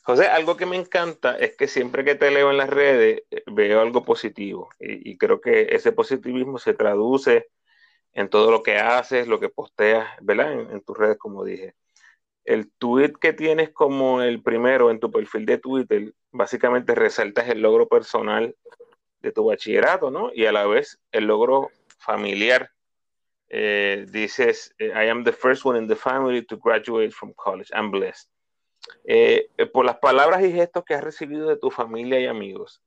José, 0.02 0.26
algo 0.26 0.56
que 0.56 0.66
me 0.66 0.76
encanta 0.76 1.36
es 1.36 1.56
que 1.56 1.68
siempre 1.68 2.04
que 2.04 2.14
te 2.14 2.30
leo 2.30 2.50
en 2.50 2.56
las 2.56 2.70
redes 2.70 3.22
eh, 3.30 3.42
veo 3.46 3.80
algo 3.80 4.04
positivo 4.04 4.70
y, 4.80 5.16
creo 5.18 5.40
que 5.40 5.68
ese 5.74 5.92
positivismo 5.92 6.58
se 6.58 6.74
traduce 6.74 7.48
en 8.12 8.28
todo 8.28 8.50
lo 8.50 8.62
que 8.62 8.76
haces, 8.78 9.28
lo 9.28 9.38
que 9.38 9.50
posteas, 9.50 10.08
¿verdad? 10.20 10.52
En, 10.52 10.80
tus 10.80 10.96
redes, 10.98 11.16
como 11.18 11.44
dije. 11.44 11.74
El 12.50 12.68
tweet 12.68 13.12
que 13.20 13.32
tienes 13.32 13.70
como 13.70 14.22
el 14.22 14.42
primero 14.42 14.90
en 14.90 14.98
tu 14.98 15.08
perfil 15.08 15.46
de 15.46 15.58
Twitter, 15.58 16.12
básicamente 16.32 16.96
resaltas 16.96 17.48
el 17.48 17.62
logro 17.62 17.86
personal 17.86 18.56
de 19.20 19.30
tu 19.30 19.44
bachillerato, 19.44 20.10
¿no? 20.10 20.32
Y 20.34 20.46
a 20.46 20.52
la 20.52 20.66
vez 20.66 20.98
el 21.12 21.26
logro 21.26 21.70
familiar. 21.98 22.72
Eh, 23.50 24.04
dices, 24.10 24.74
I 24.80 25.08
am 25.08 25.22
the 25.22 25.32
first 25.32 25.64
one 25.64 25.78
in 25.78 25.86
the 25.86 25.94
family 25.94 26.44
to 26.46 26.56
graduate 26.56 27.12
from 27.12 27.32
college. 27.34 27.70
I'm 27.72 27.92
blessed. 27.92 28.28
Eh, 29.04 29.46
por 29.72 29.84
las 29.84 29.98
palabras 29.98 30.42
y 30.42 30.50
gestos 30.50 30.84
que 30.84 30.94
has 30.94 31.04
recibido 31.04 31.48
de 31.48 31.56
tu 31.56 31.70
familia 31.70 32.18
y 32.18 32.26
amigos, 32.26 32.82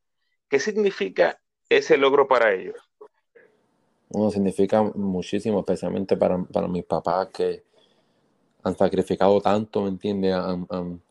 ¿qué 0.49 0.59
significa 0.59 1.39
ese 1.69 1.95
logro 1.95 2.27
para 2.27 2.53
ellos? 2.53 2.75
Bueno, 4.09 4.29
significa 4.29 4.83
muchísimo, 4.83 5.59
especialmente 5.59 6.17
para, 6.17 6.43
para 6.43 6.67
mis 6.67 6.83
papás 6.83 7.29
que 7.29 7.63
han 8.63 8.77
sacrificado 8.77 9.41
tanto, 9.41 9.81
¿me 9.81 9.89
entiendes? 9.89 10.33
Han, 10.33 11.01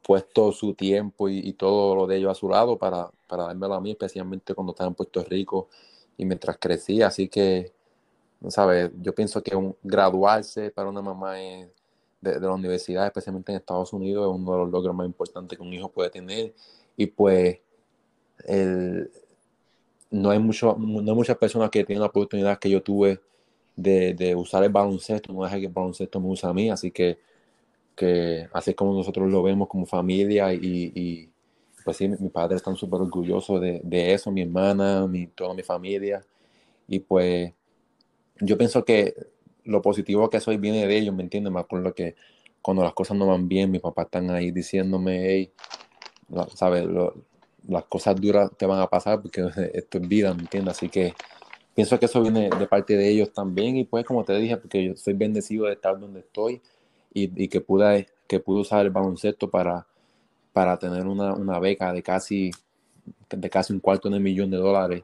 puesto 0.00 0.52
su 0.52 0.74
tiempo 0.74 1.28
y, 1.28 1.52
todo 1.54 1.96
lo 1.96 2.06
de 2.06 2.16
ellos 2.16 2.30
a 2.30 2.34
su 2.36 2.48
lado 2.48 2.78
para, 2.78 3.10
para 3.26 3.44
dármelo 3.46 3.74
a 3.74 3.80
mí, 3.80 3.90
especialmente 3.90 4.54
cuando 4.54 4.72
estaba 4.72 4.88
en 4.88 4.94
Puerto 4.94 5.24
Rico 5.24 5.68
y 6.16 6.24
mientras 6.24 6.56
crecía. 6.58 7.08
Así 7.08 7.28
que, 7.28 7.72
¿sabes? 8.48 8.92
Yo 9.00 9.12
pienso 9.12 9.42
que 9.42 9.56
un, 9.56 9.74
graduarse 9.82 10.70
para 10.70 10.88
una 10.88 11.02
mamá 11.02 11.40
es 11.40 11.68
de, 12.20 12.38
la 12.38 12.52
universidad, 12.52 13.06
especialmente 13.06 13.50
en 13.50 13.58
Estados 13.58 13.92
Unidos, 13.92 14.30
es 14.30 14.40
uno 14.40 14.52
de 14.52 14.58
los 14.58 14.70
logros 14.70 14.94
más 14.94 15.06
importantes 15.06 15.58
que 15.58 15.64
un 15.64 15.72
hijo 15.72 15.88
puede 15.90 16.10
tener. 16.10 16.54
Y 16.96 17.06
pues 17.06 17.58
no, 20.10 20.30
hay 20.30 20.38
mucho, 20.38 20.76
no 20.78 21.10
hay 21.10 21.16
muchas 21.16 21.36
personas 21.38 21.70
que 21.70 21.84
tienen 21.84 22.02
la 22.02 22.08
oportunidad 22.08 22.58
que 22.58 22.70
yo 22.70 22.82
tuve 22.82 23.20
de, 23.76 24.34
usar 24.36 24.64
el 24.64 24.70
baloncesto, 24.70 25.32
no 25.32 25.44
deja 25.44 25.58
que 25.58 25.66
el 25.66 25.72
baloncesto 25.72 26.20
me 26.20 26.28
usa 26.28 26.50
a 26.50 26.54
mí, 26.54 26.70
así 26.70 26.90
que, 26.90 27.18
que 27.96 28.48
así 28.52 28.74
como 28.74 28.94
nosotros 28.94 29.30
lo 29.30 29.42
vemos 29.42 29.68
como 29.68 29.86
familia 29.86 30.52
y, 30.54 31.30
pues 31.84 31.96
sí, 31.96 32.08
mis 32.08 32.30
padres 32.30 32.56
están 32.56 32.76
súper 32.76 33.00
orgullosos 33.00 33.60
de, 33.60 33.80
de, 33.82 34.12
eso, 34.12 34.30
mi 34.30 34.42
hermana, 34.42 35.06
mi, 35.06 35.26
toda 35.26 35.54
mi 35.54 35.62
familia, 35.62 36.24
y 36.88 37.00
pues 37.00 37.52
yo 38.40 38.58
pienso 38.58 38.84
que 38.84 39.14
lo 39.64 39.80
positivo 39.82 40.28
que 40.30 40.40
soy 40.40 40.56
viene 40.56 40.86
de 40.86 40.96
ellos, 40.96 41.14
¿me 41.14 41.22
entiendes? 41.22 41.52
Me 41.52 41.60
acuerdo 41.60 41.94
que 41.94 42.16
cuando 42.60 42.82
las 42.82 42.92
cosas 42.92 43.16
no 43.16 43.26
van 43.26 43.48
bien, 43.48 43.70
mis 43.70 43.80
papás 43.80 44.06
están 44.06 44.30
ahí 44.30 44.50
diciéndome, 44.50 45.24
hey, 45.26 45.52
¿sabes? 46.54 46.86
las 47.68 47.84
cosas 47.84 48.20
duras 48.20 48.50
te 48.56 48.66
van 48.66 48.80
a 48.80 48.88
pasar 48.88 49.20
porque 49.20 49.48
esto 49.74 49.98
es 49.98 50.08
vida, 50.08 50.32
¿me 50.34 50.42
entiendes? 50.42 50.76
Así 50.76 50.88
que 50.88 51.14
pienso 51.74 51.98
que 51.98 52.06
eso 52.06 52.22
viene 52.22 52.50
de 52.50 52.66
parte 52.66 52.96
de 52.96 53.08
ellos 53.08 53.32
también 53.32 53.76
y 53.76 53.84
pues 53.84 54.04
como 54.04 54.24
te 54.24 54.34
dije, 54.36 54.56
porque 54.56 54.84
yo 54.84 54.96
soy 54.96 55.14
bendecido 55.14 55.66
de 55.66 55.74
estar 55.74 55.98
donde 55.98 56.20
estoy 56.20 56.60
y, 57.14 57.48
que, 57.48 57.60
pude, 57.60 58.08
que 58.26 58.40
pude 58.40 58.60
usar 58.60 58.86
el 58.86 58.90
baloncesto 58.90 59.50
para, 59.50 59.86
para 60.52 60.78
tener 60.78 61.06
una, 61.06 61.34
una 61.34 61.58
beca 61.58 61.92
de 61.92 62.02
casi, 62.02 62.50
de 63.30 63.50
casi 63.50 63.72
un 63.72 63.80
cuarto 63.80 64.08
de 64.08 64.18
millón 64.18 64.50
de 64.50 64.56
dólares 64.56 65.02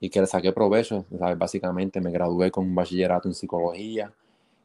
y 0.00 0.10
que 0.10 0.20
le 0.20 0.26
saqué 0.26 0.52
provecho. 0.52 1.06
Básicamente 1.10 2.00
me 2.00 2.10
gradué 2.10 2.50
con 2.50 2.66
un 2.66 2.74
bachillerato 2.74 3.28
en 3.28 3.34
psicología 3.34 4.12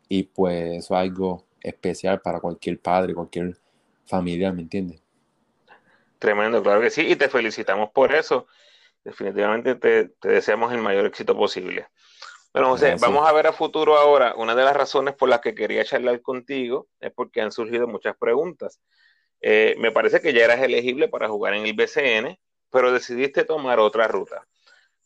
y 0.08 0.24
pues 0.24 0.84
eso 0.86 0.96
es 0.96 1.00
algo 1.00 1.46
especial 1.62 2.22
para 2.22 2.40
cualquier 2.40 2.80
padre, 2.80 3.14
cualquier 3.14 3.56
familia, 4.06 4.52
¿me 4.52 4.64
entiendes? 4.64 5.02
Tremendo, 6.18 6.62
claro 6.62 6.82
que 6.82 6.90
sí, 6.90 7.02
y 7.08 7.16
te 7.16 7.30
felicitamos 7.30 7.92
por 7.92 8.14
eso. 8.14 8.48
Definitivamente 9.04 9.76
te, 9.76 10.12
deseamos 10.22 10.74
el 10.74 10.82
mayor 10.82 11.06
éxito 11.06 11.36
posible. 11.36 11.88
Bueno, 12.54 12.70
José, 12.70 12.96
vamos 13.00 13.28
a 13.28 13.32
ver 13.32 13.48
a 13.48 13.54
futuro 13.54 13.96
ahora. 13.96 14.34
Una 14.36 14.56
de 14.56 14.64
las 14.64 14.76
razones 14.76 15.16
por 15.16 15.30
las 15.30 15.40
que 15.40 15.54
quería 15.54 15.86
charlar 15.86 16.22
contigo 16.22 16.88
es 17.00 17.12
porque 17.12 17.42
han 17.42 17.52
surgido 17.52 17.88
muchas 17.88 18.18
preguntas. 18.18 18.82
Eh, 19.42 19.76
me 19.78 19.92
parece 19.92 20.20
que 20.20 20.34
ya 20.34 20.46
eras 20.46 20.62
elegible 20.62 21.08
para 21.08 21.30
jugar 21.30 21.54
en 21.54 21.66
el 21.66 21.74
BCN, 21.74 22.38
pero 22.72 22.92
decidiste 22.92 23.46
tomar 23.46 23.80
otra 23.80 24.08
ruta. 24.08 24.46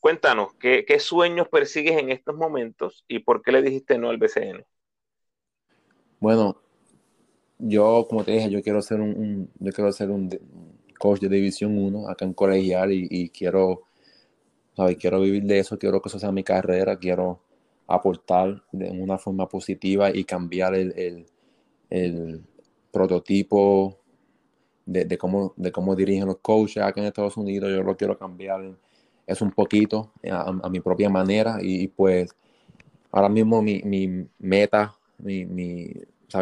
Cuéntanos, 0.00 0.54
¿qué, 0.56 0.84
sueños 0.98 1.48
persigues 1.48 1.98
en 1.98 2.10
estos 2.10 2.34
momentos 2.36 3.04
y 3.08 3.20
por 3.20 3.40
qué 3.40 3.52
le 3.52 3.62
dijiste 3.62 3.96
no 3.96 4.10
al 4.10 4.18
BCN? 4.18 4.64
Bueno, 6.20 6.60
yo, 7.58 8.06
como 8.08 8.24
te 8.24 8.32
dije, 8.32 8.50
yo 8.50 8.62
quiero 8.62 8.82
ser 8.82 9.00
un, 9.00 9.50
yo 9.58 9.72
quiero 9.72 9.90
ser 9.92 10.10
un, 10.10 10.28
coach 11.04 11.20
de 11.20 11.28
División 11.28 11.76
1 11.76 12.08
acá 12.08 12.24
en 12.24 12.32
colegial 12.32 12.90
y, 12.90 13.28
quiero, 13.28 13.82
quiero 14.98 15.20
vivir 15.20 15.42
de 15.42 15.58
eso, 15.58 15.78
quiero 15.78 16.00
que 16.00 16.08
eso 16.08 16.18
sea 16.18 16.32
mi 16.32 16.42
carrera, 16.42 16.98
quiero 16.98 17.40
aportar 17.86 18.62
de 18.72 18.88
una 18.88 19.18
forma 19.18 19.46
positiva 19.46 20.08
y 20.08 20.24
cambiar 20.24 20.74
el, 20.74 21.26
prototipo 22.90 23.98
de, 24.86 25.18
cómo, 25.18 25.52
de 25.58 25.70
cómo 25.70 25.94
dirigen 25.94 26.24
los 26.26 26.38
coaches 26.38 26.82
acá 26.82 27.02
en 27.02 27.08
Estados 27.08 27.36
Unidos. 27.36 27.70
Yo 27.70 27.82
lo 27.82 27.98
quiero 27.98 28.16
cambiar 28.16 28.74
es 29.26 29.42
un 29.42 29.50
poquito 29.52 30.10
a, 30.30 30.70
mi 30.70 30.80
propia 30.80 31.10
manera 31.10 31.58
y, 31.60 31.88
pues 31.88 32.34
ahora 33.12 33.28
mismo 33.28 33.60
mi, 33.60 33.82
mi 33.82 34.26
meta, 34.38 34.94
mi, 35.18 35.44
mi, 35.44 35.92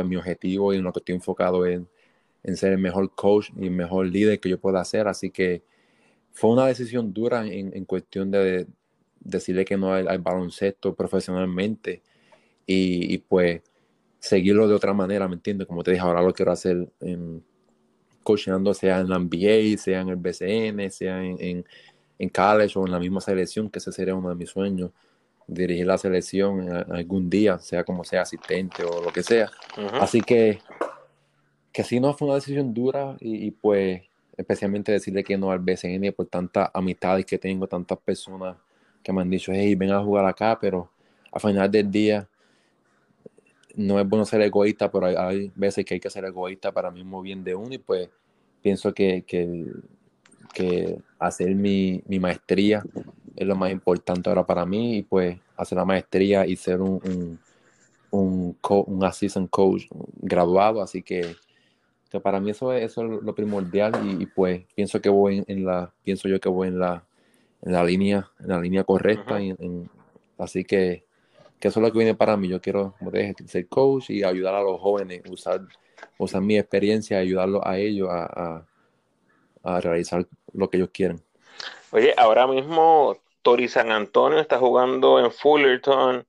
mi 0.05 0.17
objetivo 0.17 0.73
y 0.73 0.77
en 0.77 0.85
lo 0.85 0.93
que 0.93 1.01
estoy 1.01 1.17
enfocado 1.17 1.67
en, 1.67 1.89
en 2.45 2.57
ser 2.57 2.73
el 2.73 2.79
mejor 2.79 3.15
coach 3.15 3.51
y 3.57 3.65
el 3.67 3.71
mejor 3.71 4.07
líder 4.07 4.41
que 4.41 4.49
yo 4.49 4.59
pueda 4.61 4.81
hacer. 4.81 5.09
Así 5.09 5.31
que 5.31 5.63
fue 6.33 6.51
una 6.51 6.67
decisión 6.67 7.13
dura 7.13 7.47
en, 7.47 7.77
en 7.77 7.85
cuestión 7.85 8.31
de 8.31 8.67
decirle 9.21 9.65
que 9.65 9.77
no 9.77 9.93
al, 9.93 10.19
baloncesto 10.19 10.95
profesionalmente 10.95 12.03
y, 12.67 13.15
y, 13.15 13.19
pues 13.19 13.63
seguirlo 14.19 14.69
de 14.69 14.75
otra 14.75 14.93
manera, 14.93 15.29
¿me 15.29 15.35
entiendes? 15.35 15.67
Como 15.67 15.83
te 15.83 15.93
dije, 15.93 16.03
ahora 16.03 16.23
lo 16.23 16.33
quiero 16.33 16.53
hacer 16.53 16.89
en, 17.01 17.45
coachando, 18.23 18.73
sea 18.73 19.01
en 19.01 19.09
la 19.09 19.19
NBA, 19.19 19.79
sea 19.79 20.01
en 20.01 20.09
el 20.09 20.17
BCN, 20.17 20.91
sea 20.91 21.25
en 21.25 21.65
en 22.23 22.29
college 22.29 22.79
o 22.79 22.87
en 22.87 22.93
la 22.93 23.01
misma 23.01 23.21
selección, 23.21 23.69
que 23.69 23.81
ese 23.81 23.91
sería 23.91 24.15
uno 24.15 24.29
de 24.29 24.37
mis 24.37 24.49
sueños, 24.49 24.93
dirigir 25.49 25.85
la 25.85 25.99
selección 25.99 26.69
algún 26.93 27.29
día, 27.29 27.59
sea 27.59 27.83
como 27.83 28.05
sea 28.05 28.23
asistente 28.23 28.85
o 28.85 29.03
lo 29.03 29.13
que 29.13 29.25
sea. 29.25 29.51
Así 29.95 30.21
que, 30.21 30.61
que 31.73 31.85
sí, 31.85 32.01
no 32.01 32.15
fue 32.15 32.29
una 32.29 32.37
decisión 32.37 32.75
dura 32.75 33.17
y, 33.21 33.51
pues 33.51 34.03
especialmente 34.37 34.93
decirle 34.93 35.25
que 35.25 35.37
no 35.37 35.51
al 35.51 35.59
BCN 35.59 36.13
por 36.13 36.27
tantas 36.27 36.71
amistades 36.73 37.27
que 37.27 37.39
tengo, 37.39 37.67
tantas 37.67 37.99
personas 37.99 38.57
que 39.03 39.13
me 39.13 39.23
han 39.23 39.31
dicho, 39.31 39.53
hey, 39.53 39.75
ven 39.75 39.91
a 39.91 40.03
jugar 40.03 40.25
acá, 40.27 40.59
pero 40.61 40.91
al 41.31 41.41
final 41.41 41.71
del 41.71 41.91
día 41.91 42.29
no 43.75 43.99
es 44.01 44.09
bueno 44.09 44.25
ser 44.25 44.43
egoísta, 44.43 44.91
pero 44.91 45.07
hay, 45.07 45.51
veces 45.55 45.85
que 45.85 45.95
hay 45.95 46.01
que 46.01 46.11
ser 46.11 46.25
egoísta 46.25 46.73
para 46.73 46.89
el 46.89 46.95
mismo 46.95 47.23
bien 47.23 47.45
de 47.45 47.55
uno 47.55 47.75
y 47.75 47.79
pues 47.79 48.09
pienso 48.63 48.93
que, 48.93 49.25
que 49.25 50.99
hacer 51.19 51.55
mi, 51.55 52.03
mi, 52.07 52.19
maestría 52.19 52.83
es 53.37 53.47
lo 53.47 53.57
más 53.57 53.73
importante 53.73 54.29
ahora 54.29 54.45
para 54.45 54.67
mí 54.67 54.99
y 54.99 55.03
pues 55.03 55.39
hacer 55.57 55.79
la 55.79 55.85
maestría 55.85 56.47
y 56.47 56.57
ser 56.57 56.81
un, 56.81 57.39
un, 58.11 58.57
un 58.61 59.05
assistant 59.05 59.51
coach 59.51 59.85
graduado, 60.21 60.83
así 60.83 61.03
que, 61.03 61.35
que, 62.13 62.21
para 62.21 62.41
mí 62.41 62.51
eso 62.51 62.73
es, 62.73 62.85
eso 62.85 63.03
es 63.03 63.23
lo 63.23 63.35
primordial 63.35 63.93
y, 64.21 64.27
pues 64.27 64.63
pienso 64.75 65.01
que 65.01 65.09
voy 65.09 65.45
en, 65.47 65.65
la, 65.65 65.93
pienso 66.05 66.29
yo 66.29 66.39
que 66.41 66.49
voy 66.49 66.69
en 66.69 66.79
la, 66.79 67.05
en 67.63 67.73
la 67.73 67.83
línea, 67.83 68.31
en 68.41 68.49
la 68.49 68.61
línea 68.61 68.85
correcta, 68.85 69.39
así 70.39 70.65
que, 70.65 71.05
que 71.59 71.69
eso 71.69 71.81
es 71.81 71.87
lo 71.87 71.93
que 71.93 71.99
viene 71.99 72.15
para 72.15 72.37
mí, 72.37 72.49
yo 72.49 72.61
quiero 72.61 72.95
ser 73.47 73.69
coach 73.69 74.11
y 74.11 74.23
ayudar 74.23 74.55
a 74.55 74.63
los 74.63 74.81
jóvenes, 74.81 75.23
usar, 75.29 75.63
usar 76.19 76.41
mi 76.43 76.59
experiencia, 76.59 77.19
ayudarlos 77.19 77.63
a 77.65 77.79
ellos 77.79 78.09
a 78.11 78.67
a 79.63 79.81
realizar 79.81 80.27
lo 80.53 80.69
que 80.69 80.77
ellos 80.79 80.91
quieren. 80.93 81.23
Oye, 81.91 82.15
ahora 82.17 82.47
mismo 82.47 83.17
Tori 83.43 83.69
San 83.69 83.91
Antonio 83.91 84.39
está 84.39 84.59
jugando 84.59 85.21
en 85.21 85.31
Fullerton, 85.31 86.27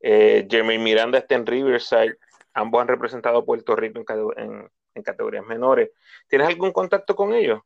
eh, 0.00 0.46
Jeremy 0.48 0.78
Miranda 0.78 1.18
está 1.18 1.34
en 1.34 1.46
Riverside. 1.46 2.18
ambos 2.54 2.80
han 2.80 2.88
representado 2.88 3.38
a 3.38 3.44
Puerto 3.44 3.76
Rico 3.76 4.00
en, 4.00 4.06
en, 4.44 4.70
categorías 5.02 5.46
menores. 5.46 5.90
¿Tienes 6.28 6.48
algún 6.48 6.72
contacto 6.72 7.14
con 7.14 7.34
ellos? 7.34 7.60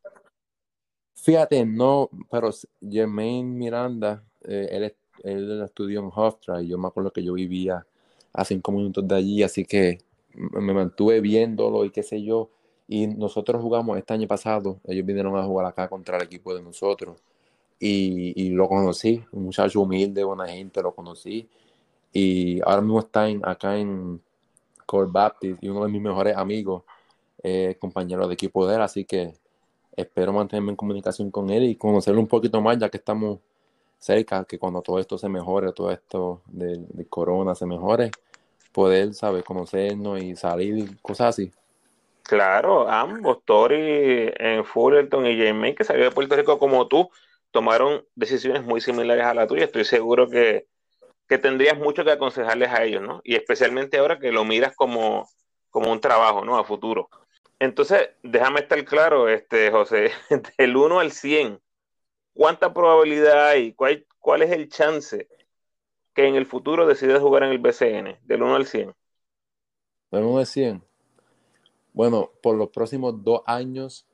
Fíjate, 1.15 1.65
no, 1.67 2.09
pero 2.31 2.51
Jermaine 2.81 3.57
Miranda, 3.57 4.25
eh, 4.43 4.69
él, 4.71 4.97
él, 5.23 5.63
estudió 5.63 6.01
en 6.01 6.11
Hofstra 6.15 6.63
y 6.63 6.69
yo 6.69 6.79
me 6.79 6.89
acuerdo 6.89 7.13
que 7.13 7.23
yo 7.23 7.35
vivía 7.35 7.87
a 8.33 8.45
cinco 8.45 8.73
minutos 8.73 9.07
de 9.07 9.15
allí, 9.15 9.43
así 9.43 9.65
que 9.65 9.99
me 10.35 10.73
mantuve 10.73 11.21
viéndolo 11.21 11.85
y 11.85 11.91
qué 11.91 12.03
sé 12.03 12.23
yo. 12.23 12.51
Y 12.89 13.07
nosotros 13.07 13.63
jugamos 13.63 13.99
este 13.99 14.15
año 14.15 14.27
pasado, 14.27 14.81
ellos 14.85 15.07
vinieron 15.07 15.37
a 15.37 15.45
jugar 15.45 15.67
acá 15.67 15.89
contra 15.89 16.17
el 16.17 16.25
equipo 16.25 16.55
de 16.55 16.63
nosotros. 16.63 17.23
Y, 17.79 18.33
y 18.37 18.51
lo 18.51 18.69
conocí, 18.69 19.25
un 19.33 19.45
muchacho 19.45 19.81
humilde, 19.81 20.25
buena 20.25 20.49
gente, 20.49 20.83
lo 20.83 20.95
conocí. 20.95 21.49
Y 22.13 22.61
ahora 22.63 22.81
mismo 22.81 23.01
está 23.01 23.29
en, 23.29 23.41
acá 23.47 23.77
en 23.77 24.21
Core 24.87 25.11
Baptist 25.11 25.63
y 25.63 25.69
uno 25.69 25.85
de 25.85 25.93
mis 25.93 26.03
mejores 26.03 26.37
amigos, 26.37 26.83
eh, 27.43 27.77
compañero 27.79 28.27
de 28.29 28.35
equipo 28.35 28.67
de 28.67 28.77
él, 28.77 28.83
así 28.83 29.05
que 29.05 29.35
espero 29.97 30.33
mantenerme 30.33 30.71
en 30.71 30.77
comunicación 30.77 31.31
con 31.31 31.51
él 31.51 31.65
y 31.65 31.77
conocerlo 31.77 32.21
un 32.21 32.27
poquito 32.27 32.61
más, 32.61 32.79
ya 32.79 32.89
que 32.89 32.99
estamos 32.99 33.39
cerca, 33.99 34.45
que 34.45 34.59
cuando 34.59 34.83
todo 34.83 34.99
esto 34.99 35.19
se 35.19 35.29
mejore, 35.29 35.73
todo 35.73 35.91
esto 35.91 36.43
de, 36.47 37.07
corona 37.09 37.55
se 37.55 37.67
mejore, 37.67 38.11
poder, 38.73 39.15
¿sabes?, 39.15 39.45
conocernos 39.45 40.23
y 40.23 40.37
salir, 40.37 41.01
cosas 41.03 41.29
así. 41.29 41.53
Claro, 42.23 42.89
ambos, 42.89 43.45
Tori 43.45 44.33
en 44.39 44.65
Fullerton 44.65 45.27
y 45.27 45.39
Jamie, 45.39 45.75
que 45.75 45.85
salió 45.85 46.05
de 46.05 46.11
Puerto 46.13 46.37
Rico 46.37 46.59
como 46.59 46.87
tú, 46.87 47.11
tomaron 47.51 48.05
decisiones 48.15 48.63
muy 48.63 48.81
similares 48.81 49.25
a 49.25 49.35
la 49.35 49.47
tuya. 49.47 49.65
Estoy 49.65 49.85
seguro 49.85 50.29
que, 50.29 50.67
que 51.29 51.39
tendrías 51.39 51.77
mucho 51.77 52.05
que 52.05 52.13
aconsejarles 52.13 52.71
a 52.71 52.85
ellos, 52.85 53.03
¿no? 53.03 53.21
Y 53.25 53.35
especialmente 53.35 53.99
ahora 53.99 54.19
que 54.19 54.31
lo 54.31 54.45
miras 54.45 54.77
como, 54.77 55.29
como 55.71 55.91
un 55.91 56.01
trabajo, 56.01 56.45
¿no? 56.45 56.57
A 56.57 56.65
futuro. 56.65 57.09
Entonces, 57.61 58.09
déjame 58.23 58.61
estar 58.61 58.83
claro, 58.87 59.29
este, 59.29 59.71
José, 59.71 60.11
del 60.59 60.77
1 60.77 60.99
al 60.99 61.13
100, 61.13 61.61
¿cuánta 62.33 62.73
probabilidad 62.73 63.49
hay? 63.49 63.75
¿Cuál, 63.75 64.07
¿Cuál 64.19 64.43
es 64.43 64.51
el 64.51 64.71
chance 64.71 65.29
que 66.15 66.27
en 66.27 66.37
el 66.37 66.47
futuro 66.47 66.87
decidas 66.87 67.21
jugar 67.21 67.43
en 67.43 67.51
el 67.51 67.59
BCN? 67.59 68.19
Del 68.25 68.43
1 68.43 68.57
al 68.57 68.67
100. 68.67 68.95
Del 70.11 70.25
1 70.25 70.39
al 70.39 70.47
100. 70.47 70.83
Bueno, 71.93 72.31
por 72.43 72.57
los 72.57 72.71
próximos 72.71 73.23
dos 73.23 73.43
años, 73.45 74.07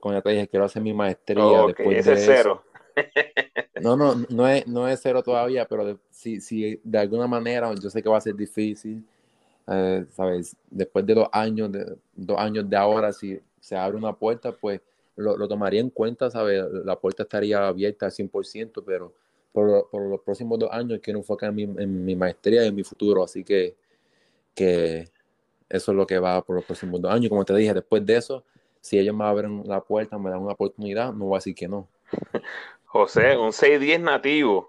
como 0.00 0.14
ya 0.14 0.22
te 0.22 0.30
dije, 0.30 0.48
quiero 0.48 0.64
hacer 0.64 0.80
mi 0.80 0.94
maestría. 0.94 1.66
después 1.66 2.04
de 2.06 2.16
cero. 2.16 2.64
No, 3.78 3.94
no, 3.94 4.14
no 4.30 4.48
es, 4.48 4.66
no 4.66 4.88
es 4.88 5.00
cero 5.02 5.22
todavía, 5.22 5.66
pero 5.68 6.00
si, 6.10 6.40
si 6.40 6.80
de 6.82 6.98
alguna 6.98 7.26
manera, 7.26 7.70
yo 7.74 7.90
sé 7.90 8.02
que 8.02 8.08
va 8.08 8.16
a 8.16 8.22
ser 8.22 8.34
difícil, 8.34 9.04
eh, 9.68 10.06
¿sabes? 10.10 10.56
Después 10.70 11.04
de 11.06 11.14
dos 11.14 11.28
años, 11.32 11.72
de 11.72 11.96
dos 12.14 12.38
años 12.38 12.68
de 12.68 12.76
ahora, 12.76 13.12
si 13.12 13.40
se 13.60 13.76
abre 13.76 13.96
una 13.96 14.14
puerta, 14.14 14.52
pues 14.52 14.80
lo, 15.16 15.48
tomaría 15.48 15.80
en 15.80 15.90
cuenta, 15.90 16.30
¿sabes? 16.30 16.64
La 16.84 16.96
puerta 16.96 17.24
estaría 17.24 17.66
abierta 17.66 18.06
al 18.06 18.12
100%, 18.12 18.82
pero 18.84 19.12
por, 19.52 19.88
por 19.90 20.02
los 20.02 20.20
próximos 20.20 20.58
dos 20.58 20.70
años 20.70 21.00
quiero 21.02 21.18
enfocar 21.18 21.50
en 21.50 21.54
mi, 21.54 21.62
en 21.62 22.04
mi 22.04 22.14
maestría 22.14 22.64
y 22.64 22.68
en 22.68 22.74
mi 22.74 22.84
futuro, 22.84 23.24
así 23.24 23.42
que, 23.42 23.74
que 24.54 25.08
eso 25.68 25.92
es 25.92 25.96
lo 25.96 26.06
que 26.06 26.18
va 26.18 26.42
por 26.42 26.56
los 26.56 26.64
próximos 26.64 27.00
dos 27.00 27.12
años. 27.12 27.28
Como 27.28 27.44
te 27.44 27.54
dije, 27.54 27.74
después 27.74 28.04
de 28.04 28.16
eso, 28.16 28.44
si 28.80 28.98
ellos 28.98 29.16
me 29.16 29.24
abren 29.24 29.62
la 29.66 29.80
puerta, 29.80 30.18
me 30.18 30.30
dan 30.30 30.40
una 30.40 30.52
oportunidad, 30.52 31.12
no 31.12 31.26
voy 31.26 31.36
a 31.36 31.38
decir 31.38 31.54
que 31.54 31.66
no. 31.66 31.88
José, 32.84 33.36
un 33.36 33.50
6-10 33.50 34.00
nativo 34.00 34.68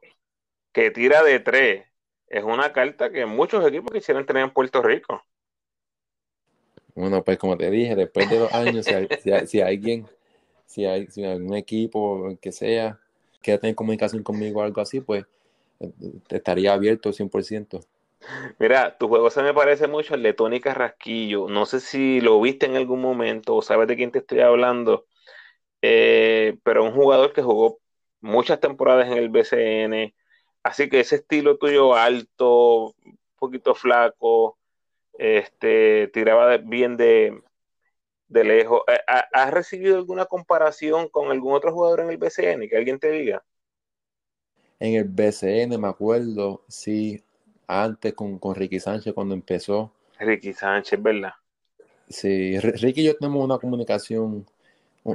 que 0.71 0.91
tira 0.91 1.23
de 1.23 1.39
tres 1.39 1.85
es 2.27 2.43
una 2.43 2.73
carta 2.73 3.11
que 3.11 3.25
muchos 3.25 3.65
equipos 3.65 3.91
quisieran 3.91 4.25
tener 4.25 4.43
en 4.43 4.51
Puerto 4.51 4.81
Rico. 4.81 5.21
Bueno, 6.95 7.23
pues 7.23 7.37
como 7.37 7.55
te 7.57 7.69
dije, 7.69 7.95
después 7.95 8.29
de 8.29 8.39
dos 8.39 8.53
años, 8.53 8.85
si, 8.85 8.93
hay, 8.93 9.07
si, 9.47 9.61
alguien, 9.61 10.07
si 10.65 10.85
hay 10.85 11.07
si 11.07 11.23
algún 11.23 11.55
equipo, 11.55 12.37
que 12.41 12.51
sea, 12.51 12.99
quiere 13.41 13.59
tener 13.59 13.75
comunicación 13.75 14.23
conmigo 14.23 14.59
o 14.59 14.63
algo 14.63 14.81
así, 14.81 14.99
pues 15.01 15.25
eh, 15.79 15.91
estaría 16.29 16.73
abierto 16.73 17.11
100%. 17.13 17.81
Mira, 18.59 18.97
tu 18.97 19.07
juego 19.07 19.29
se 19.29 19.43
me 19.43 19.53
parece 19.53 19.87
mucho 19.87 20.15
al 20.15 20.23
de 20.23 20.33
Tony 20.33 20.59
Carrasquillo. 20.59 21.47
No 21.47 21.65
sé 21.65 21.79
si 21.79 22.19
lo 22.19 22.41
viste 22.41 22.65
en 22.65 22.75
algún 22.75 23.01
momento 23.01 23.55
o 23.55 23.61
sabes 23.61 23.87
de 23.87 23.95
quién 23.95 24.11
te 24.11 24.19
estoy 24.19 24.39
hablando, 24.39 25.05
eh, 25.81 26.57
pero 26.63 26.83
un 26.83 26.93
jugador 26.93 27.33
que 27.33 27.41
jugó 27.43 27.79
muchas 28.21 28.59
temporadas 28.59 29.07
en 29.07 29.17
el 29.17 29.29
BCN. 29.29 30.13
Así 30.67 30.89
que 30.89 30.99
ese 30.99 31.15
estilo 31.15 31.57
tuyo 31.57 31.95
alto, 31.95 32.93
un 33.05 33.17
poquito 33.39 33.73
flaco, 33.73 34.57
este, 35.17 36.09
tiraba 36.09 36.57
bien 36.57 36.97
de, 36.97 37.41
de 38.27 38.43
lejos. 38.43 38.81
Eh, 38.87 38.99
¿Has 39.31 39.51
recibido 39.51 39.95
alguna 39.95 40.25
comparación 40.25 41.07
con 41.07 41.31
algún 41.31 41.53
otro 41.53 41.71
jugador 41.71 42.01
en 42.01 42.09
el 42.09 42.17
BCN? 42.17 42.67
Que 42.67 42.75
alguien 42.75 42.99
te 42.99 43.09
diga. 43.11 43.41
En 44.81 44.95
el 44.95 45.05
BCN 45.05 45.79
me 45.79 45.87
acuerdo, 45.87 46.61
sí, 46.67 47.23
antes 47.65 48.13
con, 48.13 48.37
con 48.37 48.53
Ricky 48.53 48.81
Sánchez 48.81 49.13
cuando 49.13 49.35
empezó. 49.35 49.93
Ricky 50.19 50.51
Sánchez, 50.51 51.01
¿verdad? 51.01 51.31
Sí, 52.09 52.59
Ricky 52.59 53.01
y 53.01 53.05
yo 53.05 53.15
tenemos 53.15 53.41
una 53.41 53.57
comunicación 53.57 54.45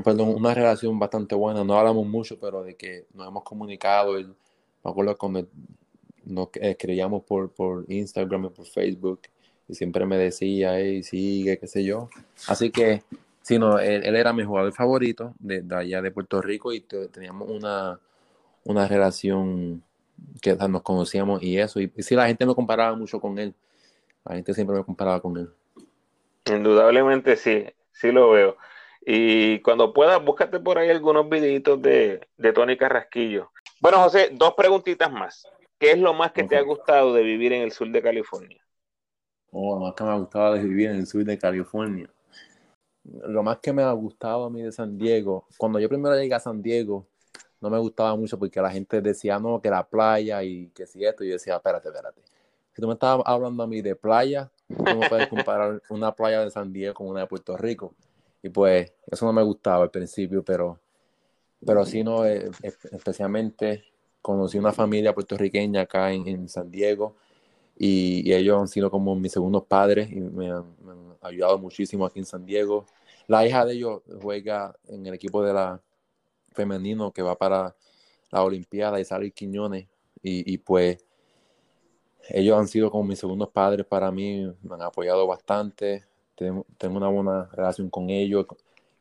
perdón, 0.03 0.31
una 0.31 0.55
relación 0.55 0.99
bastante 0.99 1.35
buena. 1.35 1.63
No 1.63 1.79
hablamos 1.79 2.07
mucho, 2.07 2.39
pero 2.41 2.63
de 2.63 2.75
que 2.75 3.05
nos 3.13 3.29
hemos 3.29 3.43
comunicado. 3.43 4.17
Me 4.85 4.91
acuerdo 4.91 5.17
cuando 5.17 5.47
nos 6.25 6.49
escribíamos 6.55 7.25
por, 7.25 7.51
por 7.53 7.85
Instagram 7.89 8.47
y 8.47 8.49
por 8.51 8.67
Facebook 8.67 9.21
y 9.69 9.75
siempre 9.75 10.07
me 10.07 10.19
decía, 10.19 10.79
hey, 10.79 11.03
sigue, 11.03 11.59
qué 11.59 11.67
sé 11.67 11.85
yo. 11.85 12.09
Así 12.49 12.71
que, 12.71 13.03
sí, 13.43 13.59
no, 13.59 13.79
él, 13.79 14.15
era 14.17 14.33
mi 14.33 14.45
jugador 14.45 14.73
favorito 14.73 15.35
de, 15.39 15.65
allá 15.75 16.03
de 16.03 16.11
Puerto 16.11 16.41
Rico 16.41 16.73
y 16.73 16.81
teníamos 16.81 17.49
una, 17.49 17.99
una 18.65 18.89
relación 18.89 19.83
que 20.41 20.55
nos 20.55 20.83
conocíamos 20.83 21.43
y 21.43 21.59
eso. 21.59 21.81
Y, 21.81 21.93
y 21.97 22.03
sí, 22.03 22.15
la 22.15 22.27
gente 22.27 22.45
me 22.45 22.55
comparaba 22.55 22.97
mucho 22.97 23.21
con 23.21 23.39
él. 23.39 23.55
La 24.25 24.35
gente 24.35 24.55
siempre 24.55 24.77
me 24.77 24.85
comparaba 24.85 25.21
con 25.21 25.37
él. 25.37 25.49
Indudablemente 26.47 27.37
sí, 27.37 27.65
sí 27.93 28.11
lo 28.11 28.31
veo. 28.31 28.57
Y 29.05 29.61
cuando 29.61 29.93
puedas, 29.93 30.25
búscate 30.25 30.61
por 30.61 30.79
ahí 30.79 30.91
algunos 30.91 31.29
videitos 31.29 31.81
de, 31.83 32.21
de 32.37 32.53
Tony 32.53 32.77
Carrasquillo. 32.77 33.52
Bueno, 33.83 33.99
José, 33.99 34.31
dos 34.33 34.55
preguntitas 34.55 35.11
más. 35.11 35.45
¿Qué 35.77 35.91
es 35.91 35.99
lo 35.99 36.15
más 36.15 36.31
que 36.31 36.45
te 36.45 36.57
ha 36.57 36.63
gustado 36.63 37.13
de 37.13 37.25
vivir 37.25 37.53
en 37.53 37.63
el 37.63 37.73
sur 37.73 37.91
de 37.91 38.01
California? 38.01 38.65
Oh, 39.51 39.75
lo 39.75 39.81
más 39.81 39.95
que 39.97 40.05
me 40.05 40.11
ha 40.11 40.15
gustado 40.19 40.55
de 40.55 40.63
vivir 40.63 40.91
en 40.91 40.97
el 40.99 41.07
sur 41.09 41.25
de 41.25 41.37
California. 41.37 42.09
Lo 43.03 43.43
más 43.43 43.59
que 43.59 43.73
me 43.73 43.83
ha 43.83 43.91
gustado 43.91 44.45
a 44.45 44.51
mí 44.51 44.63
de 44.63 44.71
San 44.71 44.97
Diego, 44.97 45.49
cuando 45.59 45.81
yo 45.81 45.89
primero 45.89 46.15
llegué 46.15 46.33
a 46.33 46.39
San 46.39 46.63
Diego, 46.63 47.09
no 47.61 47.71
me 47.71 47.79
gustaba 47.81 48.15
mucho 48.15 48.39
porque 48.39 48.61
la 48.61 48.71
gente 48.71 49.01
decía, 49.01 49.41
no, 49.41 49.61
que 49.61 49.69
la 49.69 49.83
playa 49.83 50.45
y 50.45 50.69
que 50.69 50.87
si 50.87 51.05
esto. 51.05 51.25
Y 51.25 51.31
yo 51.31 51.33
decía, 51.33 51.57
espérate, 51.57 51.89
espérate. 51.89 52.23
Si 52.73 52.81
tú 52.81 52.87
me 52.87 52.95
estás 52.95 53.21
hablando 53.25 53.65
a 53.65 53.67
mí 53.67 53.83
de 53.83 53.97
playa, 53.97 54.49
¿cómo 54.77 55.01
puedes 55.09 55.27
comparar 55.27 55.83
una 55.91 56.15
playa 56.15 56.45
de 56.45 56.53
San 56.53 56.73
Diego 56.73 56.95
con 56.95 57.09
una 57.09 57.23
de 57.23 57.27
Puerto 57.27 57.57
Rico? 57.57 57.97
Y 58.45 58.49
pues 58.49 58.93
eso 59.11 59.27
no 59.27 59.33
me 59.33 59.43
gustaba 59.43 59.83
al 59.83 59.91
principio, 59.91 60.45
pero, 60.45 60.79
pero 61.65 61.85
sí, 61.87 62.03
no, 62.05 62.27
eh, 62.27 62.51
especialmente 62.63 63.85
conocí 64.21 64.59
una 64.59 64.73
familia 64.73 65.15
puertorriqueña 65.15 65.83
acá 65.83 66.13
en, 66.13 66.49
San 66.49 66.71
Diego 66.71 67.17
y, 67.77 68.33
ellos 68.33 68.61
han 68.61 68.69
sido 68.69 68.91
como 68.91 69.15
mis 69.17 69.33
segundos 69.33 69.65
padres 69.65 70.11
y 70.11 70.21
me 70.21 70.51
han, 70.51 70.65
ayudado 71.21 71.59
muchísimo 71.59 72.05
aquí 72.05 72.19
en 72.19 72.27
San 72.27 72.45
Diego. 72.45 72.87
La 73.29 73.47
hija 73.47 73.65
de 73.65 73.75
ellos 73.75 74.03
juega 74.21 74.75
en 74.89 75.07
el 75.07 75.15
equipo 75.15 75.43
de 75.45 75.53
la 75.53 75.81
femenino 76.53 77.13
que 77.13 77.23
va 77.23 77.37
para 77.37 77.75
la 78.31 78.43
Olimpiada 78.43 79.01
y 79.01 79.05
sale 79.05 79.31
Quiñones 79.31 79.87
y, 80.23 80.53
y 80.53 80.59
pues 80.59 81.05
ellos 82.29 82.59
han 82.59 82.69
sido 82.69 82.91
como 82.91 83.05
mis 83.05 83.19
segundos 83.19 83.49
padres 83.51 83.87
para 83.87 84.11
mí, 84.11 84.47
me 84.63 84.75
han 84.75 84.83
apoyado 84.83 85.27
bastante, 85.27 86.05
tengo, 86.37 86.65
una 86.83 87.09
buena 87.09 87.49
relación 87.53 87.91
con 87.91 88.11
ellos 88.11 88.47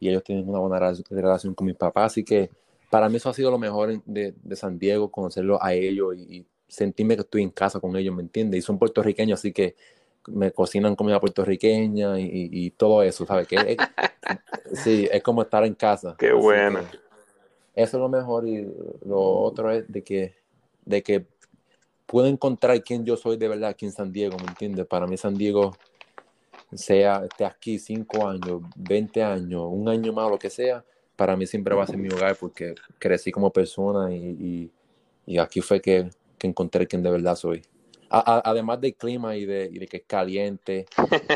y 0.01 0.09
ellos 0.09 0.23
tienen 0.23 0.49
una 0.49 0.59
buena 0.59 0.93
relación 1.09 1.53
con 1.53 1.67
mis 1.67 1.77
papás, 1.77 2.11
así 2.11 2.25
que 2.25 2.49
para 2.89 3.07
mí 3.07 3.17
eso 3.17 3.29
ha 3.29 3.33
sido 3.33 3.51
lo 3.51 3.59
mejor 3.59 4.03
de, 4.03 4.33
de 4.43 4.55
San 4.57 4.77
Diego, 4.77 5.09
conocerlo 5.09 5.63
a 5.63 5.73
ellos 5.73 6.15
y, 6.17 6.45
sentirme 6.67 7.15
que 7.15 7.23
estoy 7.23 7.43
en 7.43 7.49
casa 7.49 7.81
con 7.81 7.93
ellos, 7.97 8.15
¿me 8.15 8.21
entiendes? 8.21 8.59
Y 8.59 8.61
son 8.61 8.79
puertorriqueños, 8.79 9.37
así 9.37 9.51
que 9.51 9.75
me 10.27 10.53
cocinan 10.53 10.95
comida 10.95 11.19
puertorriqueña 11.19 12.17
y, 12.17 12.29
y 12.49 12.69
todo 12.71 13.03
eso, 13.03 13.25
¿sabes? 13.25 13.45
Que 13.45 13.75
sí, 14.73 15.05
es 15.11 15.21
como 15.21 15.41
estar 15.41 15.65
en 15.65 15.75
casa. 15.75 16.15
Qué 16.17 16.31
bueno. 16.31 16.79
Eso 17.75 17.97
es 17.97 18.01
lo 18.01 18.07
mejor 18.07 18.47
y 18.47 18.65
lo 19.05 19.19
otro 19.19 19.69
es 19.69 19.91
de 19.91 20.01
que, 20.01 20.33
de 20.85 21.03
que 21.03 21.25
puedo 22.05 22.27
encontrar 22.27 22.81
quién 22.83 23.03
yo 23.03 23.17
soy 23.17 23.35
de 23.35 23.49
verdad 23.49 23.71
aquí 23.71 23.85
en 23.85 23.91
San 23.91 24.13
Diego, 24.13 24.37
¿me 24.37 24.47
entiendes? 24.47 24.85
Para 24.85 25.07
mí 25.07 25.17
San 25.17 25.35
Diego 25.35 25.75
sea 26.77 27.25
esté 27.25 27.45
aquí 27.45 27.79
cinco 27.79 28.27
años, 28.27 28.61
20 28.75 29.23
años, 29.23 29.63
un 29.69 29.87
año 29.89 30.13
más, 30.13 30.29
lo 30.29 30.39
que 30.39 30.49
sea, 30.49 30.83
para 31.15 31.35
mí 31.35 31.45
siempre 31.45 31.75
va 31.75 31.83
a 31.83 31.87
ser 31.87 31.97
mi 31.97 32.09
hogar 32.09 32.35
porque 32.35 32.75
crecí 32.97 33.31
como 33.31 33.51
persona 33.51 34.13
y, 34.13 34.71
y, 35.25 35.37
aquí 35.37 35.61
fue 35.61 35.79
que, 35.81 36.09
que 36.37 36.47
encontré 36.47 36.87
quién 36.87 37.03
de 37.03 37.11
verdad 37.11 37.35
soy. 37.35 37.61
además 38.09 38.81
del 38.81 38.95
clima 38.95 39.35
y 39.35 39.45
de, 39.45 39.69
que 39.89 39.97
es 39.97 40.03
caliente, 40.07 40.85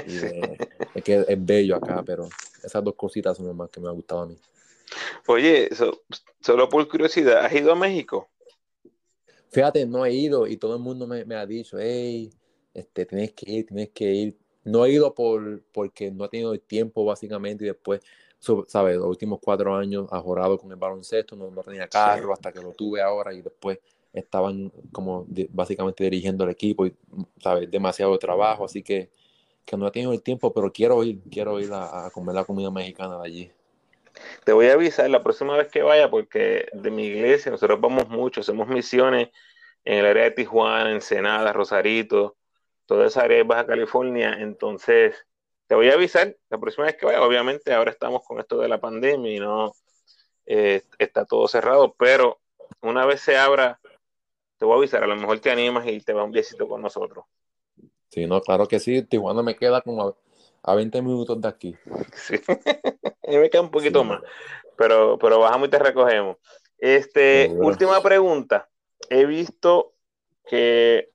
y 0.08 0.16
de, 0.16 0.58
que 1.04 1.26
es 1.28 1.46
bello 1.46 1.76
acá, 1.76 2.04
pero 2.06 2.28
esas 2.64 2.84
dos 2.84 2.96
cositas 2.96 3.38
son 3.38 3.48
las 3.48 3.56
más 3.56 3.70
que 3.70 3.80
me 3.80 3.88
ha 3.88 3.92
gustado 3.92 4.22
a 4.22 4.26
mí. 4.26 4.38
Oye, 5.28 5.70
solo 6.42 6.70
por 6.70 6.88
curiosidad, 6.88 7.46
¿has 7.46 7.54
ido 7.54 7.72
a 7.72 7.76
México? 7.76 8.30
Fíjate, 9.50 9.86
no 9.86 10.06
he 10.06 10.14
ido 10.14 10.48
y 10.48 10.58
todo 10.58 10.76
el 10.76 10.82
mundo 10.82 11.08
me, 11.08 11.36
ha 11.36 11.46
dicho, 11.46 11.78
hey, 11.80 12.30
este, 12.74 13.06
tienes 13.06 13.32
que 13.32 13.50
ir, 13.50 13.66
tienes 13.66 13.90
que 13.92 14.04
ir. 14.04 14.38
No 14.66 14.86
he 14.86 14.92
ido 14.92 15.14
por, 15.14 15.62
porque 15.72 16.12
no 16.12 16.26
he 16.26 16.30
tenido 16.30 16.54
el 16.54 16.60
tiempo 16.60 17.06
básicamente 17.06 17.64
y 17.64 17.68
después, 17.68 18.02
¿sabes? 18.68 18.98
Los 18.98 19.08
últimos 19.08 19.40
cuatro 19.42 19.76
años 19.76 20.08
ha 20.12 20.20
jorado 20.20 20.58
con 20.58 20.72
el 20.72 20.78
baloncesto, 20.78 21.36
no, 21.36 21.50
no 21.52 21.64
tenía 21.64 21.88
carro 21.88 22.34
hasta 22.34 22.52
que 22.52 22.62
lo 22.62 22.74
tuve 22.74 23.02
ahora 23.02 23.34
y 23.34 23.42
después 23.42 23.80
estaban 24.16 24.72
como 24.92 25.26
básicamente 25.50 26.04
dirigiendo 26.04 26.46
el 26.46 26.50
equipo 26.50 26.86
y, 26.86 26.96
¿sabes? 27.42 27.70
Demasiado 27.70 28.18
trabajo, 28.18 28.66
así 28.66 28.82
que, 28.82 29.10
que 29.66 29.78
no 29.78 29.88
he 29.88 29.92
tenido 29.92 30.14
el 30.14 30.22
tiempo, 30.22 30.54
pero 30.54 30.72
quiero 30.72 31.04
ir, 31.04 31.20
quiero 31.30 31.60
ir 31.60 31.70
a, 31.74 32.10
comer 32.14 32.36
la 32.36 32.46
comida 32.46 32.72
mexicana 32.72 33.20
de 33.20 33.26
allí. 33.26 33.52
Te 34.46 34.54
voy 34.54 34.68
a 34.68 34.74
avisar 34.74 35.10
la 35.10 35.22
próxima 35.22 35.58
vez 35.58 35.68
que 35.68 35.82
vaya, 35.82 36.10
porque 36.10 36.68
de 36.74 36.90
mi 36.90 37.04
iglesia 37.08 37.52
nosotros 37.52 37.80
vamos 37.82 38.08
mucho, 38.08 38.40
hacemos 38.42 38.68
misiones 38.68 39.30
en 39.84 40.00
el 40.00 40.06
área 40.06 40.24
de 40.24 40.32
Tijuana, 40.32 40.92
Ensenada, 40.92 41.52
Rosarito, 41.52 42.38
toda 42.86 43.08
esa 43.08 43.24
área 43.24 43.38
de 43.38 43.44
Baja 43.44 43.66
California. 43.66 44.38
Entonces, 44.40 45.16
te 45.68 45.76
voy 45.76 45.90
a 45.90 45.94
avisar 45.94 46.36
la 46.50 46.58
próxima 46.58 46.86
vez 46.86 46.96
que 46.98 47.06
vaya. 47.06 47.22
Obviamente, 47.24 47.74
ahora 47.74 47.92
estamos 47.92 48.24
con 48.26 48.40
esto 48.40 48.58
de 48.58 48.68
la 48.68 48.80
pandemia 48.80 49.36
y 49.36 49.40
no 49.40 49.74
eh, 50.46 50.84
está 51.00 51.26
todo 51.26 51.48
cerrado, 51.48 51.96
pero 51.98 52.40
una 52.82 53.06
vez 53.06 53.22
se 53.22 53.38
abra 53.38 53.80
te 54.58 54.66
voy 54.66 54.76
a 54.76 54.78
avisar, 54.78 55.04
a 55.04 55.08
lo 55.08 55.16
mejor 55.16 55.40
te 55.40 55.52
animas 55.52 55.86
y 55.88 56.00
te 56.00 56.14
va 56.14 56.24
un 56.24 56.32
viejito 56.32 56.68
con 56.68 56.82
nosotros. 56.82 57.26
Sí, 58.10 58.26
no, 58.26 58.42
claro 58.42 58.68
que 58.68 58.80
sí, 58.80 59.02
Tijuana 59.04 59.42
me 59.42 59.56
queda 59.56 59.82
como 59.82 60.16
a, 60.64 60.76
20 60.76 61.02
minutos 61.02 61.42
de 61.42 61.48
aquí. 61.48 61.76
Sí, 63.28 63.38
me 63.38 63.50
queda 63.50 63.64
un 63.64 63.72
poquito 63.72 64.04
más, 64.04 64.22
pero, 64.78 65.18
pero 65.18 65.40
bajamos 65.40 65.68
y 65.68 65.72
te 65.72 65.80
recogemos. 65.80 66.38
Este, 66.78 67.52
última 67.58 68.00
pregunta. 68.04 68.70
He 69.10 69.26
visto 69.26 69.94
que 70.46 71.10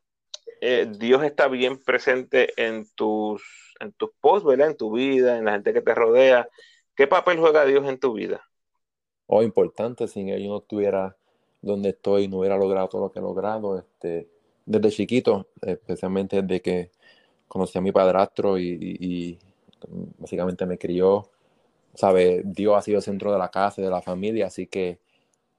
eh, 0.60 0.90
Dios 0.90 1.22
está 1.24 1.48
bien 1.48 1.78
presente 1.78 2.52
en 2.56 2.86
tus, 2.94 3.42
en 3.80 3.92
tus 3.92 4.10
posts, 4.20 4.46
¿verdad? 4.46 4.68
En 4.68 4.76
tu 4.76 4.92
vida, 4.92 5.38
en 5.38 5.46
la 5.46 5.52
gente 5.52 5.72
que 5.72 5.80
te 5.80 5.94
rodea. 5.94 6.48
¿Qué 6.94 7.06
papel 7.06 7.38
juega 7.38 7.64
Dios 7.64 7.86
en 7.88 7.98
tu 7.98 8.12
vida? 8.12 8.42
Oh, 9.26 9.42
importante, 9.42 10.06
sin 10.08 10.28
él 10.28 10.42
yo 10.42 10.50
no 10.50 10.58
estuviera 10.58 11.16
donde 11.62 11.90
estoy 11.90 12.26
no 12.28 12.38
hubiera 12.38 12.56
logrado 12.56 12.88
todo 12.88 13.02
lo 13.02 13.12
que 13.12 13.18
he 13.18 13.22
logrado. 13.22 13.78
Este, 13.78 14.28
desde 14.66 14.90
chiquito, 14.90 15.48
especialmente 15.62 16.42
desde 16.42 16.60
que 16.60 16.90
conocí 17.48 17.78
a 17.78 17.80
mi 17.80 17.92
padrastro 17.92 18.58
y, 18.58 19.38
básicamente 20.18 20.66
me 20.66 20.78
crió, 20.78 21.30
sabe, 21.94 22.42
Dios 22.44 22.76
ha 22.76 22.82
sido 22.82 22.98
el 22.98 23.02
centro 23.02 23.32
de 23.32 23.38
la 23.38 23.50
casa, 23.50 23.82
de 23.82 23.90
la 23.90 24.02
familia, 24.02 24.46
así 24.46 24.66
que 24.66 24.98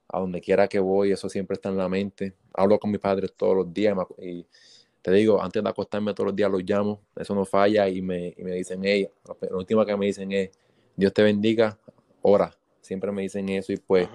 a 0.08 0.20
donde 0.20 0.42
quiera 0.42 0.68
que 0.68 0.80
voy, 0.80 1.12
eso 1.12 1.30
siempre 1.30 1.56
está 1.56 1.70
en 1.70 1.78
la 1.78 1.90
mente. 1.90 2.36
Hablo 2.54 2.80
con 2.80 2.92
mis 2.92 3.00
padres 3.00 3.34
todos 3.36 3.56
los 3.56 3.74
días 3.74 3.96
y 4.20 4.46
te 5.02 5.12
digo, 5.12 5.42
antes 5.42 5.64
de 5.64 5.70
acostarme 5.70 6.14
todos 6.14 6.28
los 6.28 6.36
días 6.36 6.52
los 6.52 6.64
llamo, 6.64 7.02
eso 7.16 7.34
no 7.36 7.46
falla 7.46 7.88
y 7.90 8.02
me, 8.02 8.34
y 8.38 8.44
me 8.44 8.52
dicen, 8.54 8.82
hey, 8.84 9.10
lo 9.50 9.58
último 9.58 9.86
que 9.86 9.98
me 9.98 10.06
dicen 10.08 10.32
es, 10.32 10.52
Dios 10.96 11.14
te 11.14 11.24
bendiga, 11.24 11.78
ora. 12.22 12.52
Siempre 12.82 13.12
me 13.12 13.22
dicen 13.22 13.50
eso 13.50 13.72
y 13.74 13.78
pues... 13.78 14.08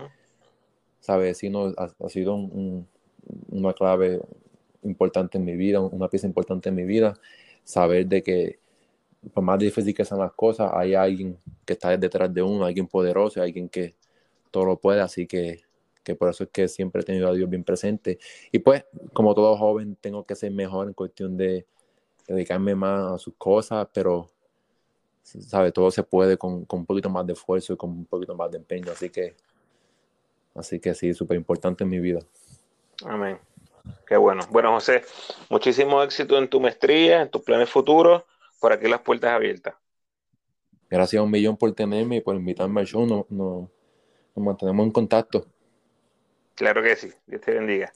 ¿sabes? 1.06 1.40
no 1.44 1.72
ha, 1.76 2.08
sido 2.08 2.34
una 2.34 3.72
clave 3.74 4.20
importante 4.82 5.38
en 5.38 5.44
mi 5.44 5.54
vida, 5.54 5.80
una 5.80 6.08
pieza 6.08 6.26
importante 6.26 6.68
en 6.68 6.74
mi 6.74 6.84
vida, 6.84 7.14
saber 7.62 8.06
de 8.06 8.22
que 8.24 8.58
por 9.32 9.44
más 9.44 9.58
difícil 9.58 9.94
que 9.94 10.04
sean 10.04 10.20
las 10.20 10.32
cosas, 10.32 10.72
hay 10.74 10.94
alguien 10.94 11.38
que 11.64 11.74
está 11.74 11.96
detrás 11.96 12.32
de 12.34 12.42
uno, 12.42 12.64
alguien 12.64 12.88
poderoso, 12.88 13.40
alguien 13.40 13.68
que 13.68 13.94
todo 14.50 14.64
lo 14.64 14.76
puede, 14.80 15.00
así 15.00 15.26
que, 15.28 15.62
por 16.14 16.28
eso 16.28 16.44
es 16.44 16.50
que 16.50 16.68
siempre 16.68 17.02
he 17.02 17.04
tenido 17.04 17.28
a 17.28 17.32
Dios 17.32 17.48
bien 17.48 17.64
presente. 17.64 18.18
Y 18.52 18.58
pues, 18.58 18.84
como 19.12 19.34
todo 19.34 19.56
joven, 19.56 19.96
tengo 20.00 20.24
que 20.24 20.34
ser 20.34 20.52
mejor 20.52 20.88
en 20.88 20.94
cuestión 20.94 21.36
de 21.36 21.66
dedicarme 22.28 22.74
más 22.74 23.14
a 23.14 23.18
sus 23.18 23.34
cosas, 23.36 23.88
pero, 23.92 24.28
¿sabe? 25.22 25.72
Todo 25.72 25.90
se 25.90 26.02
puede 26.02 26.36
con, 26.36 26.64
con 26.64 26.80
un 26.80 26.86
poquito 26.86 27.10
más 27.10 27.26
de 27.26 27.32
esfuerzo 27.32 27.72
y 27.72 27.76
con 27.76 27.90
un 27.90 28.04
poquito 28.06 28.34
más 28.34 28.50
de 28.50 28.58
empeño, 28.58 28.92
así 28.92 29.10
que 29.10 29.34
Así 30.56 30.80
que 30.80 30.94
sí, 30.94 31.12
súper 31.12 31.36
importante 31.36 31.84
en 31.84 31.90
mi 31.90 32.00
vida. 32.00 32.20
Amén. 33.04 33.38
Qué 34.06 34.16
bueno. 34.16 34.42
Bueno, 34.50 34.72
José, 34.72 35.02
muchísimo 35.50 36.02
éxito 36.02 36.38
en 36.38 36.48
tu 36.48 36.60
maestría, 36.60 37.22
en 37.22 37.30
tus 37.30 37.42
planes 37.42 37.68
futuros. 37.68 38.24
Por 38.58 38.72
aquí 38.72 38.88
las 38.88 39.00
puertas 39.00 39.32
abiertas. 39.32 39.74
Gracias 40.88 41.20
a 41.20 41.22
un 41.22 41.30
millón 41.30 41.56
por 41.56 41.72
tenerme 41.72 42.16
y 42.16 42.20
por 42.20 42.34
invitarme 42.36 42.80
al 42.80 42.86
show. 42.86 43.06
Nos, 43.06 43.30
nos 43.30 43.68
mantenemos 44.34 44.86
en 44.86 44.92
contacto. 44.92 45.46
Claro 46.56 46.82
que 46.82 46.96
sí. 46.96 47.12
Dios 47.26 47.42
te 47.42 47.54
bendiga. 47.54 47.92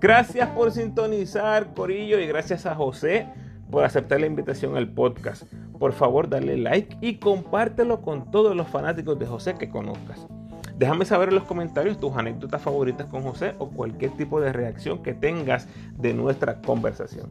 Gracias 0.00 0.48
por 0.50 0.70
sintonizar, 0.70 1.74
Corillo, 1.74 2.20
y 2.20 2.26
gracias 2.26 2.64
a 2.66 2.76
José 2.76 3.26
por 3.70 3.82
aceptar 3.82 4.20
la 4.20 4.26
invitación 4.26 4.76
al 4.76 4.88
podcast. 4.92 5.52
Por 5.80 5.92
favor, 5.92 6.28
dale 6.28 6.56
like 6.56 6.96
y 7.00 7.18
compártelo 7.18 8.02
con 8.02 8.30
todos 8.30 8.54
los 8.54 8.68
fanáticos 8.68 9.18
de 9.18 9.26
José 9.26 9.54
que 9.54 9.68
conozcas. 9.68 10.26
Déjame 10.76 11.06
saber 11.06 11.30
en 11.30 11.36
los 11.36 11.44
comentarios 11.44 11.98
tus 11.98 12.14
anécdotas 12.16 12.60
favoritas 12.60 13.06
con 13.06 13.22
José 13.22 13.54
o 13.58 13.70
cualquier 13.70 14.10
tipo 14.12 14.40
de 14.40 14.52
reacción 14.52 15.02
que 15.02 15.14
tengas 15.14 15.68
de 15.96 16.12
nuestra 16.12 16.60
conversación. 16.60 17.30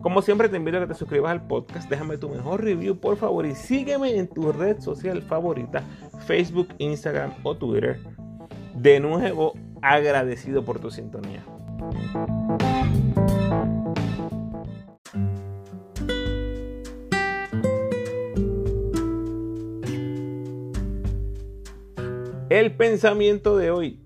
Como 0.00 0.22
siempre 0.22 0.48
te 0.48 0.56
invito 0.56 0.78
a 0.78 0.80
que 0.80 0.86
te 0.86 0.94
suscribas 0.94 1.32
al 1.32 1.46
podcast, 1.46 1.90
déjame 1.90 2.16
tu 2.16 2.30
mejor 2.30 2.64
review 2.64 2.96
por 2.98 3.16
favor 3.18 3.44
y 3.44 3.54
sígueme 3.54 4.16
en 4.16 4.28
tu 4.28 4.50
red 4.50 4.80
social 4.80 5.20
favorita, 5.22 5.82
Facebook, 6.26 6.68
Instagram 6.78 7.32
o 7.42 7.54
Twitter. 7.54 8.00
De 8.74 8.98
nuevo, 8.98 9.52
agradecido 9.82 10.64
por 10.64 10.78
tu 10.78 10.90
sintonía. 10.90 11.44
El 22.48 22.76
pensamiento 22.76 23.56
de 23.56 23.72
hoy, 23.72 24.00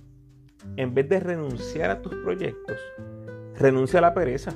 en 0.76 0.94
vez 0.94 1.06
de 1.10 1.20
renunciar 1.20 1.90
a 1.90 2.00
tus 2.00 2.14
proyectos, 2.24 2.78
renuncia 3.54 3.98
a 3.98 4.02
la 4.02 4.14
pereza, 4.14 4.54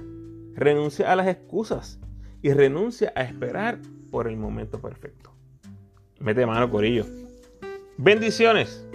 renuncia 0.55 1.12
a 1.12 1.16
las 1.16 1.28
excusas 1.28 2.01
y 2.41 2.55
renuncia 2.55 3.12
a 3.14 3.24
esperar 3.24 3.78
por 4.11 4.26
el 4.26 4.39
momento 4.39 4.80
perfecto. 4.80 5.35
Mete 6.18 6.47
mano, 6.47 6.70
Corillo. 6.70 7.05
Bendiciones. 7.99 8.87